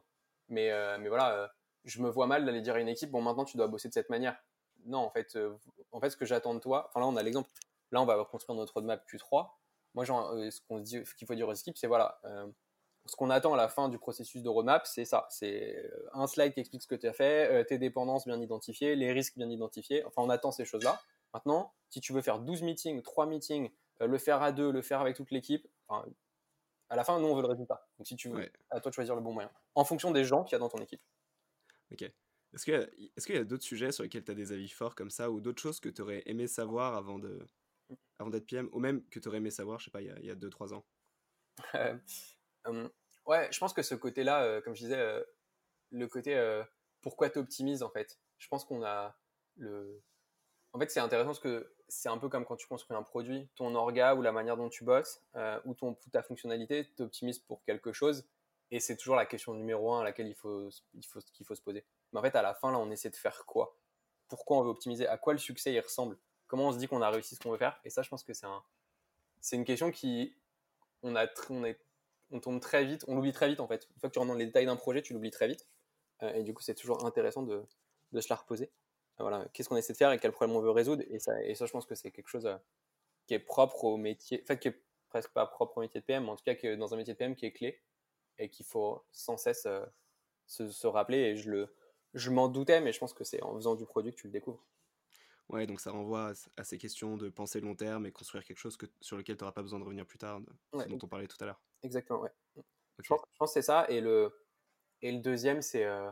Mais, 0.48 0.70
euh, 0.72 0.98
mais 0.98 1.08
voilà, 1.08 1.36
euh, 1.38 1.48
je 1.84 2.02
me 2.02 2.10
vois 2.10 2.26
mal 2.26 2.44
d'aller 2.44 2.60
dire 2.60 2.74
à 2.74 2.80
une 2.80 2.88
équipe, 2.88 3.10
bon, 3.10 3.22
maintenant 3.22 3.44
tu 3.44 3.56
dois 3.56 3.68
bosser 3.68 3.88
de 3.88 3.94
cette 3.94 4.10
manière. 4.10 4.36
Non, 4.84 4.98
en 4.98 5.10
fait, 5.10 5.38
en 5.92 6.00
fait 6.00 6.10
ce 6.10 6.16
que 6.16 6.24
j'attends 6.26 6.54
de 6.54 6.60
toi, 6.60 6.88
enfin 6.88 7.00
là, 7.00 7.06
on 7.06 7.16
a 7.16 7.22
l'exemple. 7.22 7.50
Là, 7.92 8.02
on 8.02 8.06
va 8.06 8.24
construire 8.24 8.56
notre 8.56 8.74
roadmap 8.74 9.06
Q3. 9.08 9.50
Moi, 9.94 10.04
genre, 10.04 10.32
ce 10.32 10.60
qu'on 10.68 10.78
dit, 10.80 11.04
ce 11.04 11.14
qu'il 11.14 11.26
faut 11.26 11.34
dire 11.34 11.48
aux 11.48 11.54
équipes, 11.54 11.76
c'est 11.76 11.86
voilà, 11.86 12.20
ce 13.10 13.16
qu'on 13.16 13.30
attend 13.30 13.52
à 13.54 13.56
la 13.56 13.68
fin 13.68 13.88
du 13.88 13.98
processus 13.98 14.42
de 14.42 14.48
roadmap, 14.48 14.86
c'est 14.86 15.04
ça. 15.04 15.26
C'est 15.30 15.76
euh, 15.84 16.08
un 16.12 16.26
slide 16.26 16.54
qui 16.54 16.60
explique 16.60 16.82
ce 16.82 16.86
que 16.88 16.94
tu 16.94 17.06
as 17.08 17.12
fait, 17.12 17.50
euh, 17.52 17.64
tes 17.64 17.78
dépendances 17.78 18.24
bien 18.26 18.40
identifiées, 18.40 18.94
les 18.96 19.12
risques 19.12 19.36
bien 19.36 19.50
identifiés. 19.50 20.04
Enfin, 20.04 20.22
on 20.22 20.30
attend 20.30 20.52
ces 20.52 20.64
choses-là. 20.64 21.00
Maintenant, 21.34 21.74
si 21.90 22.00
tu 22.00 22.12
veux 22.12 22.22
faire 22.22 22.38
12 22.40 22.62
meetings, 22.62 23.02
3 23.02 23.26
meetings, 23.26 23.70
euh, 24.02 24.06
le 24.06 24.18
faire 24.18 24.42
à 24.42 24.52
deux, 24.52 24.70
le 24.70 24.82
faire 24.82 25.00
avec 25.00 25.16
toute 25.16 25.30
l'équipe, 25.32 25.66
enfin, 25.88 26.08
à 26.88 26.96
la 26.96 27.04
fin, 27.04 27.18
nous, 27.20 27.26
on 27.28 27.34
veut 27.36 27.42
le 27.42 27.48
résultat. 27.48 27.88
Donc, 27.98 28.06
si 28.06 28.16
tu 28.16 28.28
veux, 28.30 28.36
Ouais. 28.38 28.52
à 28.70 28.80
toi 28.80 28.90
de 28.90 28.94
choisir 28.94 29.14
le 29.16 29.20
bon 29.22 29.32
moyen. 29.32 29.50
En 29.74 29.84
fonction 29.84 30.10
des 30.12 30.24
gens 30.24 30.44
qu'il 30.44 30.52
y 30.52 30.56
a 30.56 30.58
dans 30.60 30.68
ton 30.68 30.78
équipe. 30.78 31.02
Ok. 31.92 32.02
Est-ce 32.52 32.64
qu'il 32.64 32.74
y 33.34 33.38
a, 33.38 33.40
y 33.40 33.44
d'autres 33.46 33.62
sujets 33.64 33.92
sur 33.92 34.02
lesquels 34.02 34.24
tu 34.24 34.32
as 34.32 34.34
des 34.34 34.52
avis 34.52 34.68
forts 34.68 34.94
comme 34.96 35.10
ça 35.10 35.30
ou 35.30 35.40
d'autres 35.40 35.62
choses 35.62 35.78
que 35.80 35.88
tu 35.88 36.02
aurais 36.02 36.22
aimé 36.26 36.46
savoir 36.48 36.94
avant 36.96 37.18
de 37.18 37.46
avant 38.18 38.30
d'être 38.30 38.46
PM 38.46 38.68
ou 38.72 38.78
même 38.80 39.04
que 39.08 39.18
tu 39.18 39.28
aurais 39.28 39.38
aimé 39.38 39.50
savoir, 39.50 39.78
je 39.80 39.86
sais 39.86 39.90
pas, 39.90 40.00
il 40.02 40.08
y 40.08 40.10
a- 40.10 40.18
il 40.20 40.26
y 40.26 40.30
a 40.30 40.34
2-3 40.34 40.72
ans? 40.74 40.84
Euh, 41.74 41.96
euh, 42.68 42.88
ouais, 43.30 43.48
je 43.52 43.58
pense 43.58 43.72
que 43.72 43.82
ce 43.82 43.94
côté-là, 43.94 44.42
euh, 44.42 44.60
comme 44.60 44.74
je 44.74 44.82
disais, 44.82 44.98
euh, 44.98 45.22
le 45.90 46.06
côté 46.08 46.36
euh, 46.36 46.62
pourquoi 47.00 47.30
tu 47.30 47.38
optimises 47.38 47.82
en 47.82 47.90
fait. 47.90 48.18
Je 48.38 48.48
pense 48.48 48.64
qu'on 48.64 48.84
a 48.84 49.16
le. 49.56 50.02
En 50.72 50.78
fait, 50.78 50.90
c'est 50.90 51.00
intéressant 51.00 51.28
parce 51.28 51.40
que 51.40 51.72
c'est 51.88 52.08
un 52.08 52.18
peu 52.18 52.28
comme 52.28 52.44
quand 52.44 52.56
tu 52.56 52.66
construis 52.68 52.96
un 52.96 53.02
produit, 53.02 53.48
ton 53.56 53.74
orga 53.74 54.14
ou 54.14 54.22
la 54.22 54.32
manière 54.32 54.56
dont 54.56 54.68
tu 54.68 54.84
bosses 54.84 55.20
euh, 55.34 55.60
ou 55.64 55.74
ton, 55.74 55.96
ta 56.12 56.22
fonctionnalité, 56.22 56.88
tu 56.96 57.02
optimises 57.02 57.40
pour 57.40 57.64
quelque 57.64 57.92
chose 57.92 58.28
et 58.70 58.78
c'est 58.78 58.96
toujours 58.96 59.16
la 59.16 59.26
question 59.26 59.52
numéro 59.54 59.92
un 59.92 60.02
à 60.02 60.04
laquelle 60.04 60.28
il 60.28 60.34
faut, 60.34 60.68
il 60.94 61.04
faut, 61.04 61.20
qu'il 61.32 61.44
faut 61.44 61.56
se 61.56 61.62
poser. 61.62 61.84
Mais 62.12 62.20
en 62.20 62.22
fait, 62.22 62.36
à 62.36 62.42
la 62.42 62.54
fin, 62.54 62.70
là, 62.70 62.78
on 62.78 62.88
essaie 62.92 63.10
de 63.10 63.16
faire 63.16 63.44
quoi? 63.46 63.76
Pourquoi 64.28 64.58
on 64.58 64.62
veut 64.62 64.70
optimiser? 64.70 65.08
À 65.08 65.18
quoi 65.18 65.32
le 65.32 65.40
succès 65.40 65.72
il 65.72 65.80
ressemble? 65.80 66.16
Comment 66.46 66.68
on 66.68 66.72
se 66.72 66.78
dit 66.78 66.86
qu'on 66.86 67.02
a 67.02 67.10
réussi 67.10 67.34
ce 67.34 67.40
qu'on 67.40 67.50
veut 67.50 67.58
faire? 67.58 67.80
Et 67.84 67.90
ça, 67.90 68.02
je 68.02 68.08
pense 68.08 68.22
que 68.22 68.32
c'est 68.32 68.46
un, 68.46 68.62
c'est 69.40 69.56
une 69.56 69.64
question 69.64 69.90
qui, 69.90 70.36
on 71.02 71.16
a, 71.16 71.26
on 71.48 71.64
est 71.64 71.80
on 72.30 72.40
tombe 72.40 72.60
très 72.60 72.84
vite, 72.84 73.04
on 73.08 73.14
l'oublie 73.14 73.32
très 73.32 73.48
vite 73.48 73.60
en 73.60 73.66
fait. 73.68 73.88
Une 73.94 74.00
fois 74.00 74.08
que 74.08 74.14
tu 74.14 74.18
rentres 74.18 74.32
dans 74.32 74.38
les 74.38 74.46
détails 74.46 74.66
d'un 74.66 74.76
projet, 74.76 75.02
tu 75.02 75.12
l'oublies 75.12 75.30
très 75.30 75.48
vite. 75.48 75.68
Euh, 76.22 76.32
et 76.34 76.42
du 76.42 76.54
coup, 76.54 76.62
c'est 76.62 76.74
toujours 76.74 77.04
intéressant 77.04 77.42
de, 77.42 77.64
de 78.12 78.20
se 78.20 78.28
la 78.28 78.36
reposer. 78.36 78.66
Euh, 79.20 79.24
voilà, 79.24 79.46
qu'est-ce 79.52 79.68
qu'on 79.68 79.76
essaie 79.76 79.92
de 79.92 79.98
faire 79.98 80.12
et 80.12 80.18
quel 80.18 80.32
problème 80.32 80.56
on 80.56 80.60
veut 80.60 80.70
résoudre. 80.70 81.02
Et 81.08 81.18
ça, 81.18 81.42
et 81.42 81.54
ça 81.54 81.66
je 81.66 81.72
pense 81.72 81.86
que 81.86 81.94
c'est 81.94 82.10
quelque 82.10 82.28
chose 82.28 82.46
euh, 82.46 82.56
qui 83.26 83.34
est 83.34 83.38
propre 83.38 83.84
au 83.84 83.96
métier, 83.96 84.40
en 84.42 84.46
fait, 84.46 84.58
qui 84.58 84.68
est 84.68 84.82
presque 85.08 85.32
pas 85.32 85.46
propre 85.46 85.78
au 85.78 85.80
métier 85.80 86.00
de 86.00 86.06
PM, 86.06 86.24
mais 86.24 86.30
en 86.30 86.36
tout 86.36 86.44
cas 86.44 86.54
qui 86.54 86.66
est 86.66 86.76
dans 86.76 86.94
un 86.94 86.96
métier 86.96 87.14
de 87.14 87.18
PM 87.18 87.34
qui 87.36 87.46
est 87.46 87.52
clé 87.52 87.82
et 88.38 88.48
qu'il 88.48 88.66
faut 88.66 89.04
sans 89.12 89.36
cesse 89.36 89.66
se, 90.46 90.70
se 90.70 90.86
rappeler. 90.86 91.18
Et 91.18 91.36
je 91.36 91.50
le, 91.50 91.74
je 92.14 92.30
m'en 92.30 92.48
doutais, 92.48 92.80
mais 92.80 92.92
je 92.92 92.98
pense 92.98 93.14
que 93.14 93.24
c'est 93.24 93.42
en 93.42 93.54
faisant 93.54 93.74
du 93.74 93.86
produit 93.86 94.12
que 94.12 94.20
tu 94.20 94.26
le 94.26 94.32
découvres. 94.32 94.64
Ouais, 95.48 95.66
donc 95.66 95.80
ça 95.80 95.90
renvoie 95.90 96.32
à, 96.56 96.64
ces 96.64 96.78
questions 96.78 97.16
de 97.16 97.28
penser 97.28 97.60
long 97.60 97.74
terme 97.74 98.06
et 98.06 98.12
construire 98.12 98.44
quelque 98.44 98.58
chose 98.58 98.76
que, 98.76 98.86
sur 99.00 99.16
lequel 99.16 99.36
tu 99.36 99.42
n'auras 99.42 99.52
pas 99.52 99.62
besoin 99.62 99.80
de 99.80 99.84
revenir 99.84 100.06
plus 100.06 100.18
tard, 100.18 100.40
de- 100.40 100.52
Ouais. 100.72 100.86
dont 100.86 100.98
on 101.02 101.08
parlait 101.08 101.26
tout 101.26 101.36
à 101.40 101.46
l'heure. 101.46 101.60
Exactement, 101.82 102.20
ouais. 102.20 102.30
Ok. 102.56 102.64
Je 103.02 103.08
pense, 103.08 103.20
je 103.32 103.38
pense 103.38 103.50
que 103.50 103.54
c'est 103.54 103.66
ça. 103.66 103.86
Et 103.88 104.00
le, 104.00 104.32
et 105.02 105.12
le 105.12 105.20
deuxième, 105.20 105.62
c'est 105.62 105.84
euh, 105.84 106.10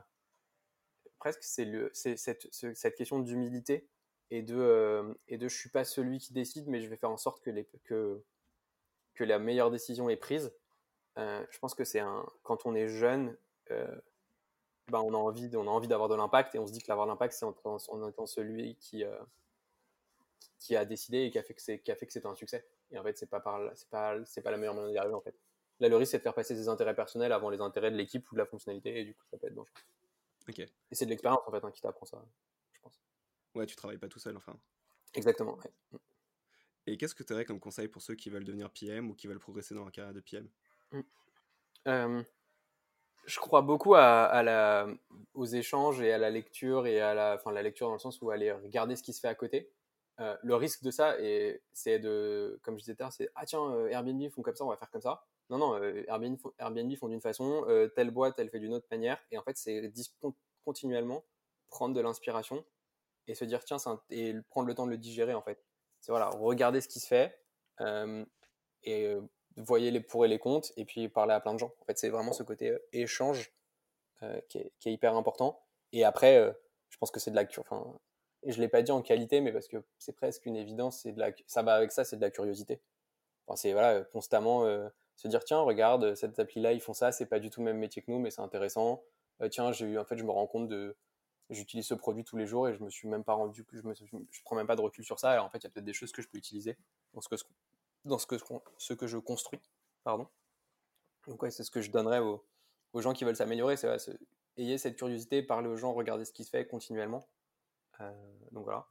presque 1.19 1.43
c'est 1.43 1.65
le, 1.65 1.91
c'est 1.93 2.17
cette, 2.17 2.49
ce- 2.53 2.75
cette 2.75 2.95
question 2.95 3.19
d'humilité 3.21 3.89
et 4.31 4.43
de, 4.43 4.57
euh, 4.57 5.15
et 5.29 5.39
de 5.39 5.49
je 5.49 5.57
suis 5.57 5.71
pas 5.71 5.85
celui 5.85 6.19
qui 6.19 6.33
décide, 6.33 6.69
mais 6.69 6.81
je 6.81 6.89
vais 6.89 6.97
faire 6.97 7.11
en 7.11 7.17
sorte 7.17 7.43
que, 7.43 7.51
les, 7.51 7.65
que, 7.85 8.23
que 9.15 9.25
la 9.25 9.39
meilleure 9.39 9.71
décision 9.71 10.11
est 10.11 10.17
prise. 10.17 10.53
Euh, 11.19 11.45
je 11.51 11.59
pense 11.61 11.75
que 11.75 11.85
c'est 11.85 12.01
un 12.01 12.27
quand 12.45 12.67
on 12.67 12.75
est 12.75 12.89
jeune, 12.89 13.37
ben 14.89 15.01
on 15.01 15.13
a 15.15 15.17
envie, 15.17 15.51
on 15.57 15.67
a 15.67 15.71
envie 15.71 15.89
d'avoir 15.89 16.09
de 16.09 16.15
l'impact 16.15 16.55
et 16.55 16.59
on 16.59 16.67
se 16.67 16.73
dit 16.73 16.81
que 16.81 16.89
l'avoir 16.89 17.07
de 17.07 17.13
l'impact, 17.13 17.35
c'est 17.35 17.45
en, 17.45 17.55
en, 17.65 18.09
étant 18.09 18.27
celui 18.27 18.77
qui 18.77 19.05
qui 20.61 20.77
a 20.77 20.85
décidé 20.85 21.23
et 21.25 21.31
qui 21.31 21.39
a 21.39 21.43
fait 21.43 21.55
que 21.55 21.61
c'est 21.63 21.81
qui 21.81 21.91
a 21.91 21.97
fait 21.97 22.07
que 22.07 22.13
c'était 22.13 22.27
un 22.29 22.35
succès. 22.35 22.65
Et 22.91 22.99
en 22.99 23.03
fait, 23.03 23.17
c'est 23.19 23.27
pas 23.31 23.41
par 23.41 23.61
c'est 23.77 23.89
pas 23.89 24.17
c'est 24.25 24.43
pas 24.43 24.51
la 24.51 24.57
meilleure 24.57 24.75
manière 24.75 24.91
d'y 24.91 24.99
arriver 24.99 25.15
en 25.15 25.21
fait. 25.21 25.35
Là, 25.81 25.89
le 25.89 25.97
risque 25.97 26.13
c'est 26.13 26.19
de 26.19 26.23
faire 26.23 26.35
passer 26.35 26.57
ses 26.57 26.69
intérêts 26.69 26.95
personnels 26.95 27.33
avant 27.33 27.51
les 27.51 27.61
intérêts 27.61 27.91
de 27.91 27.97
l'équipe 27.97 28.31
ou 28.31 28.35
de 28.35 28.39
la 28.39 28.47
fonctionnalité 28.47 29.01
et 29.01 29.05
du 29.05 29.15
coup, 29.15 29.25
ça 29.31 29.39
peut 29.39 29.47
être 29.47 29.55
dangereux. 29.55 29.73
Ok. 30.49 30.59
Et 30.61 30.71
c'est 30.93 31.05
de 31.05 31.11
l'expérience 31.11 31.41
en 31.47 31.51
fait 31.51 31.65
hein, 31.65 31.71
qui 31.71 31.81
t'apprend 31.81 32.07
ça, 32.07 32.25
je 32.73 32.81
pense. 32.81 33.01
Ouais, 33.55 33.67
tu 33.67 33.77
travailles 33.77 33.99
pas 33.99 34.09
tout 34.09 34.19
seul 34.19 34.37
enfin. 34.37 34.59
Exactement. 35.15 35.57
Ouais. 35.57 36.01
Et 36.87 36.97
qu'est-ce 36.97 37.15
que 37.15 37.23
tu 37.23 37.33
aurais 37.33 37.45
comme 37.45 37.61
conseil 37.61 37.89
pour 37.89 38.03
ceux 38.03 38.15
qui 38.15 38.31
veulent 38.31 38.45
devenir 38.45 38.71
PM 38.71 39.11
ou 39.11 39.15
qui 39.15 39.27
veulent 39.27 39.39
progresser 39.39 39.75
dans 39.75 39.83
leur 39.83 39.93
carrière 39.93 40.15
de 40.15 40.21
PM 40.21 40.49
euh, 41.87 42.23
Je 43.27 43.39
crois 43.39 43.61
beaucoup 43.61 43.95
à, 43.95 44.25
à, 44.25 44.43
la, 44.43 44.89
aux 45.35 45.45
échanges 45.45 46.01
et 46.01 46.13
à 46.13 46.19
la 46.19 46.31
lecture, 46.31 46.87
et 46.87 47.01
à 47.01 47.15
la, 47.15 47.35
enfin, 47.35 47.53
la 47.53 47.63
lecture 47.63 47.89
dans 47.89 47.95
le 47.95 47.99
sens 47.99 48.23
où 48.23 48.31
aller 48.31 48.53
regarder 48.53 48.97
ce 48.97 49.03
qui 49.03 49.13
se 49.13 49.21
fait 49.21 49.29
à 49.29 49.35
côté. 49.35 49.71
Euh, 50.21 50.37
le 50.43 50.55
risque 50.55 50.83
de 50.83 50.91
ça, 50.91 51.17
c'est 51.73 51.99
de, 51.99 52.59
comme 52.63 52.77
je 52.77 52.85
disais 52.85 52.95
tout 52.95 53.03
à 53.03 53.05
l'heure, 53.05 53.13
c'est 53.13 53.29
ah 53.35 53.45
tiens, 53.45 53.71
euh, 53.71 53.89
Airbnb 53.89 54.29
font 54.31 54.43
comme 54.43 54.57
ça, 54.57 54.65
on 54.65 54.71
va 54.71 54.77
faire 54.77 54.91
comme 54.91 55.03
ça. 55.03 55.27
Non, 55.51 55.59
non, 55.59 55.75
euh, 55.75 56.05
Airbnb, 56.09 56.97
font, 56.97 57.09
d'une 57.09 57.21
façon, 57.21 57.65
euh, 57.69 57.89
telle 57.89 58.11
boîte, 58.11 58.39
elle 58.39 58.51
fait 58.51 58.61
d'une 58.61 58.75
autre 58.75 58.87
manière. 58.91 59.19
Et 59.31 59.39
en 59.39 59.43
fait, 59.43 59.57
c'est 59.57 59.93
continuellement 60.65 61.25
prendre 61.71 61.95
de 61.95 62.01
l'inspiration 62.01 62.65
et 63.27 63.35
se 63.35 63.45
dire 63.45 63.65
tiens, 63.65 63.79
et 64.11 64.35
prendre 64.51 64.69
le 64.69 64.75
temps 64.75 64.87
de 64.87 64.91
le 64.91 64.99
digérer 64.99 65.35
en 65.35 65.43
fait 65.43 65.63
c'est 66.01 66.13
voilà, 66.13 66.29
regarder 66.31 66.81
ce 66.81 66.89
qui 66.89 67.01
se 67.01 67.07
fait 67.07 67.39
euh, 67.81 68.25
et 68.85 69.15
voyez 69.57 69.91
les 69.91 70.01
pour 70.01 70.25
et 70.25 70.29
les 70.29 70.39
contre 70.39 70.71
et 70.77 70.85
puis 70.85 71.09
parler 71.09 71.35
à 71.35 71.41
plein 71.41 71.55
de 71.55 71.59
gens. 71.59 71.73
En 71.81 71.85
fait, 71.85 71.99
c'est 71.99 72.09
vraiment 72.09 72.33
ce 72.33 72.43
côté 72.43 72.79
échange 72.93 73.53
qui, 74.49 74.59
est, 74.59 74.73
hyper 74.85 75.17
important. 75.17 75.61
Et 75.93 76.05
après, 76.05 76.55
je 76.89 76.97
pense 76.99 77.11
que 77.11 77.21
c'est 77.21 77.31
de 77.31 77.37
la 77.37 77.45
enfin, 77.59 77.99
je 78.47 78.61
l'ai 78.61 78.69
pas 78.69 78.83
dit 78.83 78.93
en 78.93 79.03
qualité, 79.03 79.41
mais 79.41 79.53
parce 79.53 79.69
que 79.69 79.85
c'est 79.99 80.15
presque 80.15 80.47
une 80.47 80.57
évidence, 80.57 81.03
c'est 81.03 81.13
de 81.13 81.19
la, 81.19 81.33
ça 81.47 81.63
va 81.63 81.75
avec 81.75 81.93
ça, 81.93 82.05
c'est 82.05 82.17
de 82.17 82.23
la 82.23 82.31
curiosité. 82.31 82.81
C'est 83.57 83.73
voilà, 83.73 84.03
constamment 84.05 84.65
se 85.19 85.29
dire 85.29 85.45
tiens, 85.45 85.61
regarde 85.61 86.15
cette 86.15 86.39
appli 86.39 86.61
là, 86.61 86.73
ils 86.73 86.81
font 86.81 86.95
ça, 86.95 87.13
c'est 87.13 87.27
pas 87.27 87.41
du 87.41 87.51
tout 87.51 87.61
le 87.61 87.67
même 87.67 87.79
métier 87.79 88.03
que 88.03 88.11
nous, 88.11 88.19
mais 88.19 88.31
c'est 88.31 88.41
intéressant. 88.41 89.03
tiens, 89.51 89.73
j'ai 89.73 89.87
eu, 89.87 89.99
en 89.99 90.05
fait, 90.05 90.17
je 90.17 90.25
me 90.25 90.31
rends 90.31 90.47
compte 90.47 90.69
de 90.69 90.97
j'utilise 91.51 91.87
ce 91.87 91.95
produit 91.95 92.25
tous 92.25 92.37
les 92.37 92.47
jours 92.47 92.69
et 92.69 92.75
je 92.75 92.83
me 92.83 92.91
suis 92.91 93.09
même 93.09 93.25
pas 93.25 93.33
rendu 93.33 93.67
je 93.73 93.83
me 93.83 93.95
je 93.95 94.43
prends 94.43 94.57
même 94.57 94.67
pas 94.67 94.77
de 94.77 94.81
recul 94.81 95.05
sur 95.05 95.19
ça. 95.19 95.31
Alors 95.31 95.45
en 95.45 95.51
fait 95.51 95.59
il 95.59 95.65
y 95.65 95.67
a 95.67 95.71
peut-être 95.71 95.85
des 95.85 95.95
choses 95.95 96.13
que 96.13 96.23
je 96.23 96.29
peux 96.29 96.39
utiliser 96.39 96.77
dans 97.15 97.21
ce 97.21 97.29
que 97.29 97.37
dans 98.05 98.19
ce 98.19 98.27
que 98.27 98.37
ce 98.77 98.93
que 98.93 99.07
je 99.07 99.19
construis 99.19 99.61
pardon. 100.05 100.29
Donc 101.27 101.43
ouais 101.43 101.51
c'est 101.51 101.65
ce 101.65 101.71
que 101.71 101.81
je 101.81 101.91
donnerais 101.91 102.19
aux, 102.19 102.47
aux 102.93 103.01
gens 103.01 103.13
qui 103.13 103.25
veulent 103.25 103.37
s'améliorer 103.37 103.77
c'est 103.77 104.19
ayez 104.57 104.79
cette 104.79 104.97
curiosité 104.97 105.43
parler 105.43 105.69
aux 105.69 105.77
gens 105.77 105.93
regardez 105.93 106.25
ce 106.25 106.33
qui 106.33 106.45
se 106.45 106.51
fait 106.51 106.67
continuellement. 106.67 107.29
Euh, 108.01 108.13
donc 108.53 108.65
voilà. 108.65 108.87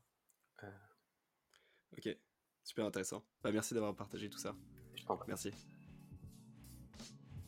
Euh... 0.64 0.72
ok. 1.98 2.18
Super 2.64 2.86
intéressant. 2.86 3.24
Bah, 3.42 3.52
merci 3.52 3.74
d'avoir 3.74 3.96
partagé 3.96 4.30
tout 4.30 4.40
ça. 4.40 4.54
Merci 5.28 5.52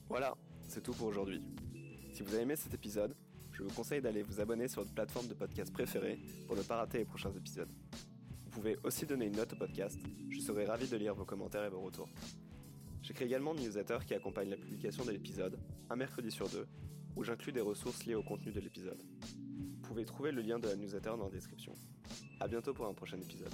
voilà 0.10 0.36
c'est 0.68 0.82
tout 0.84 0.94
pour 0.94 1.08
aujourd'hui 1.08 1.42
si 2.14 2.24
vous 2.24 2.34
avez 2.34 2.44
aimé 2.44 2.56
cet 2.56 2.74
épisode 2.74 3.16
je 3.60 3.66
vous 3.66 3.74
conseille 3.74 4.02
d'aller 4.02 4.24
vous 4.24 4.40
abonner 4.40 4.70
sur 4.70 4.82
votre 4.82 4.94
plateforme 4.94 5.28
de 5.28 5.34
podcast 5.34 5.74
préférée 5.74 6.18
pour 6.48 6.56
ne 6.56 6.62
pas 6.62 6.78
rater 6.78 7.00
les 7.00 7.04
prochains 7.04 7.34
épisodes. 7.34 7.68
Vous 8.46 8.52
pouvez 8.52 8.78
aussi 8.84 9.06
donner 9.06 9.26
une 9.26 9.36
note 9.36 9.52
au 9.52 9.58
podcast, 9.58 10.00
je 10.30 10.40
serai 10.40 10.64
ravi 10.64 10.88
de 10.88 10.96
lire 10.96 11.14
vos 11.14 11.26
commentaires 11.26 11.66
et 11.66 11.70
vos 11.70 11.82
retours. 11.82 12.08
J'écris 13.02 13.26
également 13.26 13.54
une 13.54 13.64
newsletter 13.64 13.98
qui 14.08 14.14
accompagne 14.14 14.50
la 14.50 14.56
publication 14.56 15.04
de 15.04 15.12
l'épisode, 15.12 15.60
un 15.90 15.98
mercredi 15.98 16.32
sur 16.32 16.48
deux, 16.48 16.68
où 17.18 17.24
j'inclus 17.26 17.52
des 17.52 17.60
ressources 17.60 18.06
liées 18.06 18.16
au 18.16 18.24
contenu 18.24 18.54
de 18.54 18.62
l'épisode. 18.62 19.04
Vous 19.34 19.90
pouvez 19.90 20.06
trouver 20.06 20.32
le 20.32 20.42
lien 20.42 20.58
de 20.58 20.70
la 20.70 20.78
newsletter 20.78 21.10
dans 21.18 21.26
la 21.26 21.30
description. 21.30 21.74
A 22.40 22.48
bientôt 22.48 22.74
pour 22.74 22.86
un 22.86 22.94
prochain 22.94 23.18
épisode. 23.18 23.54